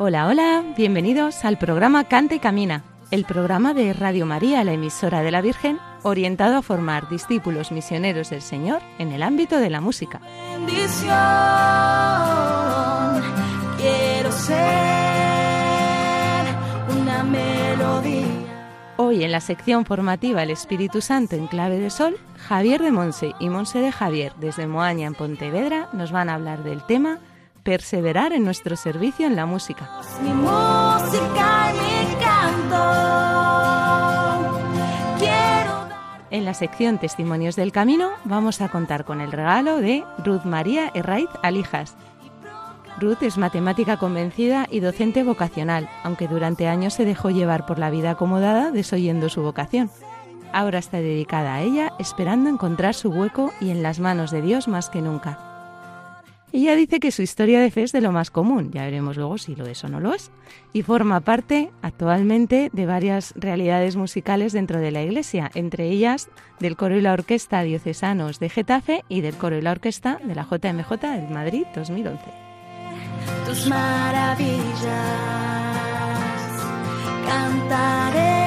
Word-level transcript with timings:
Hola, 0.00 0.28
hola, 0.28 0.62
bienvenidos 0.76 1.44
al 1.44 1.58
programa 1.58 2.04
Canta 2.04 2.36
y 2.36 2.38
Camina, 2.38 2.84
el 3.10 3.24
programa 3.24 3.74
de 3.74 3.92
Radio 3.92 4.26
María, 4.26 4.62
la 4.62 4.74
emisora 4.74 5.22
de 5.22 5.32
la 5.32 5.40
Virgen, 5.40 5.80
orientado 6.04 6.56
a 6.56 6.62
formar 6.62 7.08
discípulos 7.08 7.72
misioneros 7.72 8.30
del 8.30 8.40
Señor 8.40 8.80
en 9.00 9.10
el 9.10 9.24
ámbito 9.24 9.58
de 9.58 9.70
la 9.70 9.80
música. 9.80 10.20
bendición. 10.52 11.16
Quiero 13.76 14.30
ser 14.30 14.56
una 17.00 17.24
melodía. 17.24 18.28
Hoy 18.98 19.24
en 19.24 19.32
la 19.32 19.40
sección 19.40 19.84
formativa 19.84 20.44
El 20.44 20.52
Espíritu 20.52 21.00
Santo 21.00 21.34
en 21.34 21.48
clave 21.48 21.80
de 21.80 21.90
sol, 21.90 22.16
Javier 22.36 22.80
de 22.82 22.92
Monse 22.92 23.34
y 23.40 23.48
Monse 23.48 23.80
de 23.80 23.90
Javier 23.90 24.32
desde 24.38 24.68
Moaña 24.68 25.08
en 25.08 25.14
Pontevedra 25.14 25.88
nos 25.92 26.12
van 26.12 26.28
a 26.28 26.34
hablar 26.34 26.62
del 26.62 26.86
tema 26.86 27.18
Perseverar 27.68 28.32
en 28.32 28.44
nuestro 28.44 28.76
servicio 28.76 29.26
en 29.26 29.36
la 29.36 29.44
música. 29.44 29.90
Mi 30.22 30.30
música 30.30 31.70
y 31.70 31.76
mi 31.76 32.14
canto. 32.14 32.76
Quiero 35.18 35.72
dar 35.86 36.26
En 36.30 36.46
la 36.46 36.54
sección 36.54 36.96
Testimonios 36.96 37.56
del 37.56 37.70
Camino 37.70 38.12
vamos 38.24 38.62
a 38.62 38.70
contar 38.70 39.04
con 39.04 39.20
el 39.20 39.32
regalo 39.32 39.82
de 39.82 40.02
Ruth 40.24 40.44
María 40.44 40.90
Herraiz 40.94 41.28
Alijas. 41.42 41.94
Ruth 42.98 43.22
es 43.22 43.36
matemática 43.36 43.98
convencida 43.98 44.66
y 44.70 44.80
docente 44.80 45.22
vocacional, 45.22 45.90
aunque 46.04 46.26
durante 46.26 46.68
años 46.68 46.94
se 46.94 47.04
dejó 47.04 47.28
llevar 47.28 47.66
por 47.66 47.78
la 47.78 47.90
vida 47.90 48.12
acomodada 48.12 48.70
desoyendo 48.70 49.28
su 49.28 49.42
vocación. 49.42 49.90
Ahora 50.54 50.78
está 50.78 50.96
dedicada 50.96 51.56
a 51.56 51.60
ella, 51.60 51.92
esperando 51.98 52.48
encontrar 52.48 52.94
su 52.94 53.10
hueco 53.10 53.52
y 53.60 53.68
en 53.68 53.82
las 53.82 54.00
manos 54.00 54.30
de 54.30 54.40
Dios 54.40 54.68
más 54.68 54.88
que 54.88 55.02
nunca. 55.02 55.47
Ella 56.50 56.74
dice 56.76 56.98
que 56.98 57.12
su 57.12 57.20
historia 57.20 57.60
de 57.60 57.70
fe 57.70 57.82
es 57.82 57.92
de 57.92 58.00
lo 58.00 58.10
más 58.10 58.30
común, 58.30 58.70
ya 58.72 58.82
veremos 58.82 59.18
luego 59.18 59.36
si 59.36 59.54
lo 59.54 59.66
es 59.66 59.84
o 59.84 59.88
no 59.88 60.00
lo 60.00 60.14
es, 60.14 60.30
y 60.72 60.82
forma 60.82 61.20
parte 61.20 61.70
actualmente 61.82 62.70
de 62.72 62.86
varias 62.86 63.34
realidades 63.36 63.96
musicales 63.96 64.52
dentro 64.54 64.80
de 64.80 64.90
la 64.90 65.02
Iglesia, 65.02 65.50
entre 65.54 65.88
ellas 65.88 66.30
del 66.58 66.76
coro 66.76 66.96
y 66.96 67.02
la 67.02 67.12
orquesta 67.12 67.62
diocesanos 67.62 68.40
de 68.40 68.48
Getafe 68.48 69.04
y 69.08 69.20
del 69.20 69.34
coro 69.34 69.58
y 69.58 69.60
la 69.60 69.72
orquesta 69.72 70.20
de 70.24 70.34
la 70.34 70.44
JMJ 70.44 70.90
de 71.00 71.28
Madrid 71.28 71.64
2011. 71.74 72.18
tus 73.46 73.66
maravillas. 73.66 74.78
Cantaré 77.26 78.38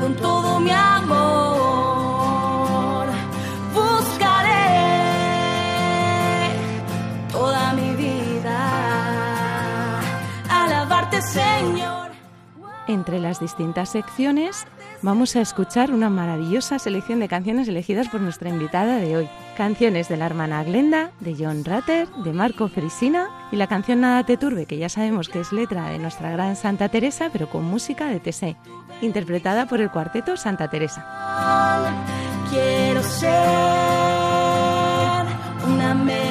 con 0.00 0.14
todo 0.16 0.60
mi 0.60 0.70
amor. 0.70 1.47
Entre 12.88 13.20
las 13.20 13.38
distintas 13.38 13.90
secciones 13.90 14.66
vamos 15.02 15.36
a 15.36 15.42
escuchar 15.42 15.92
una 15.92 16.08
maravillosa 16.08 16.78
selección 16.78 17.20
de 17.20 17.28
canciones 17.28 17.68
elegidas 17.68 18.08
por 18.08 18.22
nuestra 18.22 18.48
invitada 18.48 18.96
de 18.96 19.14
hoy. 19.14 19.28
Canciones 19.58 20.08
de 20.08 20.16
la 20.16 20.24
hermana 20.24 20.64
Glenda, 20.64 21.10
de 21.20 21.36
John 21.38 21.66
Ratter, 21.66 22.08
de 22.24 22.32
Marco 22.32 22.68
Frisina 22.68 23.28
y 23.52 23.56
la 23.56 23.66
canción 23.66 24.00
Nada 24.00 24.24
te 24.24 24.38
turbe, 24.38 24.64
que 24.64 24.78
ya 24.78 24.88
sabemos 24.88 25.28
que 25.28 25.40
es 25.40 25.52
letra 25.52 25.90
de 25.90 25.98
nuestra 25.98 26.30
gran 26.30 26.56
Santa 26.56 26.88
Teresa, 26.88 27.28
pero 27.30 27.50
con 27.50 27.64
música 27.64 28.06
de 28.06 28.20
Tessé, 28.20 28.56
interpretada 29.02 29.66
por 29.66 29.82
el 29.82 29.90
cuarteto 29.90 30.38
Santa 30.38 30.68
Teresa. 30.68 31.04
Quiero 32.50 33.02
ser 33.02 33.30
una. 35.66 36.27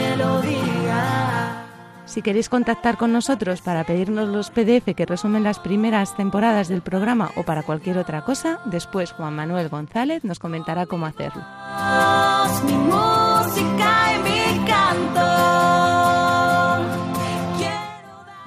Si 2.17 2.23
queréis 2.23 2.49
contactar 2.49 2.97
con 2.97 3.13
nosotros 3.13 3.61
para 3.61 3.83
pedirnos 3.83 4.27
los 4.27 4.49
PDF 4.49 4.95
que 4.95 5.05
resumen 5.05 5.43
las 5.43 5.59
primeras 5.59 6.15
temporadas 6.17 6.67
del 6.67 6.81
programa 6.81 7.29
o 7.35 7.43
para 7.43 7.61
cualquier 7.61 7.99
otra 7.99 8.23
cosa, 8.23 8.59
después 8.65 9.11
Juan 9.11 9.35
Manuel 9.35 9.69
González 9.69 10.23
nos 10.23 10.39
comentará 10.39 10.87
cómo 10.87 11.05
hacerlo. 11.05 11.43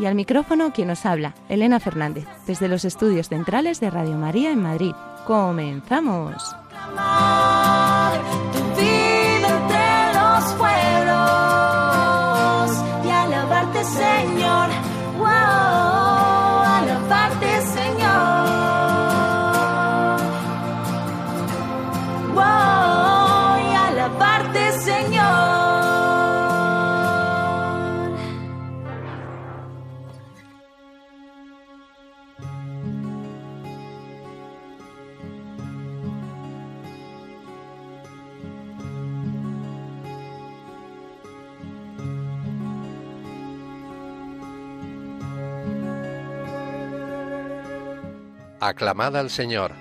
y 0.00 0.06
al 0.06 0.16
micrófono 0.16 0.72
quien 0.72 0.88
nos 0.88 1.06
habla, 1.06 1.34
Elena 1.48 1.78
Fernández, 1.78 2.26
desde 2.48 2.66
los 2.66 2.84
estudios 2.84 3.28
centrales 3.28 3.78
de 3.78 3.90
Radio 3.90 4.16
María 4.16 4.50
en 4.50 4.62
Madrid. 4.64 4.94
¡Comenzamos! 5.28 6.56
Alabarte, 13.70 13.84
Señor. 13.84 14.68
Wow, 15.18 15.99
Aclamad 48.62 49.16
al 49.16 49.30
Señor. 49.30 49.72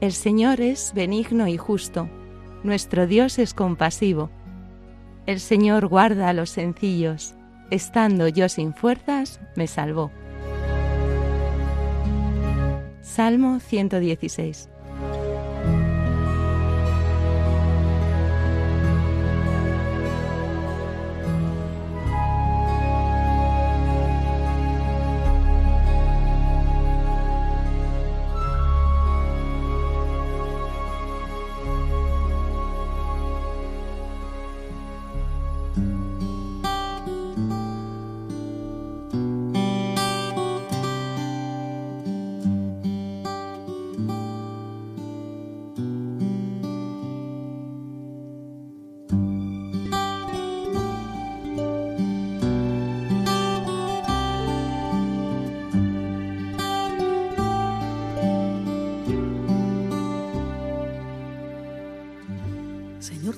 El 0.00 0.12
Señor 0.12 0.62
es 0.62 0.92
benigno 0.94 1.48
y 1.48 1.58
justo, 1.58 2.08
nuestro 2.62 3.06
Dios 3.06 3.38
es 3.38 3.52
compasivo. 3.52 4.30
El 5.26 5.40
Señor 5.40 5.88
guarda 5.88 6.28
a 6.28 6.32
los 6.32 6.50
sencillos, 6.50 7.34
estando 7.70 8.28
yo 8.28 8.48
sin 8.48 8.72
fuerzas, 8.72 9.40
me 9.56 9.66
salvó. 9.66 10.12
Salmo 13.00 13.58
116. 13.58 14.68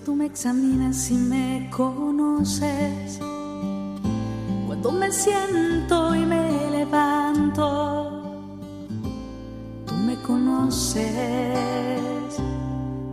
Tú 0.08 0.14
me 0.14 0.24
examinas 0.24 1.10
y 1.10 1.16
me 1.16 1.68
conoces, 1.70 3.20
cuando 4.66 4.90
me 4.90 5.12
siento 5.12 6.14
y 6.14 6.24
me 6.24 6.70
levanto, 6.70 8.22
tú 9.84 9.94
me 10.06 10.16
conoces, 10.22 11.10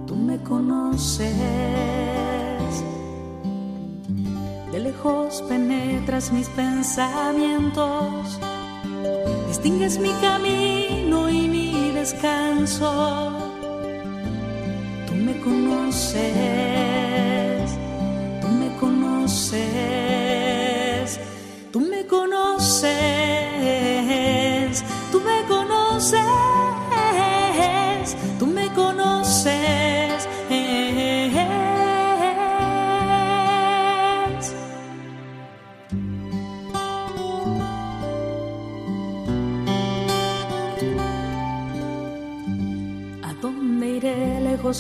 tú 0.08 0.16
me 0.16 0.42
conoces. 0.42 1.36
De 4.72 4.80
lejos 4.80 5.44
penetras 5.50 6.32
mis 6.32 6.48
pensamientos, 6.48 8.40
distingues 9.50 10.00
mi 10.00 10.12
camino 10.22 11.30
y 11.30 11.50
mi 11.50 11.92
descanso. 11.92 13.42
Conoces, 15.46 16.75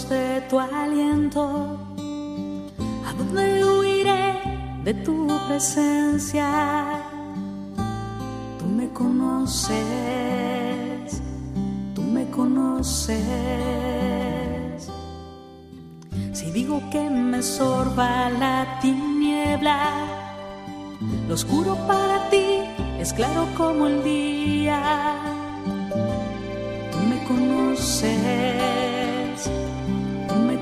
de 0.03 0.41
tu 0.49 0.59
aliento. 0.59 1.79
¿A 3.07 3.13
dónde 3.13 3.63
huiré 3.63 4.41
de 4.83 4.93
tu 4.93 5.27
presencia? 5.47 7.01
Tú 8.59 8.65
me 8.65 8.89
conoces, 8.89 9.77
tú 11.95 12.01
me 12.01 12.29
conoces. 12.29 13.15
Si 16.33 16.51
digo 16.51 16.81
que 16.91 17.09
me 17.09 17.41
sorba 17.41 18.29
la 18.31 18.77
tiniebla, 18.81 19.93
lo 21.27 21.33
oscuro 21.33 21.75
para 21.87 22.29
ti 22.29 22.59
es 22.99 23.13
claro 23.13 23.47
como 23.55 23.87
el 23.87 24.03
día. 24.03 24.81
Tú 26.91 26.97
me 27.09 27.17
conoces 27.23 28.45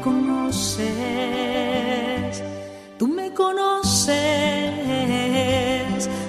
conoces, 0.03 0.93
tú 2.99 3.07
me 3.07 3.33
conoces, 3.33 4.13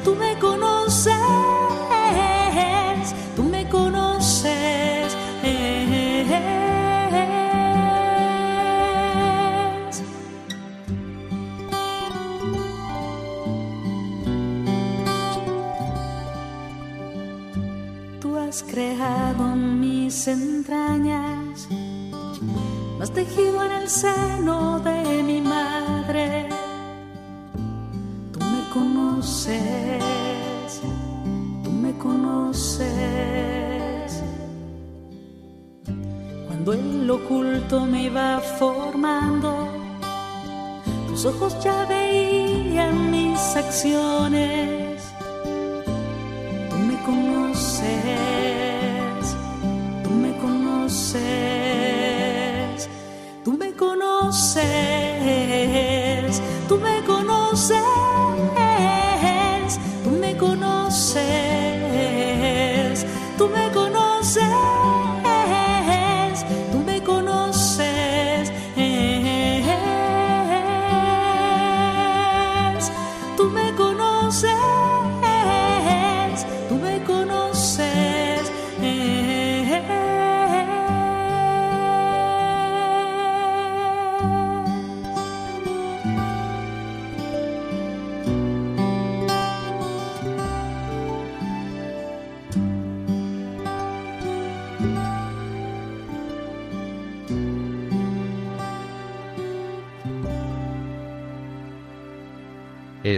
tú 0.05 0.15
me 0.15 0.39
conoces, 0.39 1.15
tú 3.35 3.43
me 3.43 3.69
conoces. 3.69 5.17
Tú 18.21 18.37
has 18.37 18.63
creado 18.63 19.57
mis 19.57 20.29
entrañas 20.29 21.14
tejido 23.15 23.65
en 23.65 23.73
el 23.73 23.89
seno 23.89 24.81
de 24.81 25.23
mi 25.23 25.41
madre. 25.41 26.49
Tú 28.33 28.41
me 28.41 28.69
conoces, 28.73 30.03
tú 31.63 31.71
me 31.71 31.97
conoces. 31.97 32.89
Cuando 36.47 36.73
el 36.73 37.09
oculto 37.09 37.87
me 37.87 38.05
iba 38.05 38.41
formando, 38.59 39.69
tus 41.09 41.25
ojos 41.27 41.57
ya 41.63 41.87
veían 41.87 43.13
mis 43.13 43.39
acciones. 43.57 44.74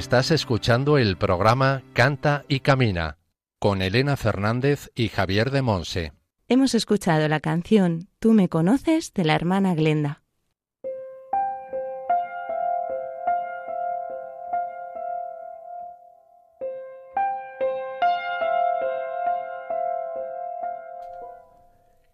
Estás 0.06 0.30
escuchando 0.30 0.98
el 0.98 1.16
programa 1.16 1.82
Canta 1.92 2.44
y 2.46 2.60
Camina 2.60 3.18
con 3.58 3.82
Elena 3.82 4.16
Fernández 4.16 4.92
y 4.94 5.08
Javier 5.08 5.50
de 5.50 5.62
Monse. 5.62 6.12
Hemos 6.46 6.76
escuchado 6.76 7.26
la 7.26 7.40
canción 7.40 8.08
Tú 8.20 8.32
me 8.32 8.48
conoces 8.48 9.12
de 9.14 9.24
la 9.24 9.34
hermana 9.34 9.74
Glenda. 9.74 10.22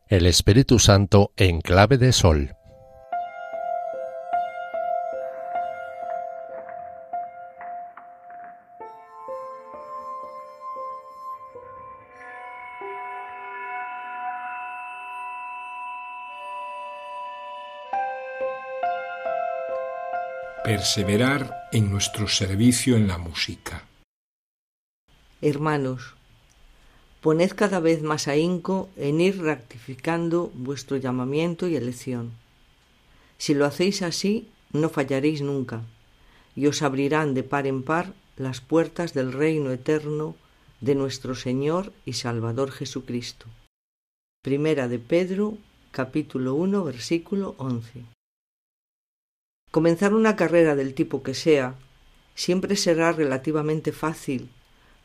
El 0.08 0.24
Espíritu 0.24 0.78
Santo 0.78 1.32
en 1.36 1.60
clave 1.60 1.98
de 1.98 2.12
sol. 2.12 2.56
Perseverar 20.72 21.68
en 21.70 21.90
nuestro 21.90 22.28
servicio 22.28 22.96
en 22.96 23.06
la 23.06 23.18
música. 23.18 23.84
Hermanos, 25.42 26.14
poned 27.20 27.52
cada 27.54 27.78
vez 27.78 28.02
más 28.02 28.26
ahínco 28.26 28.88
en 28.96 29.20
ir 29.20 29.42
rectificando 29.42 30.50
vuestro 30.54 30.96
llamamiento 30.96 31.68
y 31.68 31.76
elección. 31.76 32.32
Si 33.36 33.52
lo 33.52 33.66
hacéis 33.66 34.00
así, 34.00 34.48
no 34.72 34.88
fallaréis 34.88 35.42
nunca, 35.42 35.82
y 36.56 36.68
os 36.68 36.80
abrirán 36.80 37.34
de 37.34 37.42
par 37.42 37.66
en 37.66 37.82
par 37.82 38.14
las 38.38 38.62
puertas 38.62 39.12
del 39.12 39.34
reino 39.34 39.72
eterno 39.72 40.36
de 40.80 40.94
nuestro 40.94 41.34
Señor 41.34 41.92
y 42.06 42.14
Salvador 42.14 42.70
Jesucristo. 42.70 43.44
Primera 44.42 44.88
de 44.88 44.98
Pedro, 44.98 45.58
capítulo 45.90 46.54
1, 46.54 46.82
versículo 46.82 47.56
11. 47.58 48.21
Comenzar 49.72 50.12
una 50.12 50.36
carrera 50.36 50.76
del 50.76 50.92
tipo 50.92 51.22
que 51.22 51.32
sea 51.32 51.76
siempre 52.34 52.76
será 52.76 53.10
relativamente 53.10 53.90
fácil 53.90 54.50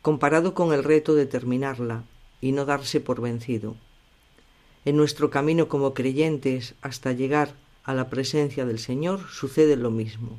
comparado 0.02 0.54
con 0.54 0.74
el 0.74 0.84
reto 0.84 1.16
de 1.16 1.26
terminarla 1.26 2.04
y 2.42 2.52
no 2.52 2.66
darse 2.66 3.00
por 3.00 3.22
vencido. 3.22 3.78
En 4.84 4.98
nuestro 4.98 5.30
camino 5.30 5.70
como 5.70 5.94
creyentes 5.94 6.76
hasta 6.82 7.14
llegar 7.14 7.54
a 7.86 7.94
la 7.94 8.10
presencia 8.10 8.66
del 8.66 8.80
Señor 8.80 9.30
sucede 9.30 9.78
lo 9.78 9.90
mismo. 9.90 10.38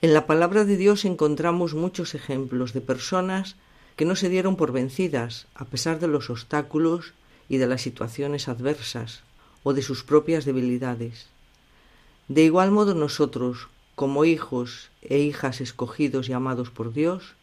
En 0.00 0.14
la 0.14 0.26
palabra 0.26 0.64
de 0.64 0.76
Dios 0.76 1.04
encontramos 1.04 1.74
muchos 1.74 2.14
ejemplos 2.14 2.74
de 2.74 2.80
personas 2.80 3.56
que 3.96 4.04
no 4.04 4.14
se 4.14 4.28
dieron 4.28 4.54
por 4.54 4.70
vencidas 4.70 5.48
a 5.56 5.64
pesar 5.64 5.98
de 5.98 6.06
los 6.06 6.30
obstáculos 6.30 7.12
y 7.48 7.56
de 7.56 7.66
las 7.66 7.82
situaciones 7.82 8.46
adversas 8.46 9.24
o 9.64 9.74
de 9.74 9.82
sus 9.82 10.04
propias 10.04 10.44
debilidades. 10.44 11.26
De 12.28 12.44
igual 12.44 12.70
modo 12.70 12.94
nosotros, 12.94 13.68
como 13.94 14.24
hijos 14.24 14.90
e 15.02 15.18
hijas 15.18 15.60
escogidos 15.60 16.28
y 16.28 16.34
amados 16.34 16.70
por 16.70 16.92
Dios, 16.92 17.34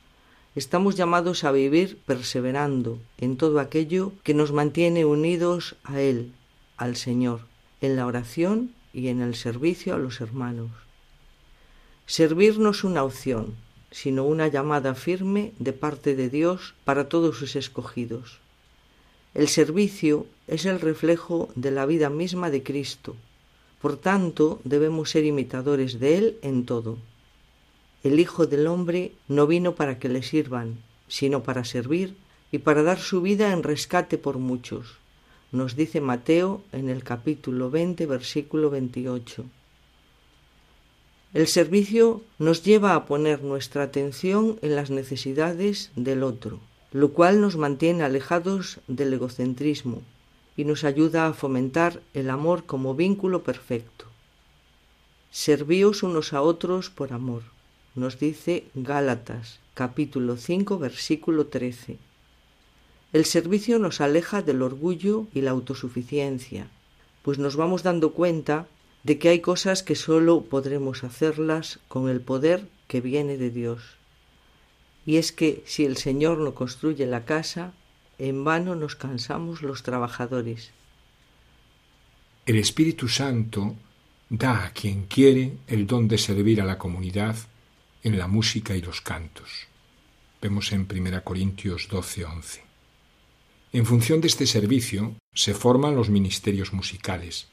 estamos 0.55 0.95
llamados 0.95 1.43
a 1.43 1.51
vivir 1.51 1.97
perseverando 2.05 2.99
en 3.17 3.35
todo 3.35 3.59
aquello 3.59 4.13
que 4.23 4.33
nos 4.33 4.51
mantiene 4.51 5.03
unidos 5.03 5.75
a 5.83 5.99
Él, 5.99 6.31
al 6.77 6.95
Señor, 6.95 7.41
en 7.81 7.95
la 7.95 8.05
oración 8.05 8.71
y 8.93 9.07
en 9.07 9.21
el 9.21 9.35
servicio 9.35 9.95
a 9.95 9.97
los 9.97 10.21
hermanos. 10.21 10.71
Servir 12.05 12.59
no 12.59 12.69
es 12.69 12.83
una 12.83 13.03
opción, 13.03 13.55
sino 13.89 14.23
una 14.23 14.47
llamada 14.47 14.93
firme 14.93 15.53
de 15.57 15.73
parte 15.73 16.15
de 16.15 16.29
Dios 16.29 16.75
para 16.85 17.09
todos 17.09 17.37
sus 17.37 17.55
escogidos. 17.55 18.39
El 19.33 19.47
servicio 19.47 20.27
es 20.47 20.65
el 20.65 20.79
reflejo 20.79 21.49
de 21.55 21.71
la 21.71 21.85
vida 21.85 22.09
misma 22.09 22.49
de 22.51 22.61
Cristo. 22.61 23.15
Por 23.85 23.97
tanto, 23.97 24.59
debemos 24.63 25.11
ser 25.11 25.25
imitadores 25.25 25.99
de 25.99 26.17
Él 26.17 26.39
en 26.41 26.65
todo. 26.65 26.97
El 28.03 28.19
Hijo 28.19 28.47
del 28.47 28.65
Hombre 28.65 29.11
no 29.27 29.45
vino 29.45 29.75
para 29.75 29.99
que 29.99 30.09
le 30.09 30.23
sirvan, 30.23 30.79
sino 31.07 31.43
para 31.43 31.63
servir 31.65 32.17
y 32.51 32.57
para 32.57 32.81
dar 32.81 32.97
su 32.97 33.21
vida 33.21 33.53
en 33.53 33.61
rescate 33.61 34.17
por 34.17 34.39
muchos, 34.39 34.97
nos 35.51 35.75
dice 35.75 36.01
Mateo 36.01 36.63
en 36.71 36.89
el 36.89 37.03
capítulo 37.03 37.69
20, 37.69 38.07
versículo 38.07 38.71
28. 38.71 39.45
El 41.35 41.45
servicio 41.45 42.23
nos 42.39 42.63
lleva 42.63 42.95
a 42.95 43.05
poner 43.05 43.43
nuestra 43.43 43.83
atención 43.83 44.57
en 44.63 44.75
las 44.75 44.89
necesidades 44.89 45.91
del 45.95 46.23
otro, 46.23 46.59
lo 46.91 47.13
cual 47.13 47.39
nos 47.39 47.55
mantiene 47.55 48.01
alejados 48.01 48.79
del 48.87 49.13
egocentrismo 49.13 50.01
y 50.57 50.65
nos 50.65 50.83
ayuda 50.83 51.27
a 51.27 51.33
fomentar 51.33 52.01
el 52.13 52.29
amor 52.29 52.65
como 52.65 52.95
vínculo 52.95 53.43
perfecto. 53.43 54.05
Servíos 55.31 56.03
unos 56.03 56.33
a 56.33 56.41
otros 56.41 56.89
por 56.89 57.11
amor 57.13 57.43
nos 57.95 58.19
dice 58.19 58.65
Gálatas 58.75 59.59
capítulo 59.73 60.35
5 60.35 60.77
versículo 60.79 61.47
13. 61.47 61.97
El 63.13 63.23
servicio 63.23 63.79
nos 63.79 64.01
aleja 64.01 64.41
del 64.41 64.61
orgullo 64.61 65.27
y 65.33 65.39
la 65.39 65.51
autosuficiencia, 65.51 66.67
pues 67.21 67.39
nos 67.39 67.55
vamos 67.55 67.83
dando 67.83 68.11
cuenta 68.11 68.67
de 69.03 69.17
que 69.17 69.29
hay 69.29 69.39
cosas 69.39 69.81
que 69.81 69.95
sólo 69.95 70.41
podremos 70.41 71.05
hacerlas 71.05 71.79
con 71.87 72.09
el 72.09 72.19
poder 72.19 72.67
que 72.89 72.99
viene 72.99 73.37
de 73.37 73.49
Dios. 73.49 73.81
Y 75.05 75.15
es 75.15 75.31
que 75.31 75.63
si 75.65 75.85
el 75.85 75.95
Señor 75.95 76.39
no 76.39 76.53
construye 76.53 77.05
la 77.05 77.23
casa, 77.23 77.71
en 78.17 78.43
vano 78.43 78.75
nos 78.75 78.95
cansamos 78.95 79.61
los 79.61 79.83
trabajadores. 79.83 80.71
El 82.45 82.57
Espíritu 82.57 83.07
Santo 83.07 83.75
da 84.29 84.65
a 84.65 84.71
quien 84.71 85.05
quiere 85.05 85.57
el 85.67 85.87
don 85.87 86.07
de 86.07 86.17
servir 86.17 86.61
a 86.61 86.65
la 86.65 86.77
comunidad 86.77 87.35
en 88.03 88.17
la 88.17 88.27
música 88.27 88.75
y 88.75 88.81
los 88.81 89.01
cantos. 89.01 89.67
Vemos 90.41 90.71
en 90.71 90.87
1 90.87 91.23
Corintios 91.23 91.89
12:11. 91.89 92.61
En 93.73 93.85
función 93.85 94.21
de 94.21 94.27
este 94.27 94.45
servicio 94.45 95.15
se 95.33 95.53
forman 95.53 95.95
los 95.95 96.09
ministerios 96.09 96.71
musicales, 96.71 97.47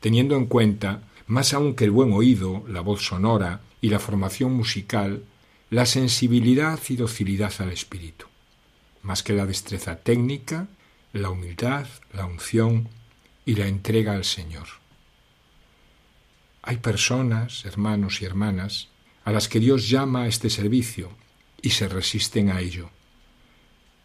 teniendo 0.00 0.36
en 0.36 0.46
cuenta, 0.46 1.02
más 1.26 1.52
aún 1.52 1.74
que 1.74 1.84
el 1.84 1.90
buen 1.90 2.12
oído, 2.12 2.64
la 2.66 2.80
voz 2.80 3.02
sonora 3.02 3.60
y 3.80 3.90
la 3.90 4.00
formación 4.00 4.52
musical, 4.52 5.22
la 5.70 5.86
sensibilidad 5.86 6.80
y 6.88 6.96
docilidad 6.96 7.52
al 7.58 7.70
espíritu, 7.70 8.26
más 9.02 9.22
que 9.22 9.32
la 9.32 9.46
destreza 9.46 9.96
técnica, 9.96 10.68
la 11.12 11.30
humildad, 11.30 11.86
la 12.12 12.26
unción 12.26 12.88
y 13.44 13.54
la 13.54 13.66
entrega 13.66 14.12
al 14.12 14.24
Señor. 14.24 14.68
Hay 16.62 16.76
personas, 16.76 17.64
hermanos 17.64 18.20
y 18.22 18.26
hermanas, 18.26 18.88
a 19.24 19.32
las 19.32 19.48
que 19.48 19.60
Dios 19.60 19.88
llama 19.88 20.22
a 20.22 20.26
este 20.28 20.50
servicio 20.50 21.10
y 21.62 21.70
se 21.70 21.88
resisten 21.88 22.50
a 22.50 22.60
ello. 22.60 22.90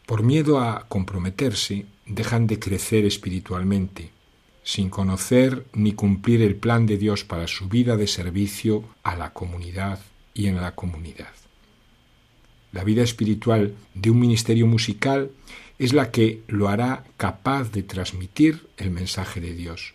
Por 0.05 0.23
miedo 0.23 0.59
a 0.59 0.87
comprometerse, 0.87 1.85
dejan 2.05 2.47
de 2.47 2.59
crecer 2.59 3.05
espiritualmente, 3.05 4.11
sin 4.63 4.89
conocer 4.89 5.65
ni 5.73 5.93
cumplir 5.93 6.41
el 6.41 6.55
plan 6.55 6.85
de 6.85 6.97
Dios 6.97 7.23
para 7.23 7.47
su 7.47 7.67
vida 7.67 7.97
de 7.97 8.07
servicio 8.07 8.83
a 9.03 9.15
la 9.15 9.33
comunidad 9.33 9.99
y 10.33 10.47
en 10.47 10.57
la 10.57 10.75
comunidad. 10.75 11.44
La 12.75 12.83
vida 12.83 13.03
espiritual 13.03 13.73
de 13.93 14.09
un 14.09 14.19
ministerio 14.19 14.67
musical 14.67 15.31
es 15.79 15.93
la 15.93 16.11
que 16.11 16.41
lo 16.49 16.67
hará 16.67 17.05
capaz 17.15 17.71
de 17.71 17.83
transmitir 17.83 18.67
el 18.75 18.91
mensaje 18.91 19.39
de 19.39 19.53
Dios. 19.53 19.93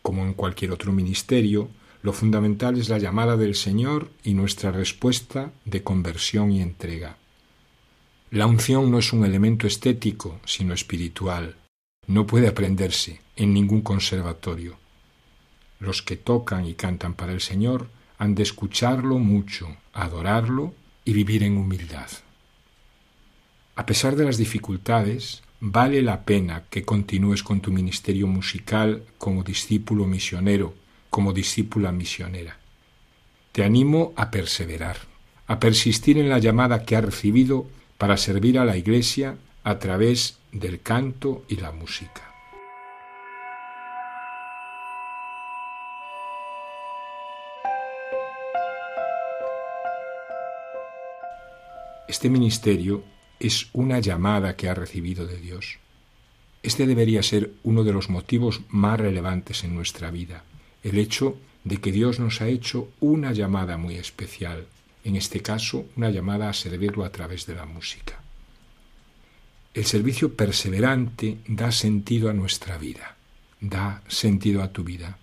Como 0.00 0.22
en 0.22 0.32
cualquier 0.32 0.70
otro 0.70 0.92
ministerio, 0.92 1.68
lo 2.02 2.12
fundamental 2.12 2.78
es 2.78 2.88
la 2.88 2.98
llamada 2.98 3.36
del 3.36 3.56
Señor 3.56 4.12
y 4.22 4.34
nuestra 4.34 4.70
respuesta 4.70 5.50
de 5.64 5.82
conversión 5.82 6.52
y 6.52 6.62
entrega. 6.62 7.16
La 8.30 8.46
unción 8.46 8.92
no 8.92 9.00
es 9.00 9.12
un 9.12 9.24
elemento 9.24 9.66
estético, 9.66 10.40
sino 10.44 10.74
espiritual. 10.74 11.56
No 12.06 12.28
puede 12.28 12.46
aprenderse 12.46 13.20
en 13.34 13.52
ningún 13.52 13.80
conservatorio. 13.80 14.76
Los 15.80 16.02
que 16.02 16.16
tocan 16.16 16.64
y 16.64 16.74
cantan 16.74 17.14
para 17.14 17.32
el 17.32 17.40
Señor 17.40 17.88
han 18.18 18.36
de 18.36 18.44
escucharlo 18.44 19.18
mucho, 19.18 19.76
adorarlo 19.92 20.74
y 21.08 21.14
vivir 21.14 21.42
en 21.42 21.56
humildad. 21.56 22.10
A 23.76 23.86
pesar 23.86 24.14
de 24.14 24.26
las 24.26 24.36
dificultades, 24.36 25.42
vale 25.58 26.02
la 26.02 26.26
pena 26.26 26.64
que 26.68 26.84
continúes 26.84 27.42
con 27.42 27.62
tu 27.62 27.72
ministerio 27.72 28.26
musical 28.26 29.04
como 29.16 29.42
discípulo 29.42 30.04
misionero 30.04 30.74
como 31.08 31.32
discípula 31.32 31.92
misionera. 31.92 32.58
Te 33.52 33.64
animo 33.64 34.12
a 34.16 34.30
perseverar, 34.30 34.98
a 35.46 35.58
persistir 35.58 36.18
en 36.18 36.28
la 36.28 36.40
llamada 36.40 36.84
que 36.84 36.94
has 36.94 37.04
recibido 37.06 37.66
para 37.96 38.18
servir 38.18 38.58
a 38.58 38.66
la 38.66 38.76
Iglesia 38.76 39.38
a 39.64 39.78
través 39.78 40.36
del 40.52 40.82
canto 40.82 41.46
y 41.48 41.56
la 41.56 41.72
música. 41.72 42.27
Este 52.08 52.30
ministerio 52.30 53.04
es 53.38 53.68
una 53.72 54.00
llamada 54.00 54.56
que 54.56 54.68
ha 54.68 54.74
recibido 54.74 55.26
de 55.26 55.36
Dios. 55.38 55.78
Este 56.62 56.86
debería 56.86 57.22
ser 57.22 57.52
uno 57.62 57.84
de 57.84 57.92
los 57.92 58.08
motivos 58.08 58.62
más 58.68 58.98
relevantes 58.98 59.62
en 59.62 59.74
nuestra 59.74 60.10
vida 60.10 60.42
el 60.82 60.98
hecho 60.98 61.36
de 61.64 61.78
que 61.78 61.92
Dios 61.92 62.18
nos 62.18 62.40
ha 62.40 62.48
hecho 62.48 62.88
una 63.00 63.32
llamada 63.32 63.76
muy 63.76 63.96
especial, 63.96 64.66
en 65.04 65.16
este 65.16 65.40
caso 65.40 65.86
una 65.96 66.10
llamada 66.10 66.48
a 66.48 66.54
servirlo 66.54 67.04
a 67.04 67.10
través 67.10 67.46
de 67.46 67.54
la 67.54 67.66
música. 67.66 68.22
El 69.74 69.84
servicio 69.84 70.34
perseverante 70.34 71.38
da 71.46 71.72
sentido 71.72 72.30
a 72.30 72.32
nuestra 72.32 72.78
vida, 72.78 73.16
da 73.60 74.02
sentido 74.08 74.62
a 74.62 74.72
tu 74.72 74.82
vida. 74.82 75.18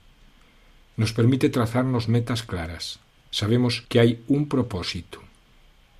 Nos 0.98 1.14
permite 1.14 1.50
trazarnos 1.50 2.08
metas 2.08 2.44
claras. 2.44 3.00
Sabemos 3.32 3.84
que 3.90 4.00
hay 4.00 4.24
un 4.28 4.48
propósito, 4.48 5.22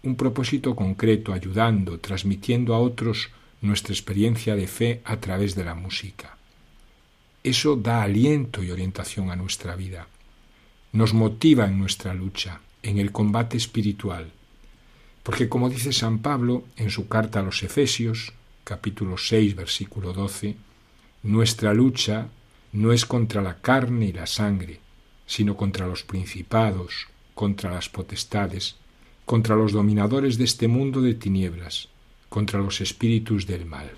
un 0.06 0.16
propósito 0.16 0.76
concreto, 0.76 1.34
ayudando, 1.34 2.00
transmitiendo 2.00 2.74
a 2.74 2.80
otros 2.80 3.30
nuestra 3.62 3.94
experiencia 3.94 4.56
de 4.56 4.68
fe 4.68 5.02
a 5.04 5.18
través 5.18 5.56
de 5.56 5.66
la 5.66 5.76
música. 5.76 6.38
Eso 7.44 7.76
da 7.76 8.04
aliento 8.04 8.64
y 8.64 8.72
orientación 8.72 9.32
a 9.32 9.36
nuestra 9.36 9.76
vida. 9.76 10.08
Nos 10.92 11.14
motiva 11.14 11.66
en 11.66 11.78
nuestra 11.78 12.14
lucha, 12.14 12.62
en 12.82 12.98
el 13.00 13.12
combate 13.12 13.58
espiritual. 13.58 14.32
Porque 15.24 15.50
como 15.50 15.70
dice 15.70 15.92
San 15.92 16.20
Pablo 16.20 16.66
en 16.78 16.90
su 16.90 17.08
carta 17.08 17.40
a 17.40 17.44
los 17.44 17.64
Efesios, 17.64 18.34
capítulo 18.64 19.18
6, 19.18 19.56
versículo 19.56 20.14
12, 20.14 20.56
nuestra 21.24 21.74
lucha 21.74 22.28
no 22.72 22.94
es 22.94 23.06
contra 23.06 23.42
la 23.42 23.58
carne 23.58 24.08
y 24.08 24.14
la 24.14 24.28
sangre, 24.28 24.80
sino 25.26 25.58
contra 25.58 25.88
los 25.88 26.04
principados, 26.04 27.08
contra 27.34 27.72
las 27.72 27.90
potestades, 27.90 28.76
contra 29.26 29.56
los 29.56 29.72
dominadores 29.72 30.38
de 30.38 30.46
este 30.46 30.68
mundo 30.68 31.02
de 31.02 31.16
tinieblas, 31.16 31.90
contra 32.30 32.60
los 32.60 32.82
espíritus 32.82 33.48
del 33.48 33.66
mal. 33.66 33.92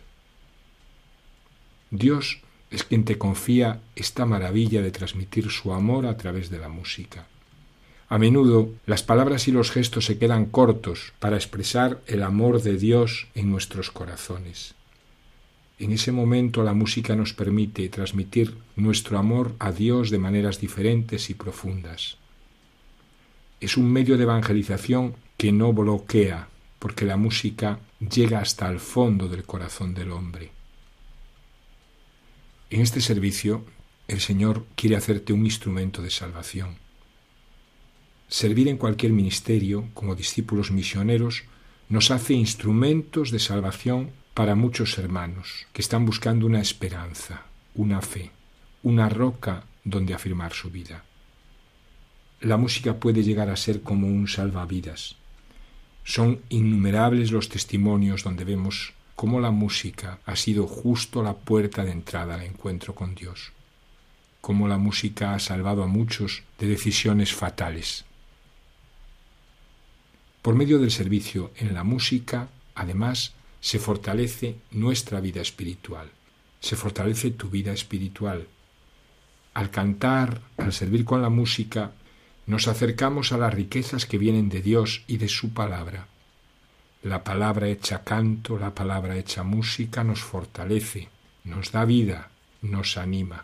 Dios 1.91 2.41
es 2.71 2.83
quien 2.83 3.05
te 3.05 3.17
confía 3.17 3.81
esta 3.95 4.25
maravilla 4.25 4.81
de 4.81 4.91
transmitir 4.91 5.49
su 5.49 5.73
amor 5.73 6.05
a 6.05 6.17
través 6.17 6.49
de 6.49 6.59
la 6.59 6.69
música. 6.69 7.27
A 8.09 8.17
menudo 8.17 8.69
las 8.85 9.03
palabras 9.03 9.47
y 9.47 9.51
los 9.51 9.71
gestos 9.71 10.05
se 10.05 10.17
quedan 10.17 10.45
cortos 10.45 11.13
para 11.19 11.35
expresar 11.35 12.01
el 12.07 12.23
amor 12.23 12.61
de 12.61 12.77
Dios 12.77 13.27
en 13.35 13.49
nuestros 13.51 13.91
corazones. 13.91 14.75
En 15.79 15.91
ese 15.91 16.11
momento 16.11 16.63
la 16.63 16.73
música 16.73 17.15
nos 17.15 17.33
permite 17.33 17.87
transmitir 17.89 18.55
nuestro 18.75 19.17
amor 19.17 19.55
a 19.59 19.71
Dios 19.71 20.09
de 20.09 20.17
maneras 20.17 20.59
diferentes 20.59 21.29
y 21.29 21.33
profundas. 21.33 22.17
Es 23.59 23.77
un 23.77 23.91
medio 23.91 24.17
de 24.17 24.23
evangelización 24.23 25.15
que 25.37 25.51
no 25.51 25.73
bloquea, 25.73 26.47
porque 26.79 27.05
la 27.05 27.17
música 27.17 27.79
llega 27.99 28.39
hasta 28.39 28.69
el 28.69 28.79
fondo 28.79 29.27
del 29.27 29.43
corazón 29.43 29.93
del 29.93 30.11
hombre. 30.11 30.51
En 32.69 32.81
este 32.81 33.01
servicio 33.01 33.65
el 34.07 34.21
Señor 34.21 34.65
quiere 34.75 34.95
hacerte 34.95 35.33
un 35.33 35.45
instrumento 35.45 36.01
de 36.01 36.09
salvación. 36.09 36.75
Servir 38.27 38.67
en 38.67 38.77
cualquier 38.77 39.11
ministerio 39.13 39.89
como 39.93 40.15
discípulos 40.15 40.71
misioneros 40.71 41.43
nos 41.89 42.11
hace 42.11 42.33
instrumentos 42.33 43.31
de 43.31 43.39
salvación 43.39 44.11
para 44.33 44.55
muchos 44.55 44.97
hermanos 44.97 45.65
que 45.73 45.81
están 45.81 46.05
buscando 46.05 46.45
una 46.45 46.61
esperanza, 46.61 47.45
una 47.73 48.01
fe, 48.01 48.31
una 48.83 49.09
roca 49.09 49.63
donde 49.83 50.13
afirmar 50.13 50.53
su 50.53 50.69
vida. 50.69 51.06
La 52.41 52.57
música 52.57 52.95
puede 52.95 53.23
llegar 53.23 53.49
a 53.49 53.55
ser 53.55 53.81
como 53.81 54.07
un 54.07 54.27
salvavidas. 54.27 55.15
Son 56.03 56.39
innumerables 56.49 57.31
los 57.31 57.49
testimonios 57.49 58.23
donde 58.23 58.45
vemos 58.45 58.93
cómo 59.15 59.39
la 59.39 59.49
música 59.49 60.19
ha 60.27 60.35
sido 60.35 60.67
justo 60.67 61.23
la 61.23 61.33
puerta 61.33 61.83
de 61.83 61.91
entrada 61.91 62.35
al 62.35 62.43
encuentro 62.43 62.93
con 62.93 63.15
Dios, 63.15 63.51
cómo 64.39 64.67
la 64.67 64.77
música 64.77 65.33
ha 65.33 65.39
salvado 65.39 65.81
a 65.81 65.87
muchos 65.87 66.43
de 66.59 66.67
decisiones 66.67 67.33
fatales. 67.33 68.05
Por 70.43 70.53
medio 70.53 70.77
del 70.77 70.91
servicio 70.91 71.51
en 71.57 71.73
la 71.73 71.83
música, 71.83 72.49
además, 72.75 73.33
se 73.59 73.79
fortalece 73.79 74.57
nuestra 74.69 75.19
vida 75.19 75.41
espiritual, 75.41 76.11
se 76.59 76.75
fortalece 76.75 77.31
tu 77.31 77.49
vida 77.49 77.73
espiritual. 77.73 78.47
Al 79.55 79.71
cantar, 79.71 80.41
al 80.57 80.71
servir 80.71 81.03
con 81.03 81.23
la 81.23 81.29
música, 81.29 81.93
nos 82.47 82.69
acercamos 82.69 83.33
a 83.33 83.37
las 83.37 83.53
riquezas 83.53 84.05
que 84.05 84.17
vienen 84.17 84.49
de 84.49 84.61
Dios 84.61 85.03
y 85.05 85.17
de 85.17 85.27
su 85.27 85.53
palabra. 85.53 86.07
La 87.03 87.23
palabra 87.23 87.67
hecha 87.67 88.03
canto, 88.03 88.57
la 88.57 88.73
palabra 88.73 89.17
hecha 89.17 89.43
música 89.43 90.03
nos 90.03 90.21
fortalece, 90.21 91.09
nos 91.43 91.71
da 91.71 91.83
vida, 91.85 92.29
nos 92.61 92.97
anima. 92.97 93.43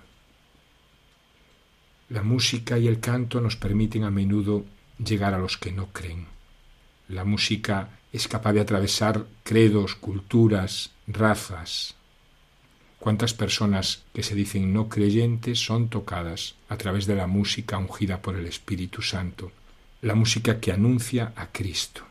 La 2.10 2.24
música 2.24 2.79
y 2.79 2.88
el 2.88 3.00
canto 3.00 3.41
nos 3.41 3.57
permiten 3.57 4.05
a 4.05 4.10
menudo 4.10 4.65
llegar 4.98 5.33
a 5.33 5.39
los 5.39 5.57
que 5.57 5.72
no 5.72 5.88
creen. 5.88 6.27
La 7.10 7.25
música 7.25 7.89
es 8.13 8.27
capaz 8.29 8.53
de 8.53 8.62
atravesar 8.62 9.25
credos, 9.43 9.95
culturas, 9.95 10.91
razas. 11.07 11.95
¿Cuántas 13.03 13.33
personas 13.33 14.05
que 14.13 14.24
se 14.24 14.33
dicen 14.33 14.72
no 14.72 14.88
creyentes 14.88 15.60
son 15.60 15.89
tocadas 15.89 16.55
a 16.69 16.77
través 16.77 17.05
de 17.05 17.15
la 17.15 17.27
música 17.27 17.77
ungida 17.77 18.22
por 18.22 18.38
el 18.38 18.45
Espíritu 18.45 19.01
Santo, 19.01 19.51
la 20.01 20.15
música 20.15 20.62
que 20.62 20.72
anuncia 20.72 21.33
a 21.36 21.48
Cristo? 21.48 22.03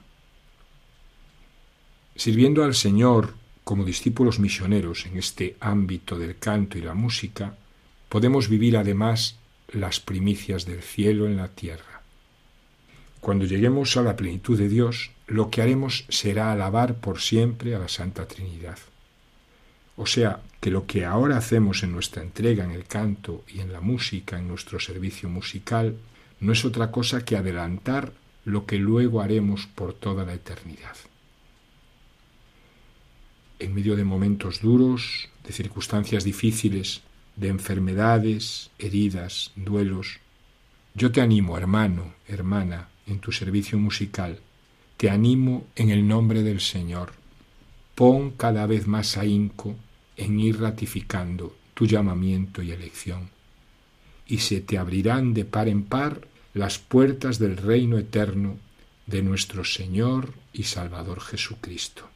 Sirviendo 2.15 2.63
al 2.63 2.75
Señor 2.75 3.33
como 3.65 3.87
discípulos 3.87 4.39
misioneros 4.39 5.07
en 5.07 5.17
este 5.17 5.57
ámbito 5.61 6.19
del 6.19 6.37
canto 6.39 6.77
y 6.77 6.83
la 6.83 6.93
música, 6.93 7.57
podemos 8.11 8.51
vivir 8.51 8.77
además 8.77 9.39
las 9.73 9.99
primicias 9.99 10.67
del 10.67 10.83
cielo 10.83 11.25
en 11.25 11.39
la 11.39 11.49
tierra. 11.49 12.03
Cuando 13.23 13.47
lleguemos 13.47 13.97
a 13.97 14.03
la 14.03 14.15
plenitud 14.15 14.59
de 14.59 14.69
Dios, 14.69 15.11
lo 15.27 15.49
que 15.49 15.63
haremos 15.63 16.05
será 16.11 16.53
alabar 16.53 16.97
por 16.97 17.23
siempre 17.23 17.75
a 17.75 17.79
la 17.79 17.89
Santa 17.89 18.29
Trinidad. 18.29 18.77
O 19.97 20.07
sea, 20.07 20.41
que 20.61 20.71
lo 20.71 20.87
que 20.87 21.05
ahora 21.05 21.37
hacemos 21.37 21.83
en 21.83 21.93
nuestra 21.93 22.23
entrega 22.23 22.65
en 22.65 22.71
el 22.71 22.85
canto 22.85 23.45
y 23.49 23.61
en 23.61 23.73
la 23.73 23.81
música, 23.81 24.39
en 24.39 24.49
nuestro 24.49 24.79
servicio 24.79 25.29
musical, 25.29 25.97
no 26.41 26.53
es 26.53 26.65
otra 26.65 26.91
cosa 26.91 27.25
que 27.25 27.37
adelantar 27.37 28.13
lo 28.45 28.67
que 28.67 28.79
luego 28.79 29.21
haremos 29.21 29.67
por 29.67 29.95
toda 29.95 30.25
la 30.25 30.35
eternidad. 30.35 30.97
En 33.59 33.75
medio 33.75 33.97
de 33.97 34.05
momentos 34.05 34.61
duros, 34.61 35.29
de 35.45 35.53
circunstancias 35.53 36.25
difíciles, 36.25 37.03
de 37.37 37.49
enfermedades, 37.49 38.71
heridas, 38.79 39.53
duelos, 39.57 40.19
yo 40.95 41.11
te 41.11 41.21
animo, 41.21 41.57
hermano, 41.57 42.15
hermana, 42.29 42.89
en 43.07 43.19
tu 43.19 43.33
servicio 43.33 43.79
musical, 43.79 44.41
te 44.97 45.11
animo 45.11 45.67
en 45.75 45.91
el 45.91 46.07
nombre 46.07 46.43
del 46.43 46.61
Señor 46.61 47.22
pon 47.95 48.31
cada 48.31 48.67
vez 48.67 48.87
más 48.87 49.17
ahínco 49.17 49.75
en 50.17 50.41
ir 50.41 50.61
ratificando 50.61 51.57
tu 51.75 51.87
llamamiento 51.87 52.63
y 52.63 52.71
elección, 52.71 53.31
y 54.27 54.39
se 54.39 54.61
te 54.61 54.79
abrirán 54.79 55.35
de 55.35 55.45
par 55.45 55.69
en 55.69 55.85
par 55.85 56.27
las 56.55 56.79
puertas 56.79 57.39
del 57.39 57.57
reino 57.57 57.99
eterno 57.99 58.57
de 59.07 59.23
nuestro 59.23 59.65
Señor 59.65 60.33
y 60.53 60.65
Salvador 60.65 61.21
Jesucristo. 61.21 62.09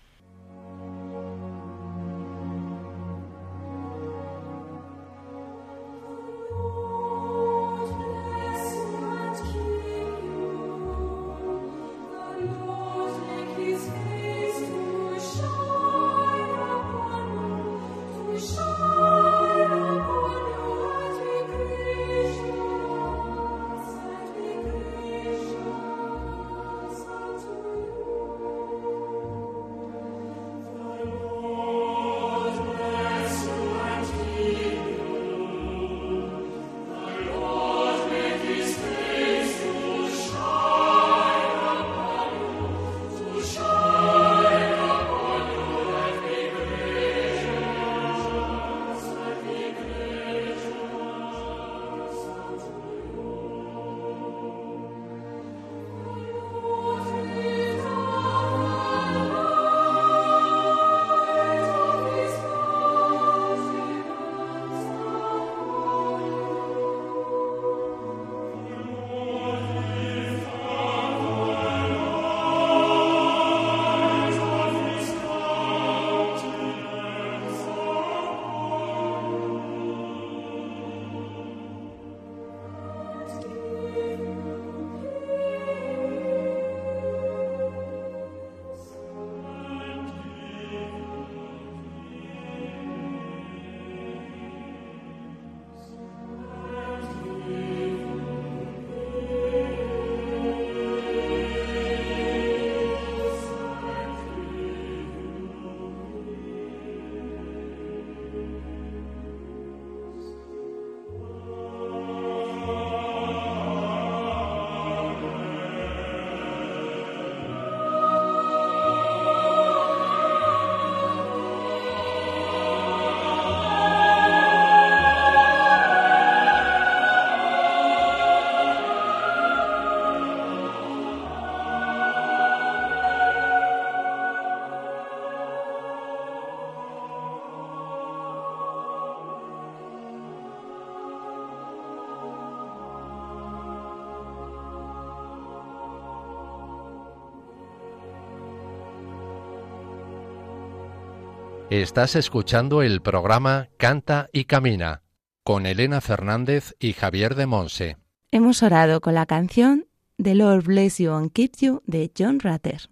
Estás 151.83 152.17
escuchando 152.17 152.81
el 152.81 153.03
programa 153.03 153.69
Canta 153.77 154.31
y 154.33 154.45
Camina 154.45 155.03
con 155.45 155.67
Elena 155.67 156.01
Fernández 156.01 156.75
y 156.81 156.95
Javier 156.95 157.35
de 157.35 157.45
Monse. 157.45 157.99
Hemos 158.33 158.63
orado 158.63 159.03
con 159.03 159.13
la 159.13 159.27
canción 159.27 159.87
The 160.17 160.35
Lord 160.35 160.65
Bless 160.65 160.97
You 160.97 161.13
and 161.13 161.33
Keep 161.33 161.53
You 161.61 161.83
de 161.85 162.11
John 162.19 162.41
Rutter. 162.41 162.89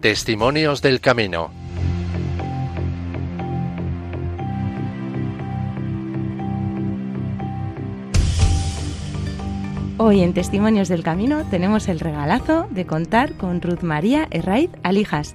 Testimonios 0.00 0.80
del 0.80 1.00
Camino. 1.00 1.57
Hoy 10.00 10.20
en 10.20 10.32
Testimonios 10.32 10.86
del 10.86 11.02
Camino 11.02 11.44
tenemos 11.50 11.88
el 11.88 11.98
regalazo 11.98 12.68
de 12.70 12.86
contar 12.86 13.32
con 13.32 13.60
Ruth 13.60 13.82
María 13.82 14.28
Herraiz 14.30 14.70
Alijas. 14.84 15.34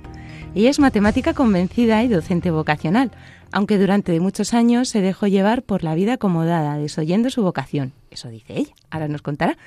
Ella 0.56 0.70
es 0.70 0.80
matemática 0.80 1.34
convencida 1.34 2.02
y 2.02 2.08
docente 2.08 2.50
vocacional, 2.50 3.12
aunque 3.52 3.78
durante 3.78 4.18
muchos 4.22 4.54
años 4.54 4.88
se 4.88 5.02
dejó 5.02 5.28
llevar 5.28 5.64
por 5.64 5.84
la 5.84 5.96
vida 5.96 6.14
acomodada, 6.14 6.78
desoyendo 6.78 7.30
su 7.30 7.44
vocación. 7.44 7.92
Eso 8.10 8.30
dice 8.30 8.54
ella, 8.58 8.74
ahora 8.90 9.10
nos 9.10 9.22
contará. 9.22 9.58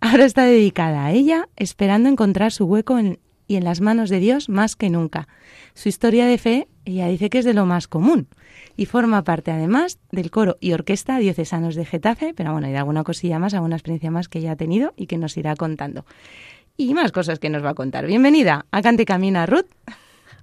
Ahora 0.00 0.24
está 0.24 0.44
dedicada 0.44 1.06
a 1.06 1.10
ella, 1.10 1.48
esperando 1.56 2.08
encontrar 2.08 2.52
su 2.52 2.66
hueco 2.66 3.00
en, 3.00 3.18
y 3.46 3.56
en 3.56 3.64
las 3.64 3.80
manos 3.80 4.10
de 4.10 4.20
Dios 4.20 4.48
más 4.48 4.76
que 4.76 4.90
nunca. 4.90 5.28
Su 5.74 5.88
historia 5.88 6.26
de 6.26 6.38
fe, 6.38 6.68
ella 6.84 7.08
dice 7.08 7.30
que 7.30 7.38
es 7.38 7.44
de 7.44 7.54
lo 7.54 7.66
más 7.66 7.88
común 7.88 8.28
y 8.76 8.86
forma 8.86 9.24
parte 9.24 9.50
además 9.50 9.98
del 10.10 10.30
coro 10.30 10.56
y 10.60 10.72
orquesta 10.72 11.18
diocesanos 11.18 11.74
de 11.74 11.84
Getafe, 11.84 12.34
pero 12.34 12.52
bueno, 12.52 12.66
hay 12.66 12.74
alguna 12.74 13.04
cosilla 13.04 13.38
más, 13.38 13.54
alguna 13.54 13.76
experiencia 13.76 14.10
más 14.10 14.28
que 14.28 14.38
ella 14.38 14.52
ha 14.52 14.56
tenido 14.56 14.94
y 14.96 15.06
que 15.06 15.18
nos 15.18 15.36
irá 15.36 15.54
contando. 15.56 16.04
Y 16.76 16.92
más 16.94 17.12
cosas 17.12 17.38
que 17.38 17.48
nos 17.48 17.64
va 17.64 17.70
a 17.70 17.74
contar. 17.74 18.06
Bienvenida 18.06 18.66
a 18.70 18.82
Cante 18.82 19.06
Camina, 19.06 19.46
Ruth. 19.46 19.66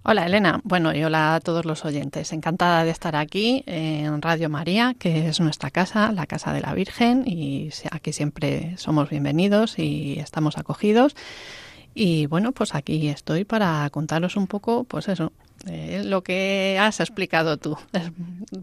Hola 0.06 0.26
Elena, 0.26 0.60
bueno 0.66 0.94
y 0.94 1.02
hola 1.02 1.36
a 1.36 1.40
todos 1.40 1.64
los 1.64 1.86
oyentes. 1.86 2.34
Encantada 2.34 2.84
de 2.84 2.92
estar 2.92 3.16
aquí 3.16 3.64
en 3.68 4.22
Radio 4.22 4.50
María, 4.50 4.96
que 5.00 5.30
es 5.30 5.40
nuestra 5.40 5.72
casa, 5.72 6.12
la 6.12 6.26
casa 6.26 6.52
de 6.52 6.60
la 6.60 6.74
Virgen, 6.74 7.24
y 7.26 7.70
aquí 7.90 8.12
siempre 8.12 8.74
somos 8.76 9.10
bienvenidos 9.10 9.80
y 9.80 10.20
estamos 10.20 10.58
acogidos. 10.58 11.16
Y 11.94 12.26
bueno, 12.26 12.52
pues 12.52 12.74
aquí 12.74 13.08
estoy 13.08 13.46
para 13.46 13.90
contaros 13.92 14.36
un 14.36 14.48
poco, 14.48 14.84
pues 14.84 15.08
eso, 15.08 15.32
eh, 15.68 16.02
lo 16.04 16.24
que 16.24 16.78
has 16.80 17.00
explicado 17.00 17.58
tú, 17.58 17.78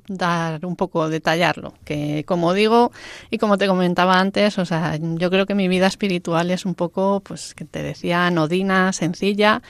dar 0.09 0.67
un 0.67 0.77
poco, 0.77 1.09
detallarlo, 1.09 1.75
que 1.85 2.25
como 2.27 2.53
digo 2.53 2.93
y 3.31 3.39
como 3.39 3.57
te 3.57 3.69
comentaba 3.69 4.19
antes, 4.21 4.59
o 4.59 4.67
sea, 4.67 4.99
yo 5.01 5.31
creo 5.31 5.47
que 5.47 5.55
mi 5.55 5.69
vida 5.69 5.87
espiritual 5.87 6.51
es 6.51 6.67
un 6.67 6.75
poco, 6.75 7.21
pues 7.21 7.55
que 7.55 7.65
te 7.65 7.83
decía, 7.83 8.27
anodina, 8.27 8.93
sencilla, 8.93 9.63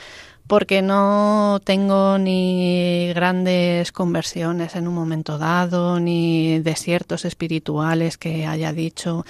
porque 0.49 0.83
no 0.83 1.61
tengo 1.63 2.19
ni 2.19 3.13
grandes 3.15 3.93
conversiones 3.93 4.75
en 4.75 4.89
un 4.89 4.95
momento 4.95 5.39
dado, 5.39 6.01
ni 6.01 6.59
desiertos 6.59 7.25
espirituales 7.25 8.19
que 8.19 8.47
haya 8.47 8.73
dicho. 8.73 9.25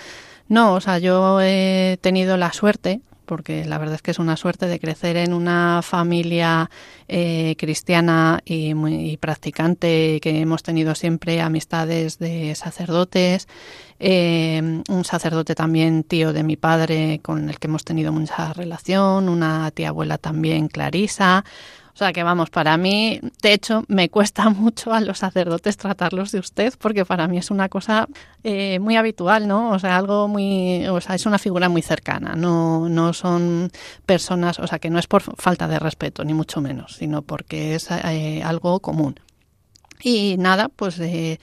No, 0.48 0.74
o 0.74 0.80
sea, 0.80 0.98
yo 0.98 1.40
he 1.42 1.98
tenido 2.00 2.38
la 2.38 2.54
suerte 2.54 3.02
porque 3.30 3.64
la 3.64 3.78
verdad 3.78 3.94
es 3.94 4.02
que 4.02 4.10
es 4.10 4.18
una 4.18 4.36
suerte 4.36 4.66
de 4.66 4.80
crecer 4.80 5.16
en 5.16 5.32
una 5.32 5.82
familia 5.84 6.68
eh, 7.06 7.54
cristiana 7.56 8.40
y, 8.44 8.74
muy, 8.74 9.16
practicante, 9.18 10.18
que 10.20 10.40
hemos 10.40 10.64
tenido 10.64 10.96
siempre 10.96 11.40
amistades 11.40 12.18
de 12.18 12.56
sacerdotes, 12.56 13.46
eh, 14.00 14.82
un 14.88 15.04
sacerdote 15.04 15.54
también 15.54 16.02
tío 16.02 16.32
de 16.32 16.42
mi 16.42 16.56
padre 16.56 17.20
con 17.22 17.48
el 17.48 17.60
que 17.60 17.68
hemos 17.68 17.84
tenido 17.84 18.10
mucha 18.10 18.52
relación, 18.52 19.28
una 19.28 19.70
tía 19.70 19.90
abuela 19.90 20.18
también, 20.18 20.66
Clarisa, 20.66 21.44
o 21.94 21.96
sea 21.96 22.12
que 22.12 22.22
vamos, 22.22 22.50
para 22.50 22.76
mí, 22.76 23.20
de 23.42 23.52
hecho, 23.52 23.84
me 23.88 24.08
cuesta 24.08 24.48
mucho 24.50 24.92
a 24.92 25.00
los 25.00 25.18
sacerdotes 25.18 25.76
tratarlos 25.76 26.32
de 26.32 26.38
usted 26.38 26.74
porque 26.78 27.04
para 27.04 27.28
mí 27.28 27.38
es 27.38 27.50
una 27.50 27.68
cosa 27.68 28.08
eh, 28.42 28.78
muy 28.78 28.96
habitual, 28.96 29.48
¿no? 29.48 29.70
O 29.70 29.78
sea, 29.78 29.96
algo 29.96 30.28
muy, 30.28 30.86
o 30.88 31.00
sea, 31.00 31.14
es 31.14 31.26
una 31.26 31.38
figura 31.38 31.68
muy 31.68 31.82
cercana, 31.82 32.34
no, 32.34 32.88
no 32.88 33.12
son 33.12 33.70
personas, 34.06 34.58
o 34.58 34.66
sea, 34.66 34.78
que 34.78 34.90
no 34.90 34.98
es 34.98 35.06
por 35.06 35.22
falta 35.22 35.68
de 35.68 35.78
respeto, 35.78 36.24
ni 36.24 36.34
mucho 36.34 36.60
menos, 36.60 36.96
sino 36.96 37.22
porque 37.22 37.74
es 37.74 37.88
eh, 37.90 38.42
algo 38.44 38.80
común. 38.80 39.18
Y 40.02 40.36
nada, 40.38 40.68
pues... 40.68 40.98
Eh, 41.00 41.38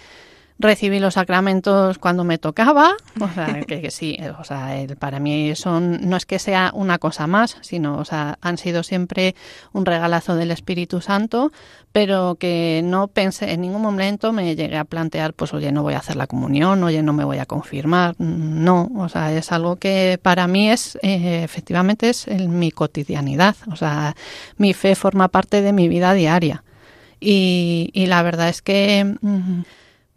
recibí 0.60 1.00
los 1.00 1.14
sacramentos 1.16 1.98
cuando 2.00 2.24
me 2.24 2.38
tocaba, 2.38 2.96
o 3.20 3.28
sea, 3.30 3.62
que, 3.68 3.92
sí, 3.92 4.18
o 4.40 4.44
sea, 4.44 4.70
para 5.00 5.20
mí 5.20 5.56
son, 5.56 6.10
no 6.10 6.18
es 6.18 6.26
que 6.26 6.40
sea 6.40 6.72
una 6.74 6.98
cosa 6.98 7.28
más, 7.28 7.58
sino, 7.62 7.98
o 7.98 8.06
sea, 8.06 8.38
han 8.42 8.58
sido 8.58 8.84
siempre 8.84 9.36
un 9.74 9.86
regalazo 9.86 10.36
del 10.36 10.52
Espíritu 10.52 11.02
Santo, 11.02 11.52
pero 11.92 12.36
que 12.36 12.82
no 12.84 13.08
pensé, 13.08 13.52
en 13.52 13.62
ningún 13.62 13.82
momento 13.82 14.34
me 14.34 14.56
llegué 14.56 14.78
a 14.78 14.86
plantear, 14.86 15.34
pues, 15.34 15.54
oye, 15.54 15.72
no 15.72 15.84
voy 15.84 15.94
a 15.94 16.00
hacer 16.00 16.16
la 16.16 16.28
comunión, 16.28 16.84
oye, 16.84 17.04
no 17.04 17.14
me 17.14 17.24
voy 17.24 17.38
a 17.38 17.46
confirmar, 17.46 18.16
no, 18.20 18.90
o 18.96 19.10
sea, 19.10 19.34
es 19.34 19.52
algo 19.52 19.76
que 19.76 20.20
para 20.22 20.48
mí 20.48 20.70
es, 20.72 20.98
eh, 21.04 21.44
efectivamente, 21.44 22.10
es 22.10 22.28
en 22.28 22.58
mi 22.58 22.72
cotidianidad, 22.72 23.56
o 23.72 23.76
sea, 23.76 24.16
mi 24.58 24.74
fe 24.74 24.96
forma 24.96 25.28
parte 25.28 25.62
de 25.62 25.74
mi 25.74 25.88
vida 25.88 26.14
diaria. 26.14 26.64
Y, 27.20 27.90
y 27.94 28.08
la 28.08 28.22
verdad 28.22 28.50
es 28.50 28.62
que... 28.62 29.16
Mm, 29.22 29.62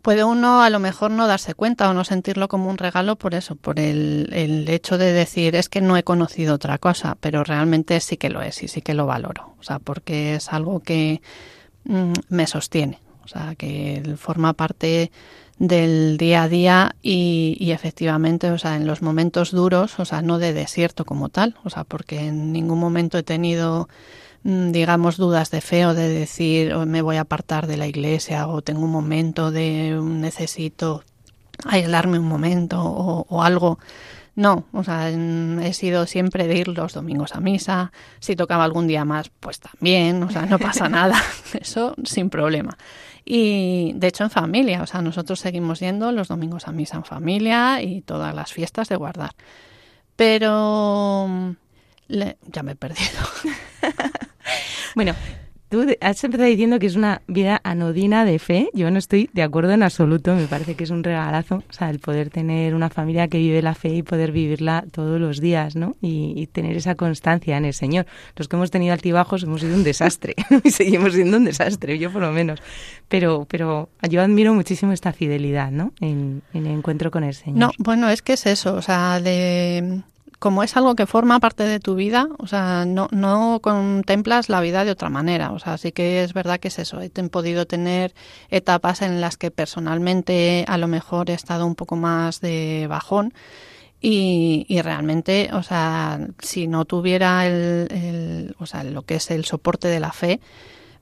puede 0.02 0.24
uno 0.24 0.62
a 0.62 0.70
lo 0.70 0.78
mejor 0.78 1.10
no 1.10 1.26
darse 1.26 1.54
cuenta 1.54 1.88
o 1.90 1.94
no 1.94 2.04
sentirlo 2.04 2.48
como 2.48 2.70
un 2.70 2.78
regalo 2.78 3.16
por 3.16 3.34
eso, 3.34 3.56
por 3.56 3.78
el, 3.78 4.28
el, 4.32 4.68
hecho 4.68 4.98
de 4.98 5.12
decir 5.12 5.56
es 5.56 5.68
que 5.68 5.80
no 5.80 5.96
he 5.96 6.02
conocido 6.02 6.54
otra 6.54 6.78
cosa, 6.78 7.16
pero 7.20 7.44
realmente 7.44 8.00
sí 8.00 8.16
que 8.16 8.30
lo 8.30 8.42
es 8.42 8.62
y 8.62 8.68
sí 8.68 8.82
que 8.82 8.94
lo 8.94 9.06
valoro, 9.06 9.54
o 9.58 9.62
sea, 9.62 9.78
porque 9.78 10.34
es 10.34 10.52
algo 10.52 10.80
que 10.80 11.20
mm, 11.84 12.12
me 12.28 12.46
sostiene, 12.46 12.98
o 13.24 13.28
sea, 13.28 13.54
que 13.56 14.14
forma 14.16 14.54
parte 14.54 15.10
del 15.58 16.16
día 16.16 16.44
a 16.44 16.48
día 16.48 16.96
y, 17.02 17.56
y, 17.60 17.72
efectivamente, 17.72 18.50
o 18.50 18.56
sea, 18.56 18.76
en 18.76 18.86
los 18.86 19.02
momentos 19.02 19.50
duros, 19.50 19.98
o 20.00 20.06
sea, 20.06 20.22
no 20.22 20.38
de 20.38 20.54
desierto 20.54 21.04
como 21.04 21.28
tal, 21.28 21.56
o 21.64 21.70
sea, 21.70 21.84
porque 21.84 22.28
en 22.28 22.50
ningún 22.50 22.78
momento 22.78 23.18
he 23.18 23.22
tenido 23.22 23.88
digamos, 24.42 25.16
dudas 25.16 25.50
de 25.50 25.60
fe 25.60 25.86
o 25.86 25.94
de 25.94 26.08
decir 26.08 26.72
oh, 26.72 26.86
me 26.86 27.02
voy 27.02 27.16
a 27.16 27.22
apartar 27.22 27.66
de 27.66 27.76
la 27.76 27.86
iglesia 27.86 28.48
o 28.48 28.62
tengo 28.62 28.80
un 28.84 28.90
momento 28.90 29.50
de 29.50 29.98
mm, 30.00 30.20
necesito 30.20 31.04
aislarme 31.66 32.18
un 32.18 32.26
momento 32.26 32.82
o, 32.82 33.42
algo. 33.42 33.78
No, 34.36 34.64
o 34.72 34.82
sea, 34.82 35.10
mm, 35.14 35.60
he 35.60 35.74
sido 35.74 36.06
siempre 36.06 36.46
de 36.46 36.56
ir 36.56 36.68
los 36.68 36.94
domingos 36.94 37.34
a 37.34 37.40
misa. 37.40 37.92
Si 38.20 38.36
tocaba 38.36 38.64
algún 38.64 38.86
día 38.86 39.04
más, 39.04 39.30
pues 39.40 39.60
también, 39.60 40.22
o 40.22 40.30
sea, 40.30 40.46
no 40.46 40.58
pasa 40.58 40.88
nada. 40.88 41.20
Eso 41.60 41.94
sin 42.04 42.30
problema. 42.30 42.78
Y 43.24 43.92
de 43.96 44.08
hecho 44.08 44.24
en 44.24 44.30
familia, 44.30 44.82
o 44.82 44.86
sea, 44.86 45.02
nosotros 45.02 45.40
seguimos 45.40 45.80
yendo 45.80 46.10
los 46.12 46.28
domingos 46.28 46.66
a 46.66 46.72
misa 46.72 46.96
en 46.96 47.04
familia 47.04 47.82
y 47.82 48.00
todas 48.00 48.34
las 48.34 48.52
fiestas 48.52 48.88
de 48.88 48.96
guardar. 48.96 49.32
Pero 50.16 51.56
ya 52.08 52.62
me 52.62 52.72
he 52.72 52.76
perdido. 52.76 53.20
Bueno, 54.94 55.14
Tú 55.70 55.86
has 56.00 56.24
empezado 56.24 56.48
diciendo 56.48 56.80
que 56.80 56.88
es 56.88 56.96
una 56.96 57.22
vida 57.28 57.60
anodina 57.62 58.24
de 58.24 58.40
fe. 58.40 58.70
Yo 58.74 58.90
no 58.90 58.98
estoy 58.98 59.30
de 59.32 59.44
acuerdo 59.44 59.70
en 59.70 59.84
absoluto. 59.84 60.34
Me 60.34 60.48
parece 60.48 60.74
que 60.74 60.82
es 60.82 60.90
un 60.90 61.04
regalazo, 61.04 61.62
o 61.70 61.72
sea, 61.72 61.90
el 61.90 62.00
poder 62.00 62.28
tener 62.28 62.74
una 62.74 62.90
familia 62.90 63.28
que 63.28 63.38
vive 63.38 63.62
la 63.62 63.76
fe 63.76 63.90
y 63.90 64.02
poder 64.02 64.32
vivirla 64.32 64.84
todos 64.90 65.20
los 65.20 65.40
días, 65.40 65.76
¿no? 65.76 65.94
Y, 66.00 66.48
tener 66.48 66.76
esa 66.76 66.96
constancia 66.96 67.56
en 67.56 67.64
el 67.64 67.72
Señor. 67.72 68.06
Los 68.34 68.48
que 68.48 68.56
hemos 68.56 68.72
tenido 68.72 68.92
altibajos 68.92 69.44
hemos 69.44 69.60
sido 69.60 69.76
un 69.76 69.84
desastre 69.84 70.34
y 70.64 70.72
seguimos 70.72 71.12
siendo 71.12 71.36
un 71.36 71.44
desastre, 71.44 72.00
yo 72.00 72.10
por 72.10 72.22
lo 72.22 72.32
menos. 72.32 72.58
Pero, 73.06 73.46
pero 73.48 73.90
yo 74.08 74.22
admiro 74.22 74.52
muchísimo 74.52 74.90
esta 74.90 75.12
fidelidad, 75.12 75.70
¿no? 75.70 75.92
En, 76.00 76.42
en 76.52 76.66
el 76.66 76.72
encuentro 76.78 77.12
con 77.12 77.22
el 77.22 77.34
Señor. 77.34 77.58
No, 77.58 77.70
bueno, 77.78 78.08
es 78.08 78.22
que 78.22 78.32
es 78.32 78.44
eso, 78.46 78.74
o 78.74 78.82
sea, 78.82 79.20
de 79.20 80.02
como 80.40 80.62
es 80.62 80.74
algo 80.76 80.96
que 80.96 81.06
forma 81.06 81.38
parte 81.38 81.64
de 81.64 81.80
tu 81.80 81.94
vida, 81.94 82.28
o 82.38 82.46
sea, 82.46 82.86
no, 82.86 83.08
no 83.12 83.60
contemplas 83.62 84.48
la 84.48 84.62
vida 84.62 84.84
de 84.86 84.90
otra 84.90 85.10
manera. 85.10 85.52
O 85.52 85.58
sea, 85.58 85.76
sí 85.76 85.92
que 85.92 86.24
es 86.24 86.32
verdad 86.32 86.58
que 86.58 86.68
es 86.68 86.78
eso. 86.78 86.98
He 87.02 87.10
podido 87.28 87.66
tener 87.66 88.14
etapas 88.48 89.02
en 89.02 89.20
las 89.20 89.36
que 89.36 89.50
personalmente 89.50 90.64
a 90.66 90.78
lo 90.78 90.88
mejor 90.88 91.28
he 91.28 91.34
estado 91.34 91.66
un 91.66 91.74
poco 91.74 91.96
más 91.96 92.40
de 92.40 92.86
bajón. 92.88 93.34
Y, 94.00 94.64
y 94.66 94.80
realmente, 94.80 95.50
o 95.52 95.62
sea, 95.62 96.18
si 96.38 96.66
no 96.66 96.86
tuviera 96.86 97.46
el, 97.46 98.56
o 98.58 98.64
sea, 98.64 98.82
lo 98.82 99.02
que 99.02 99.16
es 99.16 99.30
el 99.30 99.44
soporte 99.44 99.88
de 99.88 100.00
la 100.00 100.12
fe, 100.12 100.40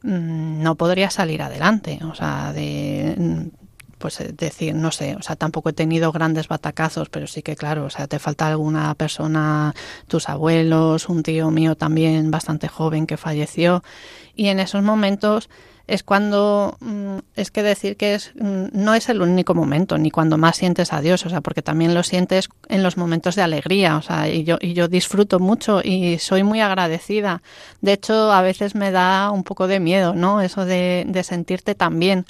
mm, 0.03 0.62
no 0.62 0.74
podría 0.74 1.11
salir 1.11 1.42
adelante. 1.42 2.01
O 2.11 2.14
sea, 2.16 2.53
de 2.53 3.53
pues 3.99 4.21
eh, 4.21 4.33
decir, 4.33 4.75
no 4.75 4.91
sé, 4.91 5.17
o 5.17 5.23
sea, 5.23 5.37
tampoco 5.37 5.71
he 5.71 5.73
tenido 5.73 6.13
grandes 6.13 6.49
batacazos, 6.49 7.09
pero 7.09 7.27
sí 7.27 7.43
que 7.43 7.57
claro, 7.57 7.85
o 7.85 7.91
sea, 7.91 8.07
te 8.07 8.19
falta 8.19 8.47
alguna 8.47 8.95
persona, 8.95 9.75
tus 10.07 10.29
abuelos, 10.29 11.09
un 11.09 11.23
tío 11.23 11.51
mío 11.51 11.75
también 11.77 12.31
bastante 12.31 12.69
joven 12.69 13.07
que 13.07 13.17
falleció 13.17 13.83
y 14.35 14.49
en 14.49 14.61
esos 14.61 14.83
momentos 14.83 15.51
es 15.89 16.03
cuando 16.03 16.77
mm, 16.81 17.19
es 17.35 17.51
que 17.51 17.63
decir 17.63 17.97
que 17.97 18.15
es 18.15 18.33
mm, 18.39 18.67
no 18.73 18.95
es 18.95 19.09
el 19.09 19.23
único 19.23 19.55
momento 19.55 19.99
ni 19.99 20.11
cuando 20.11 20.37
más 20.37 20.57
sientes 20.57 20.93
a 20.93 21.01
Dios, 21.01 21.25
o 21.27 21.31
sea, 21.31 21.41
porque 21.41 21.63
también 21.63 21.95
lo 21.95 22.03
sientes 22.03 22.49
en 22.69 22.83
los 22.83 22.97
momentos 22.97 23.35
de 23.35 23.43
alegría, 23.43 23.97
o 23.97 24.03
sea, 24.03 24.29
y 24.29 24.45
yo 24.45 24.59
y 24.61 24.75
yo 24.75 24.87
disfruto 24.87 25.41
mucho 25.41 25.81
y 25.83 26.19
soy 26.19 26.43
muy 26.45 26.61
agradecida. 26.61 27.43
De 27.81 27.95
hecho, 27.95 28.31
a 28.31 28.43
veces 28.43 28.75
me 28.75 28.91
da 28.93 29.31
un 29.31 29.43
poco 29.45 29.67
de 29.67 29.81
miedo, 29.81 30.15
¿no? 30.15 30.43
Eso 30.43 30.67
de, 30.67 31.05
de 31.09 31.23
sentirte 31.25 31.75
tan 31.75 31.99
bien 31.99 32.27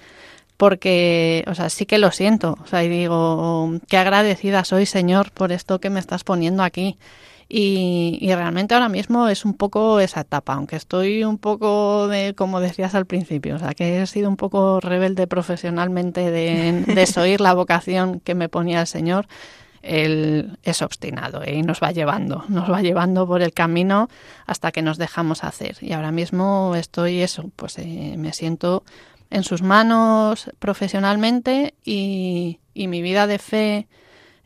porque, 0.59 1.45
o 1.47 1.55
sea, 1.55 1.71
sí 1.71 1.87
que 1.87 1.99
lo 1.99 2.11
siento, 2.11 2.59
o 2.63 2.67
sea, 2.67 2.83
y 2.85 2.89
digo, 2.89 3.71
qué 3.87 3.97
agradecida 3.97 4.65
soy, 4.65 4.87
Señor, 4.87 5.31
por 5.31 5.53
esto 5.53 5.79
que 5.81 5.89
me 5.89 6.01
estás 6.01 6.25
poniendo 6.25 6.65
aquí. 6.65 6.99
Y, 7.49 8.19
realmente 8.35 8.75
ahora 8.75 8.91
mismo 8.91 9.29
es 9.29 9.47
un 9.47 9.55
poco 9.55 10.01
esa 10.01 10.21
etapa, 10.21 10.53
aunque 10.53 10.77
estoy 10.77 11.25
un 11.25 11.39
poco 11.39 12.07
de, 12.09 12.35
como 12.35 12.61
decías 12.61 12.95
al 12.95 13.07
principio, 13.07 13.57
o 13.57 13.59
sea, 13.59 13.73
que 13.73 14.03
he 14.03 14.07
sido 14.07 14.29
un 14.29 14.37
poco 14.37 14.81
rebelde 14.81 15.27
profesionalmente 15.27 16.31
de 16.31 16.85
desoír 16.95 17.41
la 17.41 17.55
vocación 17.55 18.21
que 18.21 18.35
me 18.35 18.51
ponía 18.51 18.81
el 18.83 18.87
Señor, 18.87 19.29
él 19.81 20.59
es 20.65 20.83
obstinado 20.83 21.43
¿eh? 21.43 21.55
y 21.55 21.63
nos 21.63 21.81
va 21.81 21.93
llevando, 21.93 22.45
nos 22.49 22.71
va 22.71 22.83
llevando 22.83 23.27
por 23.27 23.43
el 23.43 23.55
camino 23.55 24.09
hasta 24.45 24.73
que 24.73 24.83
nos 24.83 24.99
dejamos 24.99 25.45
hacer. 25.45 25.77
Y 25.81 25.93
ahora 25.93 26.11
mismo 26.11 26.75
estoy 26.77 27.23
eso, 27.23 27.51
pues 27.57 27.79
eh, 27.79 28.17
me 28.19 28.33
siento 28.33 28.83
en 29.31 29.45
sus 29.45 29.63
manos 29.63 30.51
profesionalmente 30.59 31.75
y, 31.85 32.61
y 32.75 32.89
mi 32.89 33.03
vida 33.03 33.27
de 33.27 33.39
fe 33.39 33.89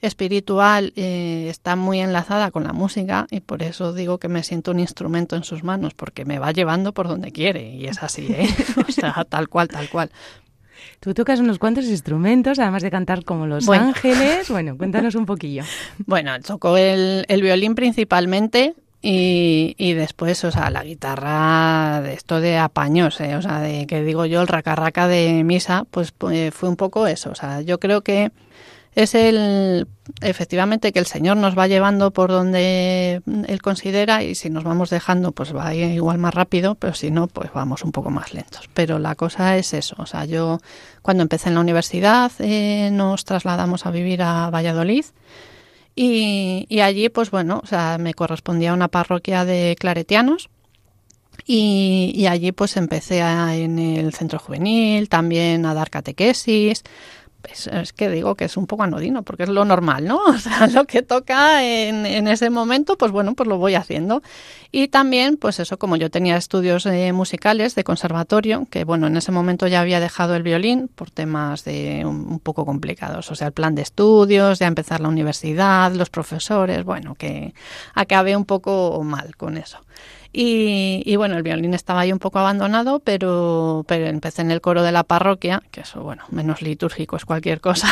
espiritual 0.02 0.92
eh, 0.96 1.46
está 1.48 1.76
muy 1.76 2.00
enlazada 2.00 2.50
con 2.50 2.64
la 2.64 2.72
música 2.72 3.26
y 3.30 3.40
por 3.40 3.62
eso 3.62 3.92
digo 3.92 4.18
que 4.18 4.28
me 4.28 4.42
siento 4.42 4.72
un 4.72 4.80
instrumento 4.80 5.36
en 5.36 5.44
sus 5.44 5.62
manos, 5.62 5.94
porque 5.94 6.24
me 6.24 6.40
va 6.40 6.50
llevando 6.50 6.92
por 6.92 7.06
donde 7.06 7.30
quiere 7.30 7.74
y 7.74 7.86
es 7.86 8.02
así, 8.02 8.26
¿eh? 8.28 8.48
o 8.88 8.90
sea, 8.90 9.24
tal 9.28 9.48
cual, 9.48 9.68
tal 9.68 9.88
cual. 9.88 10.10
Tú 10.98 11.14
tocas 11.14 11.38
unos 11.38 11.60
cuantos 11.60 11.84
instrumentos, 11.84 12.58
además 12.58 12.82
de 12.82 12.90
cantar 12.90 13.24
como 13.24 13.46
Los 13.46 13.68
Ángeles. 13.68 14.50
Bueno, 14.50 14.76
cuéntanos 14.76 15.14
un 15.14 15.26
poquillo. 15.26 15.62
Bueno, 16.06 16.38
toco 16.40 16.76
el, 16.76 17.24
el 17.28 17.42
violín 17.42 17.76
principalmente, 17.76 18.74
y, 19.02 19.74
y, 19.78 19.94
después, 19.94 20.44
o 20.44 20.52
sea, 20.52 20.70
la 20.70 20.84
guitarra 20.84 22.00
de 22.02 22.14
esto 22.14 22.40
de 22.40 22.56
apaños, 22.56 23.20
¿eh? 23.20 23.34
o 23.34 23.42
sea, 23.42 23.58
de 23.58 23.86
que 23.88 24.02
digo 24.02 24.26
yo, 24.26 24.40
el 24.40 24.48
racarraca 24.48 25.08
de 25.08 25.42
misa, 25.42 25.84
pues, 25.90 26.12
pues 26.12 26.54
fue 26.54 26.68
un 26.68 26.76
poco 26.76 27.08
eso. 27.08 27.30
O 27.30 27.34
sea, 27.34 27.62
yo 27.62 27.80
creo 27.80 28.02
que 28.02 28.30
es 28.94 29.14
el 29.14 29.88
efectivamente 30.20 30.92
que 30.92 30.98
el 30.98 31.06
Señor 31.06 31.36
nos 31.36 31.56
va 31.56 31.66
llevando 31.66 32.10
por 32.10 32.30
donde 32.30 33.22
Él 33.46 33.62
considera 33.62 34.22
y 34.22 34.34
si 34.34 34.50
nos 34.50 34.64
vamos 34.64 34.90
dejando 34.90 35.32
pues 35.32 35.56
va 35.56 35.74
igual 35.74 36.18
más 36.18 36.34
rápido, 36.34 36.74
pero 36.74 36.92
si 36.94 37.10
no 37.10 37.26
pues 37.26 37.50
vamos 37.52 37.84
un 37.84 37.92
poco 37.92 38.10
más 38.10 38.34
lentos. 38.34 38.68
Pero 38.74 38.98
la 38.98 39.14
cosa 39.14 39.56
es 39.56 39.72
eso, 39.72 39.96
o 39.98 40.06
sea, 40.06 40.26
yo 40.26 40.60
cuando 41.00 41.22
empecé 41.22 41.48
en 41.48 41.54
la 41.54 41.60
universidad 41.62 42.32
eh, 42.38 42.90
nos 42.92 43.24
trasladamos 43.24 43.86
a 43.86 43.90
vivir 43.90 44.22
a 44.22 44.50
Valladolid 44.50 45.06
y, 45.94 46.66
y 46.68 46.80
allí 46.80 47.08
pues 47.08 47.30
bueno, 47.30 47.60
o 47.62 47.66
sea, 47.66 47.98
me 47.98 48.14
correspondía 48.14 48.72
una 48.72 48.88
parroquia 48.88 49.44
de 49.44 49.76
claretianos 49.78 50.48
y, 51.46 52.12
y, 52.14 52.26
allí 52.26 52.52
pues 52.52 52.76
empecé 52.76 53.22
a, 53.22 53.56
en 53.56 53.78
el 53.78 54.14
centro 54.14 54.38
juvenil 54.38 55.08
también 55.08 55.66
a 55.66 55.74
dar 55.74 55.90
catequesis, 55.90 56.84
es, 57.50 57.92
que 57.92 58.08
digo 58.08 58.34
que 58.34 58.44
es 58.44 58.56
un 58.56 58.66
poco 58.66 58.82
anodino, 58.82 59.22
porque 59.22 59.44
es 59.44 59.48
lo 59.48 59.64
normal, 59.64 60.06
¿no? 60.06 60.20
O 60.26 60.38
sea, 60.38 60.66
lo 60.68 60.84
que 60.84 61.02
toca 61.02 61.64
en, 61.64 62.06
en, 62.06 62.28
ese 62.28 62.50
momento, 62.50 62.96
pues 62.96 63.12
bueno, 63.12 63.34
pues 63.34 63.48
lo 63.48 63.58
voy 63.58 63.74
haciendo. 63.74 64.22
Y 64.70 64.88
también, 64.88 65.36
pues 65.36 65.60
eso, 65.60 65.78
como 65.78 65.96
yo 65.96 66.10
tenía 66.10 66.36
estudios 66.36 66.86
eh, 66.86 67.12
musicales 67.12 67.74
de 67.74 67.84
conservatorio, 67.84 68.66
que 68.70 68.84
bueno, 68.84 69.06
en 69.06 69.16
ese 69.16 69.32
momento 69.32 69.66
ya 69.66 69.80
había 69.80 70.00
dejado 70.00 70.34
el 70.34 70.42
violín 70.42 70.88
por 70.88 71.10
temas 71.10 71.64
de 71.64 72.04
un, 72.04 72.26
un 72.28 72.40
poco 72.40 72.64
complicados, 72.64 73.30
o 73.30 73.34
sea, 73.34 73.48
el 73.48 73.52
plan 73.52 73.74
de 73.74 73.82
estudios, 73.82 74.58
ya 74.58 74.66
empezar 74.66 75.00
la 75.00 75.08
universidad, 75.08 75.92
los 75.92 76.10
profesores, 76.10 76.84
bueno, 76.84 77.14
que 77.14 77.54
acabé 77.94 78.36
un 78.36 78.44
poco 78.44 79.02
mal 79.04 79.36
con 79.36 79.56
eso. 79.56 79.78
Y, 80.34 81.14
bueno, 81.16 81.36
el 81.36 81.42
violín 81.42 81.74
estaba 81.74 82.00
ahí 82.00 82.12
un 82.12 82.18
poco 82.18 82.38
abandonado, 82.38 83.00
pero, 83.00 83.84
pero 83.86 84.06
empecé 84.06 84.40
en 84.40 84.50
el 84.50 84.62
coro 84.62 84.82
de 84.82 84.90
la 84.90 85.04
parroquia, 85.04 85.62
que 85.70 85.82
eso, 85.82 86.02
bueno, 86.02 86.24
menos 86.30 86.62
litúrgico 86.62 87.16
es 87.16 87.26
cualquier 87.26 87.60
cosa. 87.60 87.88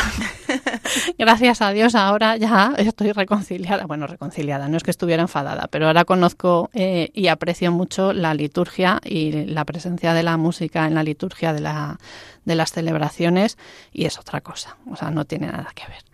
Gracias 1.19 1.61
a 1.61 1.71
Dios 1.71 1.93
ahora 1.93 2.37
ya 2.37 2.73
estoy 2.77 3.11
reconciliada. 3.11 3.85
Bueno, 3.85 4.07
reconciliada, 4.07 4.67
no 4.67 4.77
es 4.77 4.83
que 4.83 4.89
estuviera 4.91 5.21
enfadada, 5.21 5.67
pero 5.69 5.85
ahora 5.85 6.03
conozco 6.03 6.71
eh, 6.73 7.11
y 7.13 7.27
aprecio 7.27 7.71
mucho 7.71 8.11
la 8.11 8.33
liturgia 8.33 8.99
y 9.03 9.45
la 9.45 9.63
presencia 9.65 10.13
de 10.13 10.23
la 10.23 10.37
música 10.37 10.87
en 10.87 10.95
la 10.95 11.03
liturgia 11.03 11.53
de, 11.53 11.61
la, 11.61 11.99
de 12.45 12.55
las 12.55 12.71
celebraciones 12.71 13.57
y 13.91 14.05
es 14.05 14.17
otra 14.17 14.41
cosa, 14.41 14.77
o 14.89 14.95
sea, 14.95 15.11
no 15.11 15.25
tiene 15.25 15.47
nada 15.47 15.71
que 15.75 15.87
ver. 15.87 16.10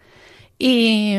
Y, 0.60 1.16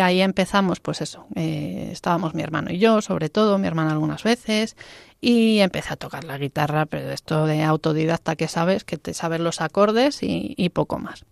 ahí 0.00 0.20
empezamos, 0.20 0.80
pues 0.80 1.00
eso, 1.00 1.26
eh, 1.34 1.88
estábamos 1.90 2.34
mi 2.34 2.42
hermano 2.42 2.70
y 2.70 2.78
yo, 2.78 3.00
sobre 3.00 3.30
todo, 3.30 3.58
mi 3.58 3.66
hermana 3.66 3.92
algunas 3.92 4.22
veces, 4.22 4.76
y 5.22 5.60
empecé 5.60 5.94
a 5.94 5.96
tocar 5.96 6.24
la 6.24 6.36
guitarra, 6.36 6.84
pero 6.84 7.10
esto 7.10 7.46
de 7.46 7.62
autodidacta 7.62 8.36
que 8.36 8.46
sabes, 8.46 8.84
que 8.84 8.98
te 8.98 9.14
sabes 9.14 9.40
los 9.40 9.62
acordes 9.62 10.18
y, 10.20 10.68
poco 10.68 10.98
más. 10.98 11.24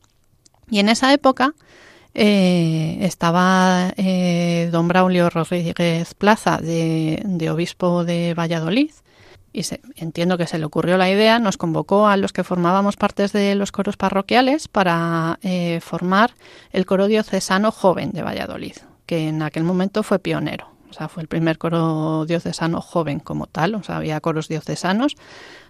Y 0.70 0.78
en 0.78 0.88
esa 0.88 1.12
época 1.12 1.54
eh, 2.14 2.98
estaba 3.02 3.92
eh, 3.98 4.70
don 4.72 4.88
Braulio 4.88 5.28
Rodríguez 5.28 6.14
Plaza, 6.14 6.56
de, 6.56 7.20
de 7.22 7.50
obispo 7.50 8.04
de 8.04 8.32
Valladolid, 8.32 8.92
y 9.52 9.64
se, 9.64 9.80
entiendo 9.96 10.38
que 10.38 10.46
se 10.46 10.58
le 10.58 10.64
ocurrió 10.64 10.96
la 10.96 11.10
idea, 11.10 11.38
nos 11.38 11.56
convocó 11.56 12.06
a 12.06 12.16
los 12.16 12.32
que 12.32 12.44
formábamos 12.44 12.96
partes 12.96 13.32
de 13.32 13.54
los 13.54 13.72
coros 13.72 13.96
parroquiales 13.96 14.68
para 14.68 15.38
eh, 15.42 15.80
formar 15.80 16.32
el 16.70 16.86
coro 16.86 17.06
diocesano 17.06 17.70
joven 17.70 18.12
de 18.12 18.22
Valladolid, 18.22 18.76
que 19.06 19.28
en 19.28 19.42
aquel 19.42 19.64
momento 19.64 20.02
fue 20.02 20.18
pionero. 20.18 20.68
O 20.90 20.94
sea, 20.94 21.08
fue 21.08 21.22
el 21.22 21.28
primer 21.28 21.56
coro 21.56 22.26
diocesano 22.26 22.82
joven 22.82 23.18
como 23.18 23.46
tal, 23.46 23.74
o 23.74 23.82
sea, 23.82 23.96
había 23.96 24.20
coros 24.20 24.48
diocesanos, 24.48 25.16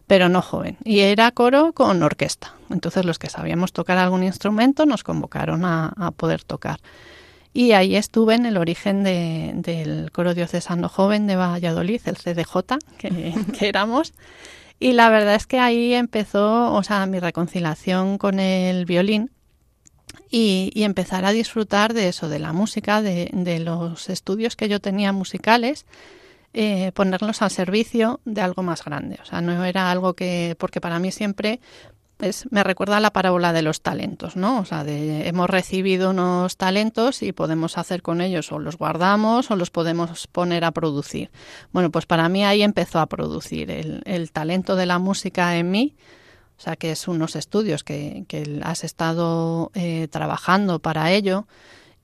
pero 0.09 0.29
no 0.29 0.42
joven. 0.42 0.79
Y 0.85 1.01
era 1.01 1.31
coro 1.31 1.73
con 1.73 2.03
orquesta. 2.03 2.57
Entonces 2.71 3.05
los 3.05 3.21
que 3.21 3.31
sabíamos 3.31 3.73
tocar 3.73 3.99
algún 3.99 4.25
instrumento 4.25 4.85
nos 4.85 5.05
convocaron 5.05 5.64
a, 5.64 5.92
a 5.97 6.11
poder 6.11 6.42
tocar. 6.42 6.81
Y 7.53 7.73
ahí 7.73 7.97
estuve 7.97 8.35
en 8.35 8.47
el 8.47 8.57
origen 8.57 9.05
de, 9.05 9.53
del 9.55 10.11
coro 10.11 10.35
diocesano 10.35 10.88
joven 10.88 11.27
de 11.27 11.37
Valladolid, 11.37 12.01
el 12.07 12.17
CDJ, 12.17 12.79
que, 12.99 13.35
que 13.59 13.69
éramos. 13.69 14.15
Y 14.81 14.93
la 14.95 15.11
verdad 15.11 15.35
es 15.35 15.47
que 15.47 15.59
ahí 15.59 15.95
empezó, 15.95 16.73
o 16.73 16.83
sea, 16.83 17.07
mi 17.07 17.21
reconciliación 17.21 18.19
con 18.19 18.41
el 18.41 18.85
violín 18.85 19.31
y, 20.31 20.73
y, 20.75 20.83
empezar 20.85 21.25
a 21.25 21.33
disfrutar 21.33 21.93
de 21.93 22.09
eso, 22.09 22.29
de 22.29 22.38
la 22.38 22.53
música, 22.53 23.03
de, 23.03 23.31
de 23.33 23.61
los 23.61 24.09
estudios 24.09 24.57
que 24.57 24.69
yo 24.69 24.81
tenía 24.81 25.12
musicales, 25.12 25.87
eh, 26.55 26.93
ponerlos 26.93 27.43
al 27.43 27.51
servicio 27.51 28.21
de 28.25 28.41
algo 28.41 28.62
más 28.62 28.85
grande. 28.85 29.19
O 29.23 29.25
sea, 29.25 29.41
no 29.41 29.65
era 29.65 29.91
algo 29.91 30.15
que, 30.15 30.57
porque 30.59 30.81
para 30.81 30.99
mí 30.99 31.12
siempre 31.12 31.61
me 32.51 32.63
recuerda 32.63 32.99
a 32.99 33.01
la 33.01 33.13
parábola 33.13 33.53
de 33.53 33.63
los 33.63 33.83
talentos, 33.83 34.37
¿no? 34.37 34.61
O 34.61 34.65
sea, 34.65 34.85
de, 34.85 35.29
hemos 35.29 35.51
recibido 35.51 36.11
unos 36.11 36.57
talentos 36.57 37.23
y 37.23 37.33
podemos 37.33 37.79
hacer 37.79 38.03
con 38.03 38.21
ellos 38.21 38.53
o 38.53 38.59
los 38.59 38.79
guardamos 38.79 39.51
o 39.51 39.57
los 39.57 39.71
podemos 39.71 40.27
poner 40.29 40.65
a 40.65 40.71
producir. 40.71 41.31
Bueno, 41.73 41.91
pues 41.91 42.07
para 42.07 42.29
mí 42.29 42.45
ahí 42.45 42.63
empezó 42.63 43.01
a 43.01 43.07
producir 43.07 43.71
el, 43.71 44.03
el 44.05 44.31
talento 44.31 44.77
de 44.77 44.87
la 44.87 44.99
música 44.99 45.57
en 45.57 45.71
mí, 45.71 45.97
o 46.59 46.61
sea, 46.61 46.77
que 46.77 46.93
es 46.93 47.09
unos 47.09 47.35
estudios 47.35 47.83
que, 47.83 48.25
que 48.29 48.61
has 48.63 48.85
estado 48.85 49.73
eh, 49.75 50.07
trabajando 50.11 50.79
para 50.79 51.11
ello. 51.11 51.47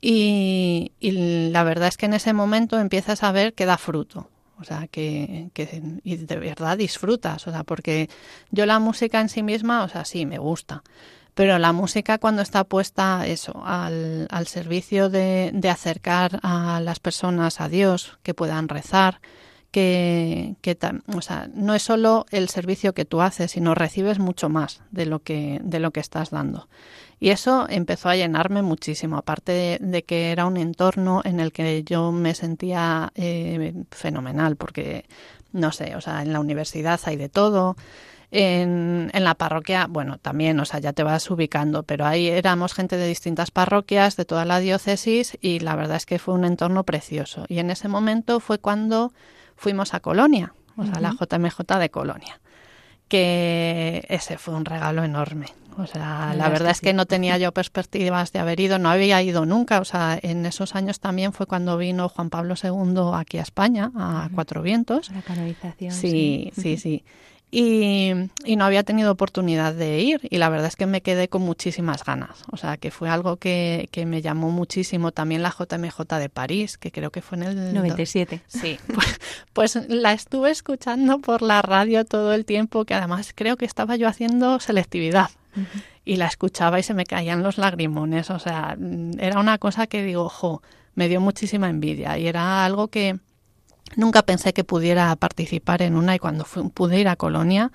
Y, 0.01 0.93
y 1.01 1.51
la 1.51 1.65
verdad 1.65 1.89
es 1.89 1.97
que 1.97 2.07
en 2.07 2.15
ese 2.15 2.33
momento 2.33 2.79
empiezas 2.79 3.23
a 3.23 3.33
ver 3.33 3.55
que 3.55 3.67
da 3.67 3.79
fruto. 3.79 4.29
O 4.61 4.65
sea, 4.65 4.89
que, 4.89 5.51
que 5.55 5.83
y 6.03 6.17
de 6.17 6.37
verdad 6.37 6.77
disfrutas, 6.77 7.47
o 7.47 7.53
sea, 7.53 7.65
porque 7.65 8.09
yo 8.51 8.67
la 8.67 8.79
música 8.79 9.21
en 9.21 9.29
sí 9.29 9.43
misma, 9.43 9.85
o 9.85 9.89
sea, 9.89 10.05
sí, 10.05 10.27
me 10.27 10.39
gusta, 10.39 10.83
pero 11.35 11.59
la 11.59 11.73
música 11.73 12.19
cuando 12.19 12.43
está 12.43 12.65
puesta 12.65 13.27
eso, 13.27 13.63
al, 13.65 14.27
al 14.31 14.47
servicio 14.49 15.09
de, 15.09 15.51
de 15.55 15.71
acercar 15.71 16.41
a 16.43 16.81
las 16.81 16.99
personas 16.99 17.61
a 17.61 17.69
Dios, 17.69 18.19
que 18.25 18.35
puedan 18.35 18.69
rezar, 18.69 19.21
que, 19.71 20.57
que 20.63 20.77
o 21.15 21.21
sea, 21.21 21.49
no 21.55 21.75
es 21.75 21.83
solo 21.83 22.27
el 22.31 22.49
servicio 22.49 22.95
que 22.95 23.05
tú 23.05 23.21
haces, 23.21 23.53
sino 23.53 23.75
recibes 23.75 24.19
mucho 24.19 24.49
más 24.49 24.83
de 24.91 25.07
lo 25.07 25.21
que, 25.21 25.61
de 25.63 25.79
lo 25.79 25.91
que 25.91 26.01
estás 26.01 26.31
dando. 26.31 26.69
Y 27.21 27.31
eso 27.31 27.67
empezó 27.69 28.09
a 28.09 28.17
llenarme 28.17 28.63
muchísimo, 28.63 29.17
aparte 29.17 29.79
de, 29.81 30.05
que 30.05 30.31
era 30.31 30.47
un 30.47 30.57
entorno 30.57 31.21
en 31.25 31.41
el 31.41 31.53
que 31.53 31.83
yo 31.83 32.13
me 32.13 32.35
sentía 32.35 33.13
eh, 33.17 33.75
fenomenal, 33.91 34.57
porque, 34.57 35.05
no 35.53 35.73
sé, 35.73 35.97
o 35.97 36.01
sea, 36.01 36.23
en 36.23 36.33
la 36.33 36.41
universidad 36.41 37.01
hay 37.05 37.17
de 37.17 37.29
todo, 37.29 37.77
En, 38.31 39.11
en, 39.15 39.25
la 39.25 39.35
parroquia, 39.35 39.87
bueno, 39.89 40.19
también, 40.19 40.61
o 40.61 40.67
sea, 40.67 40.81
ya 40.81 40.93
te 40.93 41.03
vas 41.03 41.31
ubicando, 41.31 41.83
pero 41.85 42.05
ahí 42.05 42.29
éramos 42.29 42.75
gente 42.75 42.99
de 42.99 43.07
distintas 43.09 43.51
parroquias, 43.51 44.17
de 44.17 44.27
toda 44.27 44.45
la 44.45 44.61
diócesis, 44.61 45.39
y 45.41 45.61
la 45.61 45.75
verdad 45.77 45.97
es 45.97 46.05
que 46.05 46.19
fue 46.19 46.35
un 46.35 46.45
entorno 46.45 46.85
precioso. 46.85 47.47
Y 47.49 47.59
en 47.59 47.71
ese 47.71 47.89
momento 47.89 48.39
fue 48.39 48.59
cuando 48.59 49.13
fuimos 49.57 49.95
a 49.95 50.01
Colonia, 50.01 50.53
o 50.77 50.85
sea, 50.85 51.01
la 51.01 51.13
JMJ 51.19 51.79
de 51.79 51.91
Colonia, 51.91 52.41
que 53.09 54.05
ese 54.09 54.37
fue 54.37 54.55
un 54.55 54.67
regalo 54.67 55.03
enorme. 55.03 55.47
O 55.79 55.87
sea, 55.87 56.35
la, 56.37 56.49
verdad 56.49 56.73
es 56.73 56.81
que, 56.81 56.93
no 56.93 57.07
tenía 57.07 57.39
yo 57.39 57.53
perspectivas 57.53 58.33
de 58.33 58.41
haber 58.41 58.59
ido, 58.59 58.79
no 58.79 58.91
había 58.91 59.23
ido 59.23 59.47
nunca. 59.47 59.81
O 59.81 59.85
sea, 59.85 60.19
en 60.21 60.45
esos 60.45 60.75
años 60.75 60.99
también 60.99 61.33
fue 61.33 61.47
cuando 61.47 61.77
vino 61.79 62.09
Juan 62.09 62.31
Pablo 62.31 62.55
II 62.63 63.13
aquí 63.15 63.39
a 63.39 63.43
España, 63.43 63.93
a 63.95 64.29
Cuatro 64.35 64.63
Vientos. 64.63 65.11
La 65.11 65.23
canonización. 65.23 65.93
Sí, 65.93 66.53
sí, 66.57 66.77
sí. 66.77 67.05
Y, 67.51 68.13
no 68.57 68.65
había 68.65 68.83
tenido 68.83 69.11
oportunidad 69.11 69.73
de 69.73 70.01
ir 70.01 70.21
y 70.29 70.37
la 70.37 70.51
verdad 70.51 70.67
es 70.67 70.77
que 70.77 70.87
me 70.87 71.01
quedé 71.01 71.29
con 71.29 71.43
muchísimas 71.43 72.05
ganas. 72.05 72.43
O 72.51 72.57
sea, 72.57 72.77
que 72.77 72.91
fue 72.91 73.09
algo 73.09 73.37
que, 73.37 73.89
que 73.91 74.05
me 74.05 74.21
llamó 74.21 74.51
muchísimo. 74.51 75.13
También 75.13 75.43
la 75.43 75.55
JMJ 75.57 76.19
de 76.19 76.29
París, 76.29 76.77
que 76.77 76.91
creo 76.91 77.11
que 77.11 77.23
fue 77.23 77.39
en 77.39 77.45
el... 77.45 77.75
97. 77.75 78.43
Sí, 78.47 78.79
pues, 78.93 79.21
pues, 79.55 79.89
la 79.89 80.13
estuve 80.13 80.51
escuchando 80.51 81.21
por 81.21 81.41
la 81.41 81.63
radio 81.63 82.05
todo 82.05 82.35
el 82.35 82.45
tiempo, 82.45 82.85
que 82.85 82.95
además 82.95 83.33
creo 83.35 83.57
que 83.57 83.65
estaba 83.65 83.97
yo 83.97 84.09
haciendo 84.09 84.61
selectividad. 84.61 85.31
Y 86.05 86.17
la 86.17 86.27
escuchaba 86.27 86.79
y 86.79 86.83
se 86.83 86.95
me 86.95 87.07
caían 87.07 87.43
los 87.43 87.59
lagrimones. 87.59 88.31
O 88.31 88.39
sea, 88.39 88.77
era 89.19 89.41
una 89.41 89.59
cosa 89.59 89.87
que 89.87 90.03
digo, 90.03 90.25
ojo, 90.25 90.63
me 90.95 91.09
dio 91.09 91.21
muchísima 91.21 91.69
envidia 91.69 92.19
y 92.19 92.27
era 92.27 92.65
algo 92.65 92.89
que 92.89 93.19
Nunca 93.97 94.23
pensé 94.23 94.53
que 94.53 94.65
pudiera 94.65 95.15
participar 95.17 95.83
en 95.83 95.97
una 95.97 96.15
y 96.15 96.19
cuando 96.19 96.45
pude 96.75 97.01
ir 97.01 97.09
a 97.09 97.17
Colonia, 97.17 97.73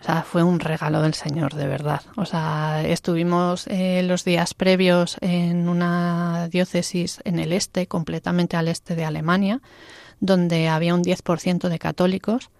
o 0.00 0.04
sea, 0.04 0.22
fue 0.22 0.42
un 0.42 0.60
regalo 0.60 1.02
del 1.02 1.14
Señor, 1.14 1.54
de 1.54 1.66
verdad. 1.66 2.02
O 2.16 2.24
sea, 2.24 2.82
estuvimos 2.86 3.66
eh, 3.68 4.02
los 4.02 4.24
días 4.24 4.54
previos 4.54 5.16
en 5.20 5.68
una 5.68 6.48
diócesis 6.48 7.20
en 7.24 7.38
el 7.38 7.52
este, 7.52 7.86
completamente 7.86 8.56
al 8.56 8.68
este 8.68 8.94
de 8.94 9.04
Alemania, 9.04 9.60
donde 10.20 10.68
había 10.68 10.94
un 10.94 11.02
10% 11.02 11.68
de 11.68 11.78
católicos 11.78 12.50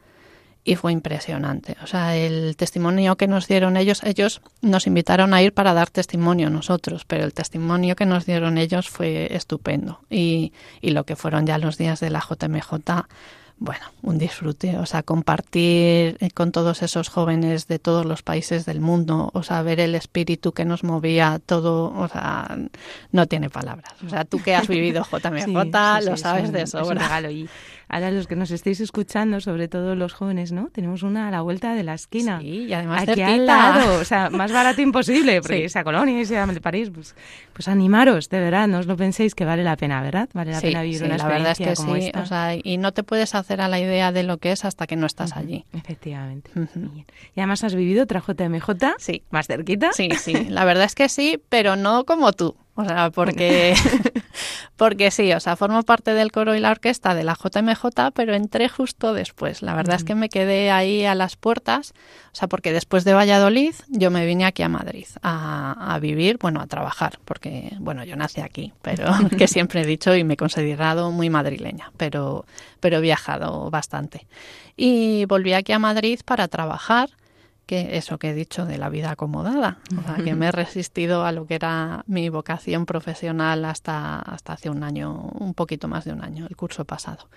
y 0.64 0.76
fue 0.76 0.92
impresionante. 0.92 1.76
O 1.82 1.86
sea, 1.86 2.16
el 2.16 2.56
testimonio 2.56 3.16
que 3.16 3.28
nos 3.28 3.46
dieron 3.46 3.76
ellos, 3.76 4.02
ellos 4.02 4.40
nos 4.62 4.86
invitaron 4.86 5.34
a 5.34 5.42
ir 5.42 5.52
para 5.52 5.74
dar 5.74 5.90
testimonio 5.90 6.48
nosotros, 6.48 7.04
pero 7.04 7.24
el 7.24 7.34
testimonio 7.34 7.96
que 7.96 8.06
nos 8.06 8.24
dieron 8.24 8.56
ellos 8.56 8.88
fue 8.88 9.34
estupendo. 9.36 10.00
Y, 10.08 10.54
y 10.80 10.90
lo 10.90 11.04
que 11.04 11.16
fueron 11.16 11.46
ya 11.46 11.58
los 11.58 11.76
días 11.76 12.00
de 12.00 12.08
la 12.08 12.20
JMJ, 12.20 13.06
bueno, 13.58 13.86
un 14.02 14.18
disfrute, 14.18 14.76
o 14.78 14.86
sea, 14.86 15.02
compartir 15.02 16.16
eh, 16.20 16.30
con 16.34 16.50
todos 16.50 16.82
esos 16.82 17.08
jóvenes 17.08 17.68
de 17.68 17.78
todos 17.78 18.04
los 18.04 18.22
países 18.22 18.66
del 18.66 18.80
mundo, 18.80 19.30
o 19.32 19.42
sea, 19.42 19.62
ver 19.62 19.80
el 19.80 19.94
espíritu 19.94 20.52
que 20.52 20.64
nos 20.64 20.82
movía 20.82 21.40
todo, 21.44 21.92
o 21.96 22.08
sea, 22.08 22.58
no 23.12 23.26
tiene 23.26 23.50
palabras. 23.50 23.94
O 24.04 24.10
sea, 24.10 24.24
tú 24.24 24.42
que 24.42 24.54
has 24.54 24.66
vivido 24.66 25.04
JMJ 25.10 25.46
lo 26.02 26.16
sabes 26.16 26.52
de 26.52 26.66
sobra. 26.66 27.30
y 27.30 27.48
ahora 27.88 28.10
los 28.10 28.26
que 28.26 28.34
nos 28.34 28.50
estéis 28.50 28.80
escuchando, 28.80 29.40
sobre 29.40 29.68
todo 29.68 29.94
los 29.94 30.14
jóvenes, 30.14 30.50
¿no? 30.50 30.68
Tenemos 30.72 31.02
una 31.02 31.28
a 31.28 31.30
la 31.30 31.40
vuelta 31.40 31.74
de 31.74 31.84
la 31.84 31.94
esquina. 31.94 32.40
Sí, 32.40 32.66
y 32.68 32.72
además 32.72 33.08
Aquí 33.08 33.22
al 33.22 33.46
lado, 33.46 34.00
o 34.00 34.04
sea, 34.04 34.30
más 34.30 34.52
barato 34.52 34.80
imposible, 34.82 35.40
porque 35.40 35.68
sí. 35.68 35.78
a 35.78 35.84
Colonia 35.84 36.20
y 36.20 36.34
a 36.34 36.46
París, 36.60 36.90
pues, 36.92 37.14
pues 37.52 37.68
animaros, 37.68 38.28
de 38.28 38.40
verdad, 38.40 38.66
no 38.66 38.78
os 38.78 38.86
lo 38.86 38.96
penséis 38.96 39.34
que 39.34 39.44
vale 39.44 39.62
la 39.62 39.76
pena, 39.76 40.02
¿verdad? 40.02 40.28
Vale 40.32 40.52
la 40.52 40.60
pena 40.60 40.82
vivir 40.82 41.04
una 41.04 41.14
experiencia 41.14 41.24
la 41.24 41.38
verdad 41.38 41.52
es 41.52 41.68
que 41.68 41.74
como 41.74 41.96
sí, 41.96 42.06
esta. 42.06 42.22
O 42.22 42.26
sea, 42.26 42.54
y 42.60 42.76
no 42.78 42.92
te 42.92 43.02
puedes 43.02 43.34
hacer 43.34 43.43
a 43.60 43.68
la 43.68 43.78
idea 43.78 44.12
de 44.12 44.22
lo 44.22 44.38
que 44.38 44.52
es 44.52 44.64
hasta 44.64 44.86
que 44.86 44.96
no 44.96 45.06
estás 45.06 45.32
uh 45.32 45.34
-huh, 45.34 45.38
allí. 45.38 45.64
Efectivamente. 45.72 46.50
Uh 46.56 46.60
-huh. 46.60 47.04
Y 47.34 47.40
además 47.40 47.64
has 47.64 47.74
vivido 47.74 48.04
otra 48.04 48.22
JMJ 48.26 48.70
sí. 48.98 49.22
más 49.30 49.46
cerquita. 49.46 49.92
Sí, 49.92 50.10
sí, 50.18 50.32
la 50.48 50.64
verdad 50.64 50.84
es 50.84 50.94
que 50.94 51.08
sí, 51.08 51.40
pero 51.48 51.76
no 51.76 52.04
como 52.04 52.32
tú. 52.32 52.56
O 52.74 52.84
sea, 52.84 53.10
porque, 53.14 53.74
porque 54.76 55.10
sí, 55.10 55.32
o 55.32 55.40
sea, 55.40 55.56
formo 55.56 55.82
parte 55.82 56.12
del 56.14 56.32
coro 56.32 56.54
y 56.54 56.60
la 56.60 56.70
orquesta 56.70 57.14
de 57.14 57.24
la 57.24 57.34
JMJ, 57.34 58.12
pero 58.14 58.34
entré 58.34 58.68
justo 58.68 59.12
después. 59.14 59.62
La 59.62 59.74
verdad 59.74 59.94
uh 59.94 59.96
-huh. 59.96 60.00
es 60.00 60.04
que 60.04 60.14
me 60.14 60.28
quedé 60.28 60.70
ahí 60.70 61.04
a 61.04 61.14
las 61.14 61.36
puertas, 61.36 61.94
o 62.32 62.36
sea, 62.36 62.48
porque 62.48 62.72
después 62.72 63.04
de 63.04 63.14
Valladolid 63.14 63.74
yo 63.88 64.10
me 64.10 64.26
vine 64.26 64.44
aquí 64.44 64.62
a 64.62 64.68
Madrid 64.68 65.06
a, 65.22 65.94
a 65.94 65.98
vivir, 65.98 66.38
bueno, 66.38 66.60
a 66.60 66.66
trabajar, 66.66 67.18
porque, 67.24 67.76
bueno, 67.78 68.04
yo 68.04 68.16
nací 68.16 68.40
aquí, 68.40 68.72
pero 68.82 69.06
que 69.38 69.48
siempre 69.48 69.82
he 69.82 69.86
dicho 69.86 70.14
y 70.14 70.24
me 70.24 70.34
he 70.34 70.36
considerado 70.36 71.10
muy 71.10 71.30
madrileña, 71.30 71.92
pero, 71.96 72.44
pero 72.80 72.98
he 72.98 73.00
viajado 73.00 73.70
bastante. 73.70 74.26
Y 74.76 75.24
volví 75.26 75.52
aquí 75.52 75.72
a 75.72 75.78
Madrid 75.78 76.20
para 76.24 76.48
trabajar 76.48 77.10
que 77.66 77.96
eso 77.96 78.18
que 78.18 78.30
he 78.30 78.34
dicho 78.34 78.66
de 78.66 78.78
la 78.78 78.88
vida 78.88 79.10
acomodada, 79.10 79.78
o 79.98 80.02
sea, 80.02 80.22
que 80.22 80.34
me 80.34 80.46
he 80.46 80.52
resistido 80.52 81.24
a 81.24 81.32
lo 81.32 81.46
que 81.46 81.54
era 81.54 82.04
mi 82.06 82.28
vocación 82.28 82.86
profesional 82.86 83.64
hasta, 83.64 84.18
hasta 84.18 84.54
hace 84.54 84.70
un 84.70 84.82
año, 84.82 85.12
un 85.14 85.54
poquito 85.54 85.88
más 85.88 86.04
de 86.04 86.12
un 86.12 86.22
año, 86.22 86.46
el 86.48 86.56
curso 86.56 86.84
pasado. 86.84 87.28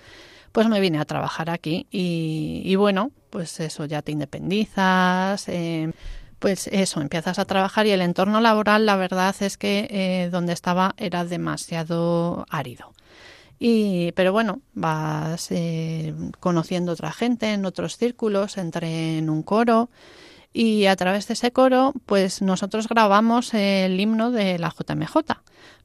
Pues 0.52 0.68
me 0.68 0.80
vine 0.80 1.00
a 1.00 1.06
trabajar 1.06 1.50
aquí 1.50 1.88
y, 1.92 2.62
y 2.66 2.76
bueno, 2.76 3.12
pues 3.30 3.60
eso, 3.60 3.86
ya 3.86 4.02
te 4.02 4.12
independizas, 4.12 5.48
eh, 5.50 5.92
pues 6.40 6.68
eso, 6.68 7.02
empiezas 7.02 7.40
a 7.40 7.46
trabajar 7.46 7.88
y 7.88 7.92
el 7.92 8.02
entorno 8.02 8.42
laboral, 8.42 8.86
la 8.86 8.96
verdad 8.96 9.36
es 9.40 9.58
que 9.58 9.88
eh, 9.90 10.30
donde 10.30 10.54
estaba 10.54 10.94
era 10.98 11.26
demasiado 11.26 12.46
árido. 12.50 12.94
Y, 13.60 14.12
pero 14.13 14.32
bueno, 14.32 14.62
vas 14.74 15.48
eh, 15.52 16.13
conociendo 16.39 16.91
otra 16.91 17.12
gente 17.12 17.54
en 17.54 17.65
otros 17.65 17.98
círculos, 17.98 18.58
entré 18.58 19.17
en 19.17 19.30
un 19.30 19.43
coro. 19.43 19.89
Y 20.54 20.86
a 20.86 20.96
través 20.96 21.28
de 21.28 21.34
ese 21.34 21.52
coro, 21.52 21.93
pues 22.06 22.41
nosotros 22.41 22.88
grabamos 22.88 23.54
el 23.54 24.00
himno 24.00 24.32
de 24.32 24.58
la 24.58 24.70
JMJ, 24.70 25.17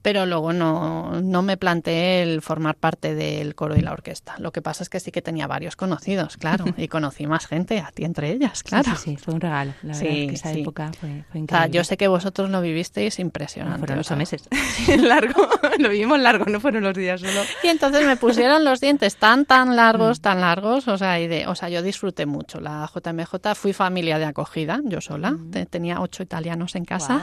pero 0.03 0.27
luego 0.27 0.53
no, 0.53 1.21
no 1.23 1.43
me 1.43 1.57
planteé 1.57 2.23
el 2.23 2.43
formar 2.43 2.75
parte 2.77 3.15
del 3.15 3.55
coro 3.55 3.77
y 3.77 3.81
la 3.81 3.93
orquesta. 3.93 4.35
Lo 4.39 4.51
que 4.53 4.61
pasa 4.61 4.83
es 4.83 4.89
que 4.91 5.01
sí 5.01 5.11
que 5.13 5.23
tenía 5.23 5.47
varios 5.47 5.77
conocidos, 5.77 6.37
claro, 6.37 6.65
y 6.77 6.89
conocí 6.89 7.27
más 7.27 7.47
gente, 7.47 7.79
a 7.81 7.91
ti 7.93 8.05
entre 8.05 8.31
ellas, 8.31 8.63
claro. 8.63 8.91
Sí, 8.97 8.97
sí, 8.97 9.11
sí 9.13 9.17
fue 9.17 9.35
un 9.35 9.41
regalo, 9.41 9.73
la 9.83 9.95
sí, 9.95 10.05
verdad 10.05 10.21
es 10.23 10.29
que 10.29 10.35
esa 10.35 10.53
sí. 10.53 10.61
época 10.63 10.91
fue, 10.99 11.25
fue 11.31 11.41
increíble. 11.41 11.71
Yo 11.71 11.85
sé 11.85 11.97
que 11.97 12.09
vosotros 12.09 12.51
lo 12.51 12.61
vivisteis 12.61 13.19
impresionante. 13.19 13.79
Fueron 13.87 14.19
meses, 14.19 14.49
largo, 15.03 15.49
lo 15.79 15.89
vivimos 15.89 16.19
largo, 16.21 16.45
no 16.47 16.61
fueron 16.61 16.83
los 16.83 16.95
días 16.95 17.21
solo. 17.21 17.41
Y 17.63 17.69
entonces 17.69 18.05
me 18.07 18.17
pusieron 18.17 18.65
los 18.65 18.81
dientes 18.81 19.17
tan, 19.17 19.45
tan 19.47 19.77
largos, 19.77 20.21
tan 20.21 20.41
largos, 20.41 20.89
o 20.89 20.99
sea, 20.99 21.21
y 21.21 21.29
de, 21.29 21.47
o 21.47 21.55
sea, 21.55 21.69
yo 21.69 21.83
disfruté 21.83 22.27
mucho 22.27 22.61
la 22.61 22.91
JMJ, 22.93 23.55
fui 23.55 23.73
familia 23.73 24.19
de 24.19 24.25
acogida, 24.25 24.81
yo 24.85 25.01
sola, 25.01 25.31
Mm. 25.33 25.51
tenía 25.71 26.01
ocho 26.01 26.23
italianos 26.23 26.75
en 26.75 26.85
casa. 26.85 27.21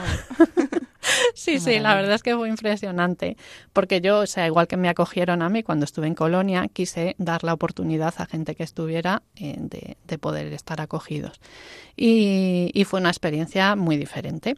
Sí, 1.34 1.58
sí, 1.58 1.78
la 1.78 1.94
verdad 1.94 2.14
es 2.14 2.22
que 2.22 2.36
fue 2.36 2.48
impresionante, 2.48 3.36
porque 3.72 4.00
yo, 4.00 4.20
o 4.20 4.26
sea, 4.26 4.46
igual 4.46 4.66
que 4.66 4.76
me 4.76 4.88
acogieron 4.88 5.42
a 5.42 5.48
mí 5.48 5.62
cuando 5.62 5.84
estuve 5.84 6.06
en 6.06 6.14
Colonia, 6.14 6.68
quise 6.72 7.14
dar 7.18 7.44
la 7.44 7.54
oportunidad 7.54 8.14
a 8.18 8.26
gente 8.26 8.54
que 8.54 8.62
estuviera 8.62 9.22
eh, 9.36 9.56
de, 9.58 9.96
de 10.06 10.18
poder 10.18 10.52
estar 10.52 10.80
acogidos. 10.80 11.40
Y, 11.96 12.70
y 12.74 12.84
fue 12.84 13.00
una 13.00 13.10
experiencia 13.10 13.76
muy 13.76 13.96
diferente. 13.96 14.56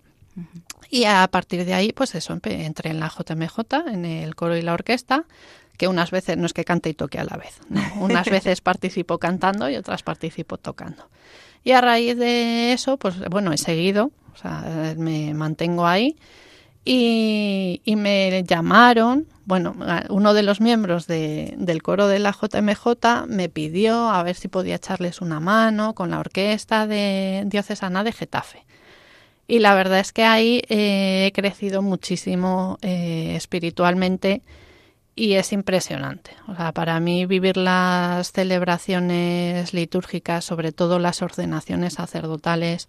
Y 0.91 1.05
a 1.05 1.27
partir 1.29 1.65
de 1.65 1.75
ahí, 1.75 1.93
pues 1.93 2.15
eso, 2.15 2.33
entré 2.43 2.91
en 2.91 3.01
la 3.01 3.09
JMJ, 3.09 3.89
en 3.89 4.05
el 4.05 4.35
coro 4.35 4.57
y 4.57 4.63
la 4.63 4.73
orquesta, 4.73 5.27
que 5.77 5.89
unas 5.89 6.11
veces 6.11 6.37
no 6.37 6.47
es 6.47 6.53
que 6.53 6.65
cante 6.65 6.91
y 6.91 6.95
toque 6.95 7.19
a 7.19 7.25
la 7.25 7.37
vez, 7.37 7.61
no, 7.69 7.83
unas 8.01 8.29
veces 8.29 8.61
participo 8.61 9.19
cantando 9.19 9.69
y 9.69 9.77
otras 9.77 10.03
participo 10.03 10.57
tocando. 10.59 11.09
Y 11.65 11.73
a 11.73 11.81
raíz 11.81 12.17
de 12.17 12.73
eso, 12.73 12.97
pues 12.97 13.19
bueno, 13.31 13.53
he 13.53 13.59
seguido, 13.59 14.11
o 14.35 14.37
sea, 14.37 14.95
me 14.97 15.33
mantengo 15.35 15.87
ahí 15.87 16.17
y, 16.85 17.81
me 17.97 18.43
llamaron, 18.45 19.27
bueno, 19.45 19.75
uno 20.09 20.35
de 20.35 20.43
los 20.43 20.61
miembros 20.61 21.07
de- 21.07 21.55
del 21.57 21.83
coro 21.83 22.09
de 22.09 22.19
la 22.19 22.33
JMJ 22.33 23.27
me 23.29 23.49
pidió 23.49 24.11
a 24.11 24.23
ver 24.23 24.35
si 24.35 24.49
podía 24.49 24.77
echarles 24.77 25.21
una 25.21 25.41
mano 25.41 25.95
con 25.95 26.11
la 26.11 26.19
orquesta 26.19 26.87
de 26.87 27.45
diocesana 27.47 28.03
de 28.05 28.13
Getafe. 28.13 28.65
Y 29.47 29.59
la 29.59 29.75
verdad 29.75 30.01
es 30.01 30.13
que 30.13 30.25
ahí 30.25 30.63
eh, 30.69 31.27
he 31.27 31.33
crecido 31.33 31.83
muchísimo 31.83 32.79
eh, 32.83 33.35
espiritualmente 33.37 34.43
y 35.15 35.35
es 35.35 35.53
impresionante. 35.53 36.31
O 36.49 36.57
sea, 36.57 36.73
para 36.73 36.99
mí 37.01 37.27
vivir 37.27 37.57
las 37.57 38.33
celebraciones 38.33 39.75
litúrgicas, 39.75 40.45
sobre 40.45 40.73
todo 40.73 40.99
las 40.99 41.23
ordenaciones 41.23 41.95
sacerdotales, 41.95 42.89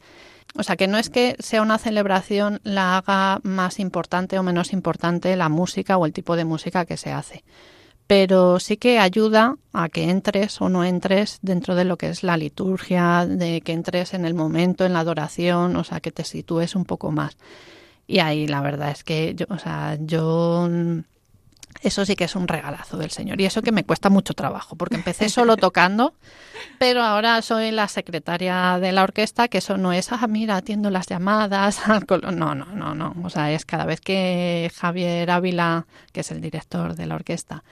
o 0.56 0.64
sea, 0.64 0.76
que 0.76 0.88
no 0.88 0.98
es 0.98 1.10
que 1.10 1.36
sea 1.40 1.62
una 1.62 1.78
celebración 1.78 2.60
la 2.64 2.98
haga 2.98 3.40
más 3.44 3.80
importante 3.80 4.38
o 4.38 4.44
menos 4.44 4.74
importante 4.74 5.36
la 5.36 5.50
música 5.50 5.98
o 5.98 6.06
el 6.06 6.14
tipo 6.14 6.36
de 6.36 6.46
música 6.46 6.86
que 6.86 6.98
se 6.98 7.12
hace, 7.12 7.44
pero 8.08 8.60
sí 8.60 8.78
que 8.78 9.00
ayuda 9.00 9.56
a 9.72 9.90
que 9.90 10.10
entres 10.10 10.62
o 10.62 10.70
no 10.70 10.84
entres 10.84 11.40
dentro 11.42 11.76
de 11.76 11.86
lo 11.86 11.98
que 11.98 12.10
es 12.10 12.24
la 12.24 12.38
liturgia, 12.38 13.26
de 13.26 13.62
que 13.62 13.74
entres 13.74 14.14
en 14.14 14.26
el 14.26 14.34
momento, 14.34 14.86
en 14.86 14.94
la 14.94 15.00
adoración, 15.00 15.76
o 15.76 15.84
sea, 15.84 16.00
que 16.00 16.12
te 16.12 16.24
sitúes 16.24 16.76
un 16.76 16.86
poco 16.86 17.12
más. 17.12 17.38
Y 18.06 18.20
ahí 18.20 18.48
la 18.48 18.62
verdad 18.62 18.92
es 18.92 19.04
que 19.04 19.34
yo, 19.36 19.46
o 19.50 19.58
sea, 19.58 19.98
yo 20.00 20.70
Eso 21.82 22.06
sí 22.06 22.16
que 22.16 22.26
es 22.26 22.36
un 22.36 22.48
regalazo 22.48 22.98
del 22.98 23.12
Señor. 23.12 23.40
Y 23.42 23.46
eso 23.46 23.62
que 23.62 23.72
me 23.72 23.84
cuesta 23.84 24.10
mucho 24.10 24.34
trabajo, 24.34 24.76
porque 24.76 24.96
empecé 24.96 25.30
solo 25.30 25.58
tocando, 25.58 26.14
pero 26.80 27.04
ahora 27.04 27.42
soy 27.42 27.72
la 27.72 27.88
secretaria 27.88 28.80
de 28.80 28.92
la 28.92 29.04
orquesta, 29.04 29.48
que 29.48 29.58
eso 29.58 29.78
no 29.78 29.92
es, 29.94 30.12
ah, 30.12 30.28
mira, 30.28 30.58
atiendo 30.58 30.90
las 30.90 31.08
llamadas. 31.08 31.82
No, 32.34 32.56
no, 32.56 32.66
no, 32.66 32.96
no. 32.96 33.16
O 33.24 33.30
sea, 33.30 33.52
es 33.52 33.66
cada 33.66 33.86
vez 33.86 34.02
que 34.02 34.72
Javier 34.76 35.30
Ávila, 35.30 35.86
que 36.12 36.22
es 36.22 36.32
el 36.32 36.42
director 36.42 36.96
de 36.96 37.06
la 37.06 37.16
orquesta, 37.16 37.64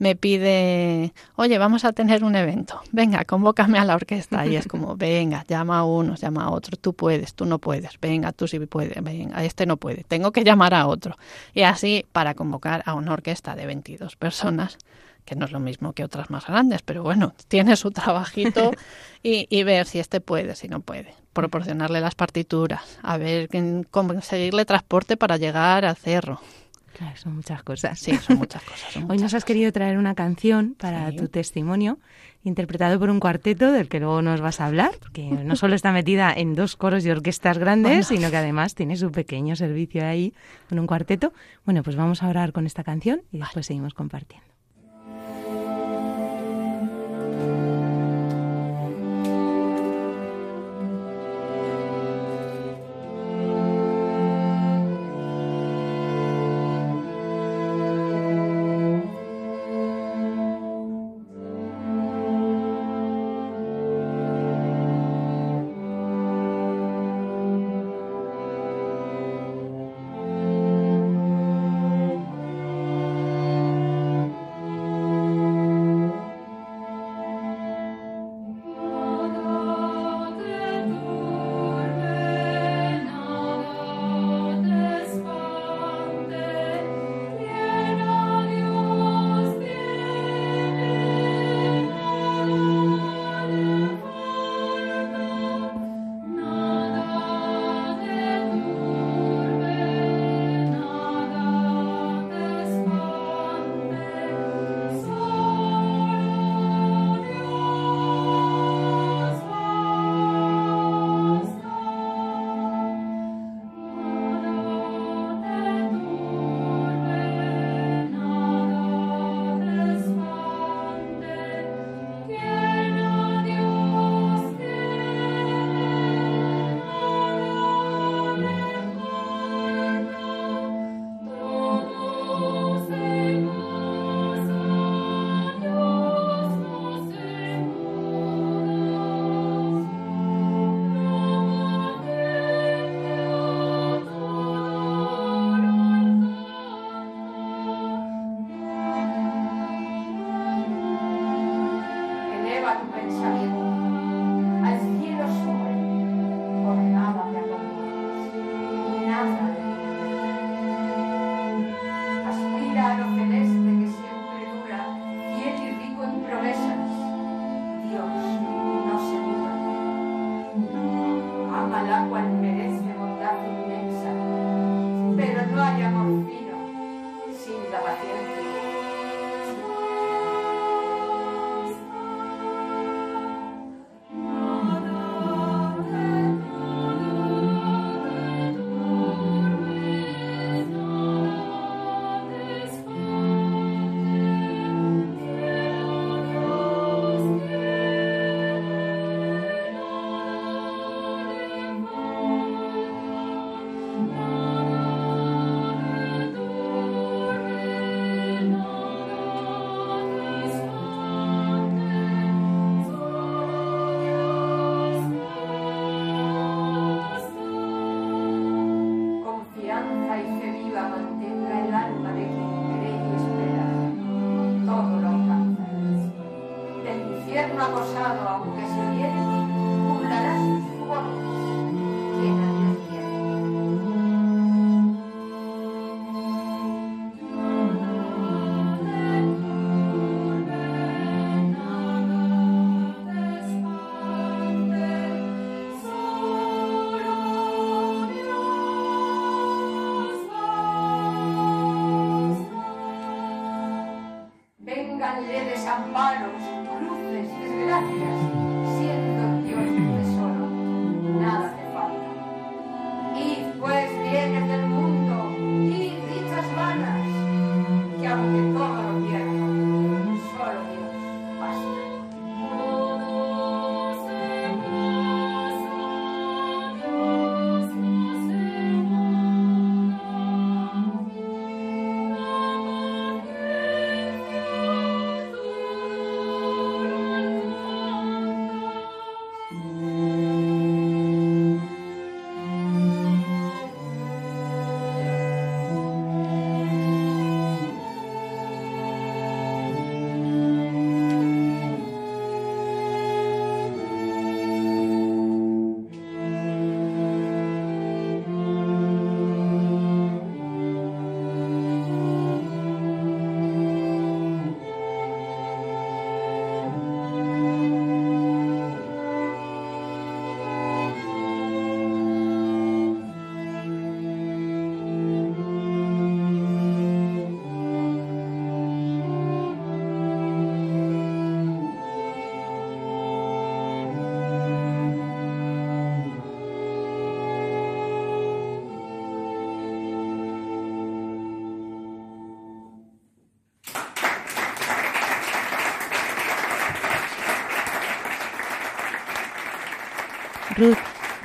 me 0.00 0.16
pide, 0.16 1.12
oye, 1.36 1.58
vamos 1.58 1.84
a 1.84 1.92
tener 1.92 2.24
un 2.24 2.34
evento, 2.34 2.80
venga, 2.90 3.24
convócame 3.26 3.78
a 3.78 3.84
la 3.84 3.94
orquesta. 3.94 4.46
Y 4.46 4.56
es 4.56 4.66
como, 4.66 4.96
venga, 4.96 5.44
llama 5.46 5.78
a 5.78 5.84
uno, 5.84 6.16
llama 6.16 6.44
a 6.44 6.50
otro, 6.50 6.76
tú 6.78 6.94
puedes, 6.94 7.34
tú 7.34 7.44
no 7.44 7.58
puedes, 7.58 8.00
venga, 8.00 8.32
tú 8.32 8.48
sí 8.48 8.58
puedes, 8.60 9.02
venga, 9.04 9.44
este 9.44 9.66
no 9.66 9.76
puede, 9.76 10.02
tengo 10.04 10.32
que 10.32 10.42
llamar 10.42 10.72
a 10.72 10.86
otro. 10.86 11.18
Y 11.52 11.62
así 11.62 12.06
para 12.12 12.34
convocar 12.34 12.82
a 12.86 12.94
una 12.94 13.12
orquesta 13.12 13.49
de 13.56 13.66
22 13.66 14.16
personas, 14.16 14.78
que 15.24 15.36
no 15.36 15.44
es 15.44 15.52
lo 15.52 15.60
mismo 15.60 15.92
que 15.92 16.04
otras 16.04 16.30
más 16.30 16.46
grandes, 16.46 16.82
pero 16.82 17.02
bueno, 17.02 17.34
tiene 17.48 17.76
su 17.76 17.90
trabajito 17.90 18.72
y, 19.22 19.46
y 19.50 19.62
ver 19.62 19.86
si 19.86 19.98
este 19.98 20.20
puede, 20.20 20.54
si 20.56 20.68
no 20.68 20.80
puede. 20.80 21.14
Proporcionarle 21.32 22.00
las 22.00 22.14
partituras, 22.14 22.98
a 23.02 23.16
ver, 23.16 23.48
conseguirle 23.90 24.64
transporte 24.64 25.16
para 25.16 25.36
llegar 25.36 25.84
al 25.84 25.96
cerro 25.96 26.40
Claro, 26.96 27.16
son 27.16 27.36
muchas 27.36 27.62
cosas. 27.62 27.98
Sí, 27.98 28.16
son 28.16 28.38
muchas 28.38 28.62
cosas. 28.62 28.96
Hoy 29.08 29.18
nos 29.18 29.34
has 29.34 29.44
querido 29.44 29.72
traer 29.72 29.96
una 29.96 30.14
canción 30.14 30.74
para 30.78 31.12
tu 31.12 31.28
testimonio, 31.28 31.98
interpretado 32.44 32.98
por 32.98 33.10
un 33.10 33.20
cuarteto 33.20 33.72
del 33.72 33.88
que 33.88 34.00
luego 34.00 34.22
nos 34.22 34.40
vas 34.40 34.60
a 34.60 34.66
hablar, 34.66 34.92
que 35.12 35.30
no 35.30 35.56
solo 35.56 35.74
está 35.74 35.92
metida 35.92 36.32
en 36.32 36.54
dos 36.54 36.76
coros 36.76 37.04
y 37.04 37.10
orquestas 37.10 37.58
grandes, 37.58 38.08
sino 38.08 38.30
que 38.30 38.36
además 38.36 38.74
tiene 38.74 38.96
su 38.96 39.12
pequeño 39.12 39.56
servicio 39.56 40.04
ahí 40.04 40.34
con 40.68 40.78
un 40.78 40.86
cuarteto. 40.86 41.32
Bueno, 41.64 41.82
pues 41.82 41.96
vamos 41.96 42.22
a 42.22 42.28
orar 42.28 42.52
con 42.52 42.66
esta 42.66 42.84
canción 42.84 43.22
y 43.30 43.38
después 43.38 43.66
seguimos 43.66 43.94
compartiendo. 43.94 44.49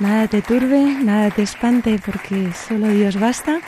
Nada 0.06 0.28
te 0.28 0.40
turbe, 0.40 0.82
nada 1.02 1.30
te 1.30 1.42
espante, 1.42 1.98
porque 2.04 2.52
solo 2.52 2.86
Dios 2.88 3.18
basta. 3.18 3.58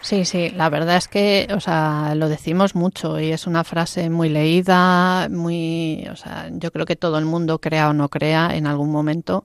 Sí, 0.00 0.24
sí, 0.24 0.50
la 0.50 0.70
verdad 0.70 0.96
es 0.96 1.06
que, 1.06 1.48
o 1.54 1.60
sea, 1.60 2.14
lo 2.14 2.28
decimos 2.28 2.74
mucho 2.74 3.20
y 3.20 3.30
es 3.30 3.46
una 3.46 3.62
frase 3.62 4.08
muy 4.08 4.30
leída, 4.30 5.28
muy, 5.30 6.06
o 6.10 6.16
sea, 6.16 6.48
yo 6.50 6.72
creo 6.72 6.86
que 6.86 6.96
todo 6.96 7.18
el 7.18 7.26
mundo 7.26 7.58
crea 7.60 7.90
o 7.90 7.92
no 7.92 8.08
crea 8.08 8.54
en 8.54 8.66
algún 8.66 8.90
momento 8.90 9.44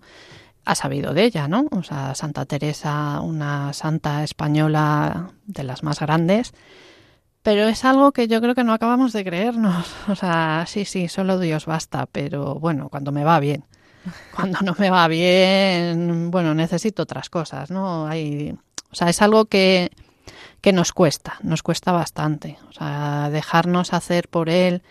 ha 0.66 0.76
sabido 0.76 1.14
de 1.14 1.24
ella, 1.26 1.48
¿no? 1.48 1.66
O 1.72 1.84
sea, 1.84 2.16
Santa 2.16 2.46
Teresa, 2.46 3.20
una 3.22 3.74
santa 3.74 4.24
española 4.24 5.32
de 5.48 5.64
las 5.64 5.84
más 5.84 6.00
grandes, 6.00 6.54
pero 7.44 7.68
es 7.68 7.84
algo 7.84 8.12
que 8.12 8.28
yo 8.28 8.42
creo 8.42 8.56
que 8.56 8.64
no 8.64 8.74
acabamos 8.74 9.12
de 9.12 9.26
creernos. 9.26 9.86
O 10.08 10.16
sea, 10.16 10.64
sí, 10.68 10.86
sí, 10.86 11.10
solo 11.10 11.40
Dios 11.40 11.66
basta, 11.66 12.06
pero 12.06 12.56
bueno, 12.56 12.90
cuando 12.90 13.12
me 13.12 13.24
va 13.26 13.40
bien. 13.40 13.66
Cuando 14.36 14.60
no 14.62 14.76
me 14.78 14.90
va 14.90 15.08
bien, 15.08 16.32
bueno, 16.32 16.54
necesito 16.54 17.04
otras 17.04 17.30
cosas, 17.30 17.72
¿no? 17.72 18.08
Hay, 18.08 18.56
o 18.92 18.96
sea, 18.96 19.10
es 19.10 19.22
algo 19.22 19.46
que, 19.46 19.92
que 20.62 20.74
nos 20.74 20.92
cuesta, 20.94 21.38
nos 21.42 21.64
cuesta 21.64 21.92
bastante. 21.92 22.58
O 22.70 22.74
sea, 22.74 23.30
dejarnos 23.32 23.94
hacer 23.94 24.28
por 24.28 24.50
él, 24.50 24.82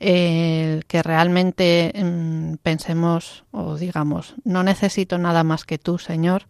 el 0.00 0.84
que 0.86 1.02
realmente 1.02 1.92
mm, 1.94 2.54
pensemos 2.62 3.44
o 3.52 3.76
digamos, 3.76 4.34
no 4.44 4.62
necesito 4.62 5.16
nada 5.18 5.44
más 5.44 5.64
que 5.64 5.78
tú, 5.78 5.98
Señor, 5.98 6.46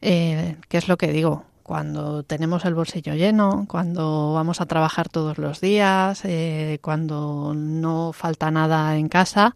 eh, 0.00 0.56
¿qué 0.68 0.78
es 0.78 0.88
lo 0.88 0.96
que 0.96 1.12
digo? 1.12 1.44
Cuando 1.62 2.22
tenemos 2.22 2.64
el 2.64 2.74
bolsillo 2.74 3.14
lleno, 3.14 3.66
cuando 3.68 4.32
vamos 4.32 4.60
a 4.60 4.66
trabajar 4.66 5.08
todos 5.08 5.38
los 5.38 5.60
días, 5.60 6.22
eh, 6.24 6.78
cuando 6.82 7.52
no 7.54 8.12
falta 8.12 8.50
nada 8.50 8.96
en 8.96 9.08
casa, 9.08 9.54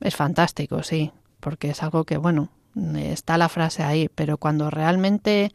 es 0.00 0.16
fantástico, 0.16 0.82
sí, 0.82 1.12
porque 1.40 1.70
es 1.70 1.82
algo 1.82 2.04
que, 2.04 2.16
bueno, 2.16 2.48
está 2.96 3.38
la 3.38 3.48
frase 3.48 3.82
ahí, 3.82 4.08
pero 4.14 4.38
cuando 4.38 4.70
realmente 4.70 5.52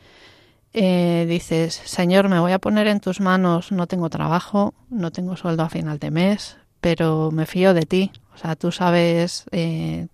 eh, 0.74 1.26
dices, 1.28 1.74
Señor, 1.74 2.30
me 2.30 2.40
voy 2.40 2.52
a 2.52 2.60
poner 2.60 2.88
en 2.88 3.00
tus 3.00 3.20
manos, 3.20 3.72
no 3.72 3.88
tengo 3.88 4.10
trabajo, 4.10 4.74
no 4.90 5.12
tengo 5.12 5.36
sueldo 5.36 5.64
a 5.64 5.70
final 5.70 6.00
de 6.00 6.12
mes, 6.12 6.58
pero 6.82 7.32
me 7.32 7.46
fío 7.46 7.74
de 7.74 7.84
ti. 7.84 8.12
O 8.34 8.38
sea, 8.38 8.56
tú 8.56 8.72
sabes 8.72 9.46
eh, 9.52 10.08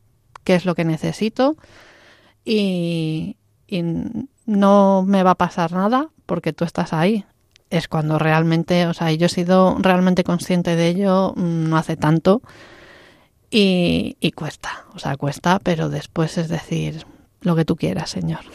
qué 0.44 0.56
es 0.56 0.66
lo 0.66 0.76
que 0.76 0.86
necesito 0.86 1.58
y, 2.44 3.38
y 3.68 3.84
no 4.46 5.04
me 5.06 5.24
va 5.24 5.32
a 5.32 5.36
pasar 5.36 5.74
nada 5.74 6.10
porque 6.26 6.54
tú 6.54 6.64
estás 6.64 6.94
ahí. 6.94 7.26
Es 7.70 7.88
cuando 7.88 8.20
realmente, 8.20 8.88
o 8.88 8.94
sea, 8.94 9.12
yo 9.12 9.26
he 9.26 9.30
sido 9.30 9.76
realmente 9.80 10.24
consciente 10.24 10.76
de 10.76 10.88
ello 10.88 11.34
mm, 11.36 11.70
no 11.70 11.78
hace 11.78 11.98
tanto 11.98 12.42
y, 13.58 14.18
y 14.20 14.32
cuesta, 14.34 14.86
o 14.94 15.00
sea, 15.00 15.16
cuesta, 15.16 15.60
pero 15.60 15.90
después 15.90 16.38
es 16.38 16.50
decir, 16.50 17.06
lo 17.40 17.56
que 17.56 17.64
tú 17.64 17.78
quieras, 17.78 18.10
Señor. 18.10 18.42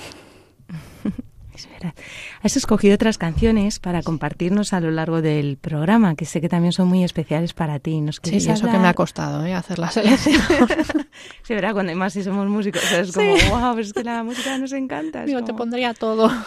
Has 2.43 2.57
escogido 2.57 2.95
otras 2.95 3.19
canciones 3.19 3.79
para 3.79 4.03
compartirnos 4.03 4.73
a 4.73 4.81
lo 4.81 4.91
largo 4.91 5.23
del 5.23 5.57
programa, 5.57 6.15
que 6.15 6.25
sé 6.25 6.41
que 6.41 6.49
también 6.49 6.73
son 6.73 6.89
muy 6.89 7.05
especiales 7.05 7.55
para 7.55 7.79
ti. 7.79 8.01
¿Nos 8.01 8.21
sí, 8.23 8.37
eso 8.37 8.71
que 8.71 8.79
me 8.79 8.89
ha 8.89 8.95
costado 8.95 9.45
¿eh? 9.45 9.55
hacer 9.55 9.79
la 9.79 9.91
selección. 9.91 10.41
sí, 11.43 11.55
¿verdad? 11.55 11.73
Cuando 11.73 11.95
más 11.97 12.13
si 12.13 12.23
somos 12.23 12.49
músicos, 12.49 12.83
es 12.93 13.13
como, 13.13 13.35
wow, 13.51 13.79
es 13.79 13.93
que 13.93 14.05
la 14.05 14.23
música 14.23 14.59
nos 14.59 14.73
encanta. 14.73 15.27
Yo 15.27 15.43
te 15.45 15.55
pondría 15.55 15.95
todo. 15.95 16.31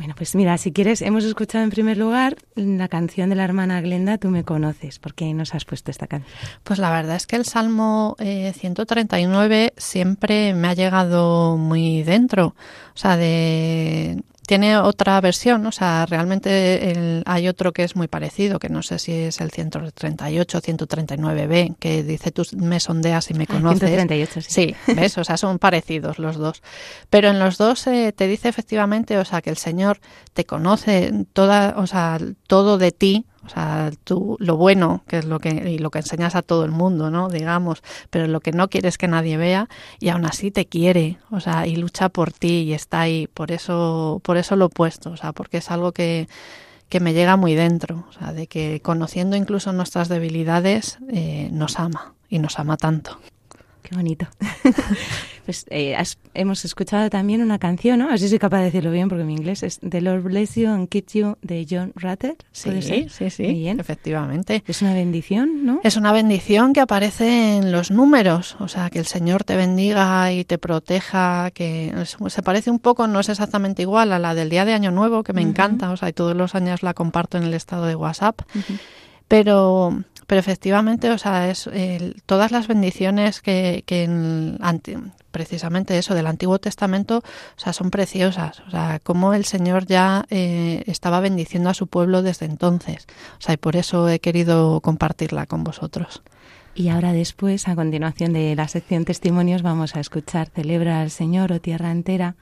Bueno, 0.00 0.14
pues 0.16 0.34
mira, 0.34 0.56
si 0.56 0.72
quieres, 0.72 1.02
hemos 1.02 1.24
escuchado 1.24 1.62
en 1.62 1.68
primer 1.68 1.98
lugar 1.98 2.38
la 2.54 2.88
canción 2.88 3.28
de 3.28 3.36
la 3.36 3.44
hermana 3.44 3.82
Glenda, 3.82 4.16
Tú 4.16 4.30
me 4.30 4.44
conoces. 4.44 4.98
¿Por 4.98 5.12
qué 5.12 5.34
nos 5.34 5.54
has 5.54 5.66
puesto 5.66 5.90
esta 5.90 6.06
canción? 6.06 6.34
Pues 6.64 6.78
la 6.78 6.90
verdad 6.90 7.16
es 7.16 7.26
que 7.26 7.36
el 7.36 7.44
Salmo 7.44 8.16
139 8.18 9.64
eh, 9.66 9.72
siempre 9.76 10.54
me 10.54 10.68
ha 10.68 10.72
llegado 10.72 11.58
muy 11.58 12.02
dentro. 12.02 12.54
O 12.94 12.96
sea, 12.96 13.18
de 13.18 14.22
tiene 14.50 14.78
otra 14.78 15.20
versión, 15.20 15.64
o 15.64 15.70
sea, 15.70 16.06
realmente 16.06 17.22
hay 17.24 17.46
otro 17.46 17.72
que 17.72 17.84
es 17.84 17.94
muy 17.94 18.08
parecido, 18.08 18.58
que 18.58 18.68
no 18.68 18.82
sé 18.82 18.98
si 18.98 19.12
es 19.12 19.40
el 19.40 19.52
138 19.52 20.58
o 20.58 20.60
139b, 20.60 21.76
que 21.78 22.02
dice 22.02 22.32
tú 22.32 22.42
me 22.56 22.80
sondeas 22.80 23.30
y 23.30 23.34
me 23.34 23.44
ah, 23.44 23.52
conoces. 23.52 23.88
138, 23.88 24.40
sí. 24.40 24.50
Sí, 24.50 24.92
ves, 24.92 25.16
o 25.18 25.22
sea, 25.22 25.36
son 25.36 25.60
parecidos 25.60 26.18
los 26.18 26.36
dos. 26.36 26.64
Pero 27.10 27.28
en 27.28 27.38
los 27.38 27.58
dos 27.58 27.86
eh, 27.86 28.12
te 28.12 28.26
dice 28.26 28.48
efectivamente, 28.48 29.18
o 29.18 29.24
sea, 29.24 29.40
que 29.40 29.50
el 29.50 29.56
Señor 29.56 30.00
te 30.32 30.44
conoce 30.44 31.12
toda, 31.32 31.74
o 31.76 31.86
sea, 31.86 32.18
todo 32.48 32.76
de 32.76 32.90
ti, 32.90 33.26
o 33.44 33.48
sea, 33.48 33.90
tú, 34.04 34.36
lo 34.38 34.56
bueno, 34.56 35.02
que 35.06 35.18
es 35.18 35.24
lo 35.24 35.38
que, 35.38 35.50
y 35.50 35.78
lo 35.78 35.90
que 35.90 36.00
enseñas 36.00 36.34
a 36.34 36.42
todo 36.42 36.64
el 36.64 36.70
mundo, 36.70 37.10
¿no? 37.10 37.28
Digamos, 37.28 37.82
pero 38.10 38.26
lo 38.26 38.40
que 38.40 38.52
no 38.52 38.68
quieres 38.68 38.98
que 38.98 39.08
nadie 39.08 39.36
vea, 39.36 39.68
y 39.98 40.10
aún 40.10 40.26
así 40.26 40.50
te 40.50 40.66
quiere, 40.66 41.18
o 41.30 41.40
sea, 41.40 41.66
y 41.66 41.76
lucha 41.76 42.08
por 42.10 42.32
ti 42.32 42.62
y 42.62 42.72
está 42.74 43.00
ahí. 43.00 43.28
Por 43.28 43.50
eso, 43.50 44.20
por 44.22 44.36
eso 44.36 44.56
lo 44.56 44.66
he 44.66 44.70
puesto, 44.70 45.10
o 45.10 45.16
sea, 45.16 45.32
porque 45.32 45.58
es 45.58 45.70
algo 45.70 45.92
que, 45.92 46.28
que 46.88 47.00
me 47.00 47.14
llega 47.14 47.36
muy 47.36 47.54
dentro, 47.54 48.04
o 48.08 48.12
sea, 48.12 48.32
de 48.32 48.46
que 48.46 48.80
conociendo 48.82 49.36
incluso 49.36 49.72
nuestras 49.72 50.08
debilidades, 50.08 50.98
eh, 51.08 51.48
nos 51.52 51.78
ama, 51.78 52.14
y 52.28 52.38
nos 52.38 52.58
ama 52.58 52.76
tanto. 52.76 53.18
Qué 53.82 53.96
bonito. 53.96 54.26
pues 55.50 55.66
eh, 55.70 56.00
hemos 56.34 56.64
escuchado 56.64 57.10
también 57.10 57.42
una 57.42 57.58
canción, 57.58 57.98
¿no? 57.98 58.08
Así 58.08 58.28
soy 58.28 58.38
capaz 58.38 58.58
de 58.58 58.66
decirlo 58.66 58.92
bien 58.92 59.08
porque 59.08 59.24
mi 59.24 59.32
inglés 59.32 59.64
es 59.64 59.80
The 59.80 60.00
Lord 60.00 60.22
Bless 60.22 60.54
You 60.54 60.68
and 60.68 60.88
Keep 60.88 61.06
You 61.12 61.38
de 61.42 61.66
John 61.68 61.92
Rutter. 61.96 62.36
Sí, 62.52 62.80
sí, 62.82 63.30
sí, 63.30 63.42
bien. 63.48 63.80
efectivamente. 63.80 64.62
Es 64.68 64.80
una 64.80 64.94
bendición, 64.94 65.66
¿no? 65.66 65.80
Es 65.82 65.96
una 65.96 66.12
bendición 66.12 66.72
que 66.72 66.78
aparece 66.78 67.56
en 67.56 67.72
los 67.72 67.90
números, 67.90 68.54
o 68.60 68.68
sea, 68.68 68.90
que 68.90 69.00
el 69.00 69.06
Señor 69.06 69.42
te 69.42 69.56
bendiga 69.56 70.32
y 70.32 70.44
te 70.44 70.56
proteja, 70.56 71.50
que 71.50 71.92
se 72.28 72.42
parece 72.44 72.70
un 72.70 72.78
poco, 72.78 73.08
no 73.08 73.18
es 73.18 73.28
exactamente 73.28 73.82
igual 73.82 74.12
a 74.12 74.20
la 74.20 74.36
del 74.36 74.50
día 74.50 74.64
de 74.64 74.74
Año 74.74 74.92
Nuevo, 74.92 75.24
que 75.24 75.32
me 75.32 75.42
encanta, 75.42 75.90
o 75.90 75.96
sea, 75.96 76.10
y 76.10 76.12
todos 76.12 76.36
los 76.36 76.54
años 76.54 76.84
la 76.84 76.94
comparto 76.94 77.38
en 77.38 77.42
el 77.42 77.54
estado 77.54 77.86
de 77.86 77.96
WhatsApp. 77.96 78.42
Pero 79.26 80.04
pero 80.30 80.38
efectivamente, 80.38 81.10
o 81.10 81.18
sea, 81.18 81.50
es 81.50 81.68
todas 82.24 82.52
las 82.52 82.68
bendiciones 82.68 83.40
que, 83.40 83.82
que 83.84 84.04
en, 84.04 84.60
precisamente 85.32 85.98
eso 85.98 86.14
del 86.14 86.28
Antiguo 86.28 86.60
Testamento, 86.60 87.18
o 87.18 87.60
sea, 87.60 87.72
son 87.72 87.90
preciosas. 87.90 88.60
O 88.68 88.70
sea, 88.70 89.00
cómo 89.02 89.34
el 89.34 89.44
Señor 89.44 89.86
ya 89.86 90.26
eh, 90.30 90.84
estaba 90.86 91.18
bendiciendo 91.18 91.68
a 91.68 91.74
su 91.74 91.88
pueblo 91.88 92.22
desde 92.22 92.46
entonces. 92.46 93.08
O 93.38 93.42
sea, 93.42 93.54
y 93.54 93.56
por 93.56 93.74
eso 93.74 94.08
he 94.08 94.20
querido 94.20 94.80
compartirla 94.82 95.46
con 95.46 95.64
vosotros. 95.64 96.22
Y 96.76 96.90
ahora 96.90 97.12
después, 97.12 97.66
a 97.66 97.74
continuación 97.74 98.32
de 98.32 98.54
la 98.54 98.68
sección 98.68 99.04
testimonios, 99.04 99.62
vamos 99.62 99.96
a 99.96 100.00
escuchar 100.00 100.48
Celebra 100.48 101.00
al 101.00 101.10
Señor 101.10 101.50
o 101.50 101.60
Tierra 101.60 101.90
entera 101.90 102.36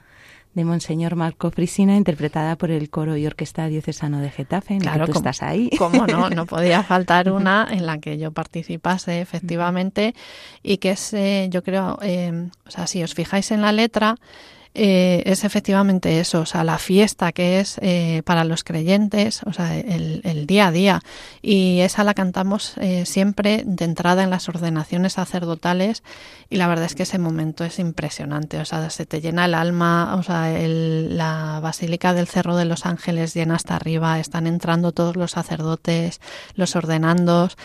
de 0.53 0.65
Monseñor 0.65 1.15
Marco 1.15 1.51
Frisina, 1.51 1.95
interpretada 1.95 2.55
por 2.55 2.71
el 2.71 2.89
coro 2.89 3.15
y 3.15 3.25
orquesta 3.25 3.67
diocesano 3.67 4.19
de 4.19 4.31
Getafe, 4.31 4.73
en 4.73 4.81
claro, 4.81 5.05
que 5.05 5.13
tú 5.13 5.19
estás 5.19 5.43
ahí. 5.43 5.69
Cómo 5.77 6.07
no, 6.07 6.29
no 6.29 6.45
podía 6.47 6.83
faltar 6.83 7.31
una 7.31 7.67
en 7.69 7.85
la 7.85 7.99
que 7.99 8.17
yo 8.17 8.31
participase 8.31 9.21
efectivamente 9.21 10.15
y 10.63 10.77
que 10.77 10.91
es, 10.91 11.13
eh, 11.13 11.47
yo 11.51 11.63
creo, 11.63 11.99
eh, 12.01 12.49
o 12.65 12.71
sea, 12.71 12.87
si 12.87 13.03
os 13.03 13.13
fijáis 13.13 13.51
en 13.51 13.61
la 13.61 13.71
letra, 13.71 14.15
eh, 14.75 15.23
es 15.25 15.43
efectivamente 15.43 16.19
eso, 16.19 16.41
o 16.41 16.45
sea, 16.45 16.63
la 16.63 16.77
fiesta 16.77 17.31
que 17.31 17.59
es 17.59 17.79
eh, 17.81 18.21
para 18.23 18.43
los 18.43 18.63
creyentes, 18.63 19.41
o 19.43 19.51
sea, 19.53 19.75
el, 19.75 20.45
día 20.45 20.67
a 20.67 20.71
día. 20.71 21.01
Y 21.41 21.79
esa 21.79 22.03
la 22.03 22.13
cantamos 22.13 22.75
eh, 22.77 23.05
siempre 23.05 23.63
de 23.65 23.85
entrada 23.85 24.23
en 24.23 24.29
las 24.29 24.47
ordenaciones 24.47 25.13
sacerdotales 25.13 26.03
y 26.49 26.57
la 26.57 26.67
verdad 26.67 26.85
es 26.85 26.95
que 26.95 27.03
ese 27.03 27.19
momento 27.19 27.63
es 27.65 27.79
impresionante, 27.79 28.59
o 28.59 28.65
sea, 28.65 28.89
se 28.89 29.05
te 29.05 29.21
llena 29.21 29.45
el 29.45 29.53
alma, 29.53 30.15
o 30.15 30.23
sea, 30.23 30.51
la 30.57 31.59
Basílica 31.61 32.13
del 32.13 32.27
Cerro 32.27 32.55
de 32.55 32.65
los 32.65 32.85
Ángeles 32.85 33.33
llena 33.33 33.55
hasta 33.55 33.75
arriba, 33.75 34.19
están 34.19 34.47
entrando 34.47 34.91
todos 34.91 35.15
los 35.15 35.31
sacerdotes, 35.31 36.21
los 36.55 36.75
ordenandos 36.75 37.57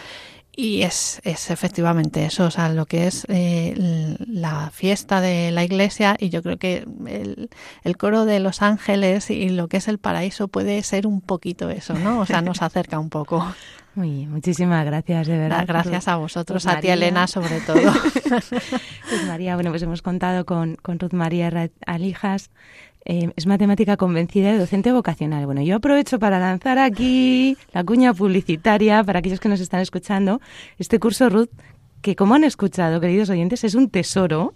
y 0.57 0.83
es, 0.83 1.21
es, 1.25 1.51
efectivamente 1.51 2.25
eso, 2.25 2.45
o 2.45 2.51
sea, 2.51 2.69
lo 2.69 2.87
que 2.87 3.07
es 3.07 3.27
eh, 3.29 4.17
la 4.27 4.71
fiesta 4.71 5.21
de 5.21 5.51
la 5.51 5.65
iglesia 5.65 6.17
y 6.19 6.31
yo 6.31 6.43
creo 6.43 6.59
que 6.59 6.87
el, 7.07 7.51
el, 7.83 7.97
coro 7.97 8.25
de 8.25 8.41
los 8.41 8.63
ángeles 8.63 9.31
y 9.31 9.49
lo 9.49 9.69
que 9.69 9.79
es 9.79 9.89
el 9.89 9.99
paraíso 9.99 10.49
puede 10.49 10.83
ser 10.83 11.07
un 11.07 11.21
poquito 11.21 11.71
eso, 11.71 11.95
¿no? 11.95 12.21
O 12.21 12.27
sea, 12.27 12.41
nos 12.41 12.63
acerca 12.63 12.99
un 12.99 13.11
poco. 13.11 13.45
Muy 13.95 14.11
bien, 14.11 14.31
muchísimas 14.31 14.85
gracias, 14.85 15.29
de 15.29 15.39
verdad. 15.39 15.65
Gracias 15.69 16.09
a 16.09 16.17
vosotros, 16.17 16.67
a 16.67 16.81
ti 16.81 16.89
Elena 16.89 17.29
sobre 17.29 17.61
todo. 17.67 17.77
Ruth 17.81 19.27
María, 19.29 19.55
bueno, 19.55 19.71
pues 19.71 19.83
hemos 19.83 20.03
contado 20.03 20.45
con, 20.45 20.75
con 20.83 20.99
Ruth 20.99 21.13
María 21.13 21.71
Alijas, 21.87 22.51
eh, 23.05 23.31
es 23.37 23.47
matemática 23.47 23.97
convencida 23.97 24.55
y 24.55 24.59
docente 24.59 24.93
vocacional. 24.93 25.45
Bueno, 25.47 25.63
yo 25.63 25.77
aprovecho 25.77 26.19
para 26.19 26.39
lanzar 26.39 26.79
aquí 26.79 27.57
la 27.73 27.85
cuña 27.85 28.15
publicitaria 28.15 29.05
para 29.05 29.19
aquellos 29.19 29.41
que 29.41 29.49
nos 29.49 29.61
están 29.61 29.81
escuchando. 29.81 30.41
Este 30.79 30.99
curso, 30.99 31.29
Ruth, 31.29 31.51
que 32.01 32.17
como 32.17 32.35
han 32.35 32.45
escuchado, 32.45 33.01
queridos 33.01 33.31
oyentes, 33.31 33.65
es 33.65 33.75
un 33.75 33.89
tesoro 33.91 34.55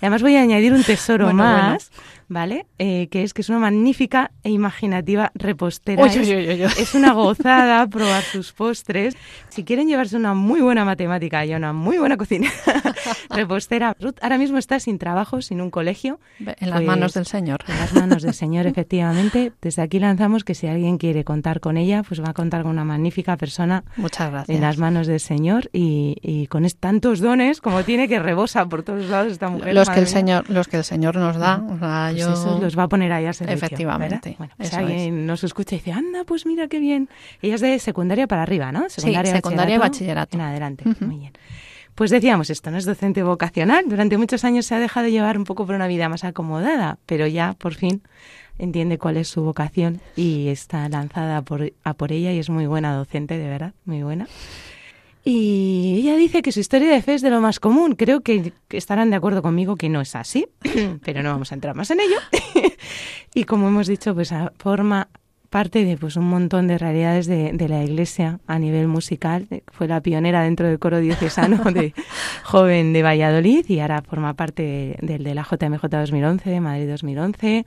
Además 0.00 0.22
voy 0.22 0.36
a 0.36 0.42
añadir 0.42 0.72
un 0.72 0.84
tesoro 0.84 1.32
más, 1.34 1.90
¿vale? 2.28 2.66
Eh, 2.78 3.08
que 3.10 3.24
es 3.24 3.34
que 3.34 3.42
es 3.42 3.48
una 3.48 3.58
magnífica 3.58 4.30
e 4.44 4.50
imaginativa 4.50 5.32
repostera. 5.34 6.06
es, 6.06 6.94
una 6.94 7.12
gozada 7.12 7.86
probar 7.90 8.22
sus 8.22 8.52
postres. 8.52 9.16
Si 9.48 9.64
quieren 9.64 9.88
llevarse 9.88 10.16
una 10.16 10.34
muy 10.34 10.60
buena 10.60 10.84
matemática 10.84 11.44
y 11.44 11.54
una 11.54 11.72
muy 11.72 11.98
buena 11.98 12.16
cocina, 12.16 12.50
repostera. 13.30 13.96
Ruth 13.98 14.16
ahora 14.22 14.38
mismo 14.38 14.58
está 14.58 14.78
sin 14.78 14.98
trabajo, 14.98 15.42
sin 15.42 15.60
un 15.60 15.70
colegio. 15.70 16.20
En 16.38 16.70
las 16.70 16.82
manos 16.82 17.14
del 17.14 17.26
Señor. 17.26 17.64
En 17.66 17.78
las 17.78 17.92
manos 17.94 18.22
del 18.22 18.34
Señor, 18.34 18.66
efectivamente. 18.68 19.52
Desde 19.60 19.82
aquí 19.82 19.98
lanzamos 19.98 20.44
que 20.44 20.54
si 20.54 20.68
alguien 20.68 20.98
quiere 20.98 21.24
contar 21.24 21.58
con 21.58 21.76
ella, 21.76 22.04
pues 22.04 22.22
va 22.22 22.30
a 22.30 22.34
contar 22.34 22.62
con 22.62 22.70
una 22.72 22.84
magnífica 22.84 23.36
persona. 23.36 23.82
Muchas 23.96 24.30
gracias. 24.30 24.54
En 24.54 24.62
las 24.62 24.78
manos 24.78 25.08
del 25.08 25.20
Señor 25.20 25.70
y, 25.72 26.16
y 26.22 26.46
con 26.46 26.68
tantos 26.78 27.20
dones 27.20 27.60
como 27.60 27.82
tiene 27.82 28.08
que 28.08 28.18
rebosa 28.18 28.66
por 28.66 28.82
todos 28.82 29.08
lados 29.08 29.32
esta 29.32 29.48
mujer. 29.48 29.74
Los 29.74 29.87
que 29.90 30.00
el 30.00 30.06
Señor, 30.06 30.48
los 30.50 30.68
que 30.68 30.78
el 30.78 30.84
Señor 30.84 31.16
nos 31.16 31.36
da. 31.36 31.62
Pues 31.66 32.60
los 32.60 32.78
va 32.78 32.84
a 32.84 32.88
poner 32.88 33.12
ahí 33.12 33.26
a 33.26 33.32
servicio. 33.32 33.56
Efectivamente. 33.56 34.34
Bueno, 34.38 34.52
pues 34.56 34.72
alguien 34.74 35.26
nos 35.26 35.44
escucha 35.44 35.74
y 35.74 35.78
dice, 35.78 35.92
anda, 35.92 36.24
pues 36.24 36.46
mira 36.46 36.68
qué 36.68 36.78
bien. 36.78 37.08
Ella 37.42 37.56
es 37.56 37.60
de 37.60 37.78
secundaria 37.78 38.26
para 38.26 38.42
arriba, 38.42 38.72
¿no? 38.72 38.88
Secundaria, 38.88 39.32
sí, 39.32 39.36
secundaria 39.36 39.76
y 39.76 39.78
bachillerato. 39.78 40.36
En 40.36 40.42
adelante, 40.42 40.84
muy 41.00 41.18
bien. 41.18 41.32
Pues 41.94 42.12
decíamos 42.12 42.48
esto, 42.48 42.70
no 42.70 42.78
es 42.78 42.84
docente 42.84 43.24
vocacional. 43.24 43.86
Durante 43.88 44.16
muchos 44.18 44.44
años 44.44 44.66
se 44.66 44.74
ha 44.76 44.78
dejado 44.78 45.08
llevar 45.08 45.36
un 45.36 45.42
poco 45.42 45.66
por 45.66 45.74
una 45.74 45.88
vida 45.88 46.08
más 46.08 46.22
acomodada, 46.22 46.98
pero 47.06 47.26
ya 47.26 47.56
por 47.58 47.74
fin 47.74 48.02
entiende 48.56 48.98
cuál 48.98 49.16
es 49.16 49.26
su 49.26 49.42
vocación 49.42 50.00
y 50.14 50.46
está 50.46 50.88
lanzada 50.88 51.42
por, 51.42 51.72
a 51.82 51.94
por 51.94 52.12
ella 52.12 52.32
y 52.32 52.38
es 52.38 52.50
muy 52.50 52.66
buena 52.66 52.94
docente, 52.94 53.36
de 53.36 53.48
verdad, 53.48 53.72
muy 53.84 54.04
buena. 54.04 54.28
Y 55.30 55.98
ella 55.98 56.16
dice 56.16 56.40
que 56.40 56.52
su 56.52 56.60
historia 56.60 56.90
de 56.90 57.02
fe 57.02 57.12
es 57.12 57.20
de 57.20 57.28
lo 57.28 57.42
más 57.42 57.60
común. 57.60 57.96
Creo 57.96 58.22
que 58.22 58.54
estarán 58.70 59.10
de 59.10 59.16
acuerdo 59.16 59.42
conmigo 59.42 59.76
que 59.76 59.90
no 59.90 60.00
es 60.00 60.16
así, 60.16 60.48
pero 61.04 61.22
no 61.22 61.28
vamos 61.28 61.52
a 61.52 61.54
entrar 61.54 61.74
más 61.74 61.90
en 61.90 62.00
ello. 62.00 62.16
y 63.34 63.44
como 63.44 63.68
hemos 63.68 63.88
dicho, 63.88 64.14
pues 64.14 64.32
forma 64.56 65.08
parte 65.50 65.84
de 65.84 65.98
pues 65.98 66.16
un 66.16 66.30
montón 66.30 66.66
de 66.66 66.78
realidades 66.78 67.26
de, 67.26 67.52
de, 67.52 67.68
la 67.68 67.84
Iglesia 67.84 68.40
a 68.46 68.58
nivel 68.58 68.88
musical. 68.88 69.46
Fue 69.70 69.86
la 69.86 70.00
pionera 70.00 70.44
dentro 70.44 70.66
del 70.66 70.78
coro 70.78 70.98
diocesano 70.98 71.62
de 71.72 71.92
joven 72.44 72.94
de 72.94 73.02
Valladolid 73.02 73.66
y 73.68 73.80
ahora 73.80 74.00
forma 74.00 74.32
parte 74.32 74.96
del 75.02 75.24
de 75.24 75.34
la 75.34 75.42
JMJ 75.42 75.88
2011, 75.90 76.48
de 76.48 76.60
Madrid 76.62 76.88
2011 76.88 77.66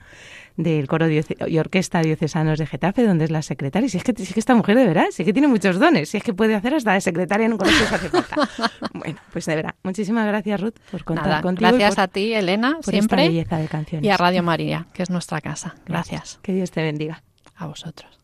del 0.57 0.87
coro 0.87 1.07
y 1.09 1.59
orquesta 1.59 2.01
diocesanos 2.01 2.59
de 2.59 2.65
Getafe, 2.65 3.05
donde 3.05 3.25
es 3.25 3.31
la 3.31 3.41
secretaria. 3.41 3.89
Si 3.89 3.97
es 3.97 4.03
que, 4.03 4.13
si 4.15 4.23
es 4.23 4.33
que 4.33 4.39
esta 4.39 4.55
mujer 4.55 4.77
de 4.77 4.85
verdad, 4.85 5.05
si 5.11 5.23
es 5.23 5.25
que 5.25 5.33
tiene 5.33 5.47
muchos 5.47 5.79
dones, 5.79 6.09
si 6.09 6.17
es 6.17 6.23
que 6.23 6.33
puede 6.33 6.55
hacer 6.55 6.73
hasta 6.73 6.93
de 6.93 7.01
secretaria 7.01 7.45
en 7.45 7.53
un 7.53 7.57
colegio 7.57 7.85
si 7.87 7.95
hace 7.95 8.09
falta. 8.09 8.35
bueno, 8.93 9.19
pues 9.31 9.45
de 9.45 9.55
verdad, 9.55 9.75
muchísimas 9.83 10.27
gracias 10.27 10.61
Ruth 10.61 10.75
por 10.91 11.03
contar 11.03 11.41
contigo. 11.41 11.69
Gracias 11.69 11.97
a 11.97 12.07
ti, 12.07 12.33
Elena, 12.33 12.77
siempre. 12.81 13.27
belleza 13.27 13.57
de 13.57 13.67
canciones. 13.67 14.05
Y 14.05 14.09
a 14.09 14.17
Radio 14.17 14.43
María, 14.43 14.87
que 14.93 15.03
es 15.03 15.09
nuestra 15.09 15.41
casa. 15.41 15.75
gracias. 15.85 16.39
Que 16.41 16.53
Dios 16.53 16.71
te 16.71 16.81
bendiga. 16.81 17.23
A 17.55 17.67
vosotros. 17.67 18.20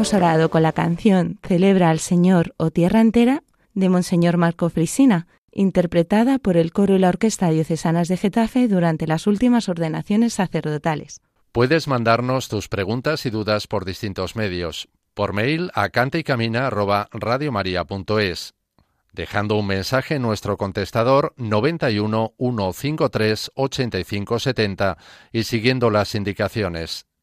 Hemos 0.00 0.14
orado 0.14 0.48
con 0.48 0.62
la 0.62 0.72
canción 0.72 1.38
Celebra 1.46 1.90
al 1.90 1.98
Señor 1.98 2.54
o 2.56 2.70
Tierra 2.70 3.02
entera 3.02 3.42
de 3.74 3.90
Monseñor 3.90 4.38
Marco 4.38 4.70
Frisina, 4.70 5.26
interpretada 5.52 6.38
por 6.38 6.56
el 6.56 6.72
coro 6.72 6.96
y 6.96 6.98
la 6.98 7.10
Orquesta 7.10 7.50
Diocesanas 7.50 8.08
de 8.08 8.16
Getafe 8.16 8.66
durante 8.66 9.06
las 9.06 9.26
últimas 9.26 9.68
ordenaciones 9.68 10.32
sacerdotales. 10.32 11.20
Puedes 11.52 11.86
mandarnos 11.86 12.48
tus 12.48 12.68
preguntas 12.68 13.26
y 13.26 13.30
dudas 13.30 13.66
por 13.66 13.84
distintos 13.84 14.36
medios. 14.36 14.88
Por 15.12 15.34
mail 15.34 15.70
a 15.74 15.90
cantaycamina@radiomaria.es, 15.90 18.54
dejando 19.12 19.56
un 19.56 19.66
mensaje 19.66 20.14
en 20.14 20.22
nuestro 20.22 20.56
contestador 20.56 21.34
91 21.36 22.32
153 22.38 23.50
8570 23.54 24.96
y 25.30 25.42
siguiendo 25.42 25.90
las 25.90 26.14
indicaciones 26.14 27.09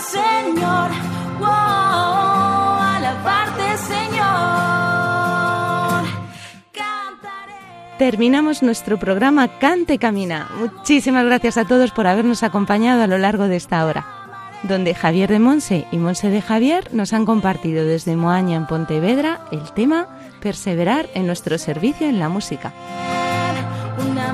Señor. 0.00 0.90
Wow, 1.40 1.48
alabarte, 2.96 3.76
Señor. 3.78 4.24
Cantaré. 6.72 7.54
Terminamos 7.98 8.62
nuestro 8.62 8.98
programa 8.98 9.58
Cante 9.58 9.98
Camina. 9.98 10.48
Muchísimas 10.58 11.24
gracias 11.24 11.58
a 11.58 11.64
todos 11.64 11.90
por 11.90 12.06
habernos 12.06 12.44
acompañado 12.44 13.02
a 13.02 13.08
lo 13.08 13.18
largo 13.18 13.48
de 13.48 13.56
esta 13.56 13.84
hora, 13.84 14.06
donde 14.62 14.94
Javier 14.94 15.30
de 15.30 15.40
Monse 15.40 15.86
y 15.90 15.98
Monse 15.98 16.30
de 16.30 16.42
Javier 16.42 16.94
nos 16.94 17.12
han 17.12 17.26
compartido 17.26 17.84
desde 17.84 18.14
Moaña 18.14 18.56
en 18.56 18.66
Pontevedra 18.66 19.40
el 19.50 19.72
tema 19.72 20.06
Perseverar 20.40 21.08
en 21.14 21.26
nuestro 21.26 21.58
servicio 21.58 22.08
en 22.08 22.20
la 22.20 22.28
música. 22.28 22.72
una 24.08 24.32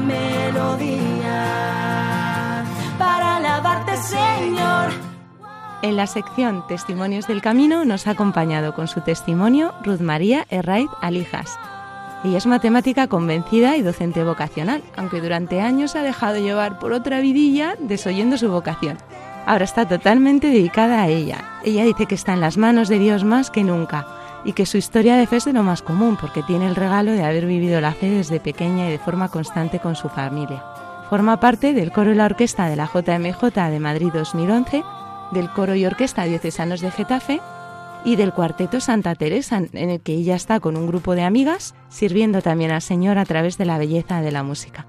En 5.85 5.97
la 5.97 6.07
sección 6.07 6.66
Testimonios 6.66 7.26
del 7.26 7.43
Camino 7.43 7.85
nos 7.85 8.07
ha 8.07 8.12
acompañado 8.12 8.72
con 8.72 8.89
su 8.89 9.03
testimonio 9.03 9.74
Ruth 9.85 10.01
María 10.01 10.47
Herraiz 10.49 10.89
Alijas. 11.03 11.59
Ella 12.24 12.39
es 12.39 12.47
matemática 12.47 13.07
convencida 13.07 13.76
y 13.76 13.82
docente 13.82 14.24
vocacional, 14.24 14.82
aunque 14.97 15.20
durante 15.20 15.61
años 15.61 15.95
ha 15.95 16.03
dejado 16.03 16.39
llevar 16.39 16.78
por 16.78 16.95
otra 16.95 17.20
vidilla 17.20 17.76
desoyendo 17.78 18.39
su 18.39 18.49
vocación. 18.49 18.97
Ahora 19.45 19.64
está 19.64 19.87
totalmente 19.87 20.47
dedicada 20.47 21.03
a 21.03 21.09
ella. 21.09 21.45
Ella 21.66 21.85
dice 21.85 22.07
que 22.07 22.14
está 22.14 22.32
en 22.32 22.41
las 22.41 22.57
manos 22.57 22.89
de 22.89 22.99
Dios 22.99 23.22
más 23.22 23.51
que 23.51 23.62
nunca 23.62 24.07
y 24.43 24.55
que 24.55 24.64
su 24.64 24.78
historia 24.78 25.16
de 25.16 25.26
fe 25.26 25.37
es 25.37 25.45
de 25.45 25.53
lo 25.53 25.64
más 25.64 25.82
común 25.82 26.16
porque 26.18 26.43
tiene 26.43 26.66
el 26.66 26.76
regalo 26.76 27.12
de 27.12 27.24
haber 27.24 27.45
vivido 27.45 27.82
la 27.82 27.93
fe 27.93 28.09
desde 28.09 28.41
pequeña 28.41 28.89
y 28.89 28.93
de 28.93 28.99
forma 28.99 29.28
constante 29.28 29.80
con 29.80 29.97
su 29.97 30.09
familia. 30.09 30.64
Forma 31.11 31.39
parte 31.41 31.74
del 31.74 31.93
coro 31.93 32.12
y 32.12 32.14
la 32.14 32.24
orquesta 32.24 32.68
de 32.68 32.76
la 32.76 32.87
JMJ 32.87 33.70
de 33.70 33.80
Madrid 33.80 34.09
2011, 34.14 34.82
del 35.35 35.51
coro 35.51 35.74
y 35.74 35.85
orquesta 35.85 36.24
diocesanos 36.24 36.80
de 36.80 36.91
Getafe 36.91 37.41
y 38.05 38.16
del 38.16 38.32
cuarteto 38.32 38.80
Santa 38.80 39.14
Teresa, 39.14 39.59
en 39.59 39.91
el 39.91 40.01
que 40.01 40.14
ella 40.14 40.37
está 40.37 40.61
con 40.61 40.76
un 40.76 40.87
grupo 40.87 41.14
de 41.14 41.22
amigas, 41.22 41.74
sirviendo 41.89 42.41
también 42.41 42.70
al 42.70 42.82
Señor 42.82 43.18
a 43.18 43.24
través 43.24 43.59
de 43.59 43.64
la 43.64 43.78
belleza 43.78 44.22
de 44.22 44.32
la 44.32 44.43
música. 44.43 44.87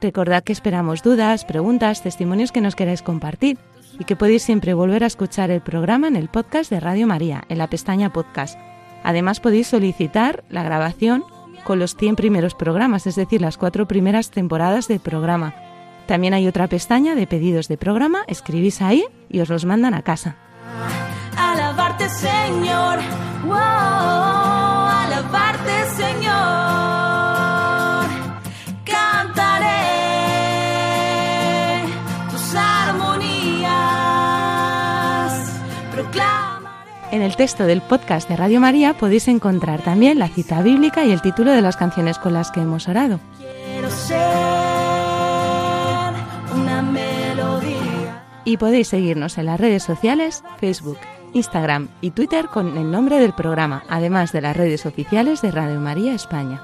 Recordad 0.00 0.44
que 0.44 0.52
esperamos 0.52 1.02
dudas, 1.02 1.44
preguntas, 1.44 2.02
testimonios 2.02 2.52
que 2.52 2.60
nos 2.60 2.76
queráis 2.76 3.02
compartir 3.02 3.58
y 3.98 4.04
que 4.04 4.14
podéis 4.14 4.42
siempre 4.42 4.74
volver 4.74 5.02
a 5.02 5.08
escuchar 5.08 5.50
el 5.50 5.62
programa 5.62 6.06
en 6.06 6.16
el 6.16 6.28
podcast 6.28 6.70
de 6.70 6.80
Radio 6.80 7.06
María, 7.06 7.44
en 7.48 7.58
la 7.58 7.68
pestaña 7.68 8.12
podcast. 8.12 8.58
Además 9.02 9.40
podéis 9.40 9.68
solicitar 9.68 10.44
la 10.50 10.62
grabación 10.62 11.24
con 11.66 11.80
los 11.80 11.96
100 11.96 12.14
primeros 12.16 12.54
programas, 12.54 13.06
es 13.06 13.16
decir, 13.16 13.42
las 13.42 13.58
cuatro 13.58 13.86
primeras 13.86 14.30
temporadas 14.30 14.86
del 14.86 15.00
programa. 15.00 15.54
También 16.06 16.32
hay 16.32 16.46
otra 16.46 16.68
pestaña 16.68 17.16
de 17.16 17.26
pedidos 17.26 17.66
de 17.66 17.76
programa, 17.76 18.20
escribís 18.28 18.80
ahí 18.80 19.04
y 19.28 19.40
os 19.40 19.48
los 19.48 19.64
mandan 19.64 19.92
a 19.92 20.02
casa. 20.02 20.36
En 37.16 37.22
el 37.22 37.34
texto 37.34 37.64
del 37.64 37.80
podcast 37.80 38.28
de 38.28 38.36
Radio 38.36 38.60
María 38.60 38.92
podéis 38.92 39.26
encontrar 39.28 39.80
también 39.80 40.18
la 40.18 40.28
cita 40.28 40.60
bíblica 40.60 41.06
y 41.06 41.12
el 41.12 41.22
título 41.22 41.50
de 41.50 41.62
las 41.62 41.78
canciones 41.78 42.18
con 42.18 42.34
las 42.34 42.50
que 42.50 42.60
hemos 42.60 42.88
orado. 42.88 43.20
Quiero 43.38 43.90
ser 43.90 44.18
una 46.54 46.82
melodía. 46.82 48.22
Y 48.44 48.58
podéis 48.58 48.88
seguirnos 48.88 49.38
en 49.38 49.46
las 49.46 49.58
redes 49.58 49.82
sociales, 49.82 50.44
Facebook, 50.58 50.98
Instagram 51.32 51.88
y 52.02 52.10
Twitter 52.10 52.48
con 52.48 52.76
el 52.76 52.90
nombre 52.90 53.18
del 53.18 53.32
programa, 53.32 53.82
además 53.88 54.32
de 54.32 54.42
las 54.42 54.54
redes 54.54 54.84
oficiales 54.84 55.40
de 55.40 55.52
Radio 55.52 55.80
María 55.80 56.12
España. 56.12 56.60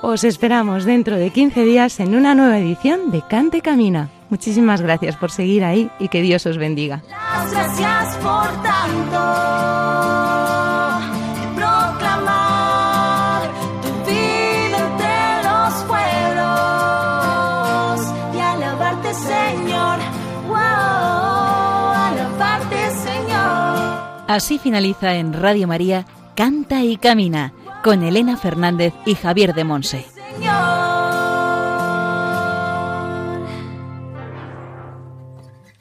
Os 0.00 0.24
esperamos 0.24 0.86
dentro 0.86 1.16
de 1.16 1.28
15 1.28 1.62
días 1.62 2.00
en 2.00 2.14
una 2.14 2.34
nueva 2.34 2.58
edición 2.58 3.10
de 3.10 3.20
Cante 3.20 3.60
Camina. 3.60 4.08
Muchísimas 4.30 4.80
gracias 4.80 5.16
por 5.16 5.30
seguir 5.32 5.64
ahí 5.64 5.90
y 5.98 6.08
que 6.08 6.22
Dios 6.22 6.46
os 6.46 6.56
bendiga. 6.56 7.02
Las 7.08 7.50
gracias 7.50 8.16
por 8.16 8.46
tanto 8.62 9.20
de 11.34 11.46
proclamar 11.56 13.42
tu 13.82 13.88
vida 14.08 14.78
entre 14.86 15.42
los 15.42 15.74
pueblos 15.82 17.20
y 18.32 18.38
alabarte, 18.38 19.12
Señor. 19.14 19.98
Wow, 20.46 20.56
alabarte, 21.92 22.90
Señor. 23.02 24.24
Así 24.28 24.58
finaliza 24.58 25.16
en 25.16 25.32
Radio 25.32 25.66
María 25.66 26.06
Canta 26.36 26.84
y 26.84 26.96
Camina 26.96 27.52
con 27.82 28.04
Elena 28.04 28.36
Fernández 28.36 28.94
y 29.04 29.16
Javier 29.16 29.54
de 29.54 29.64
Monse. 29.64 30.06
Señor. 30.14 30.69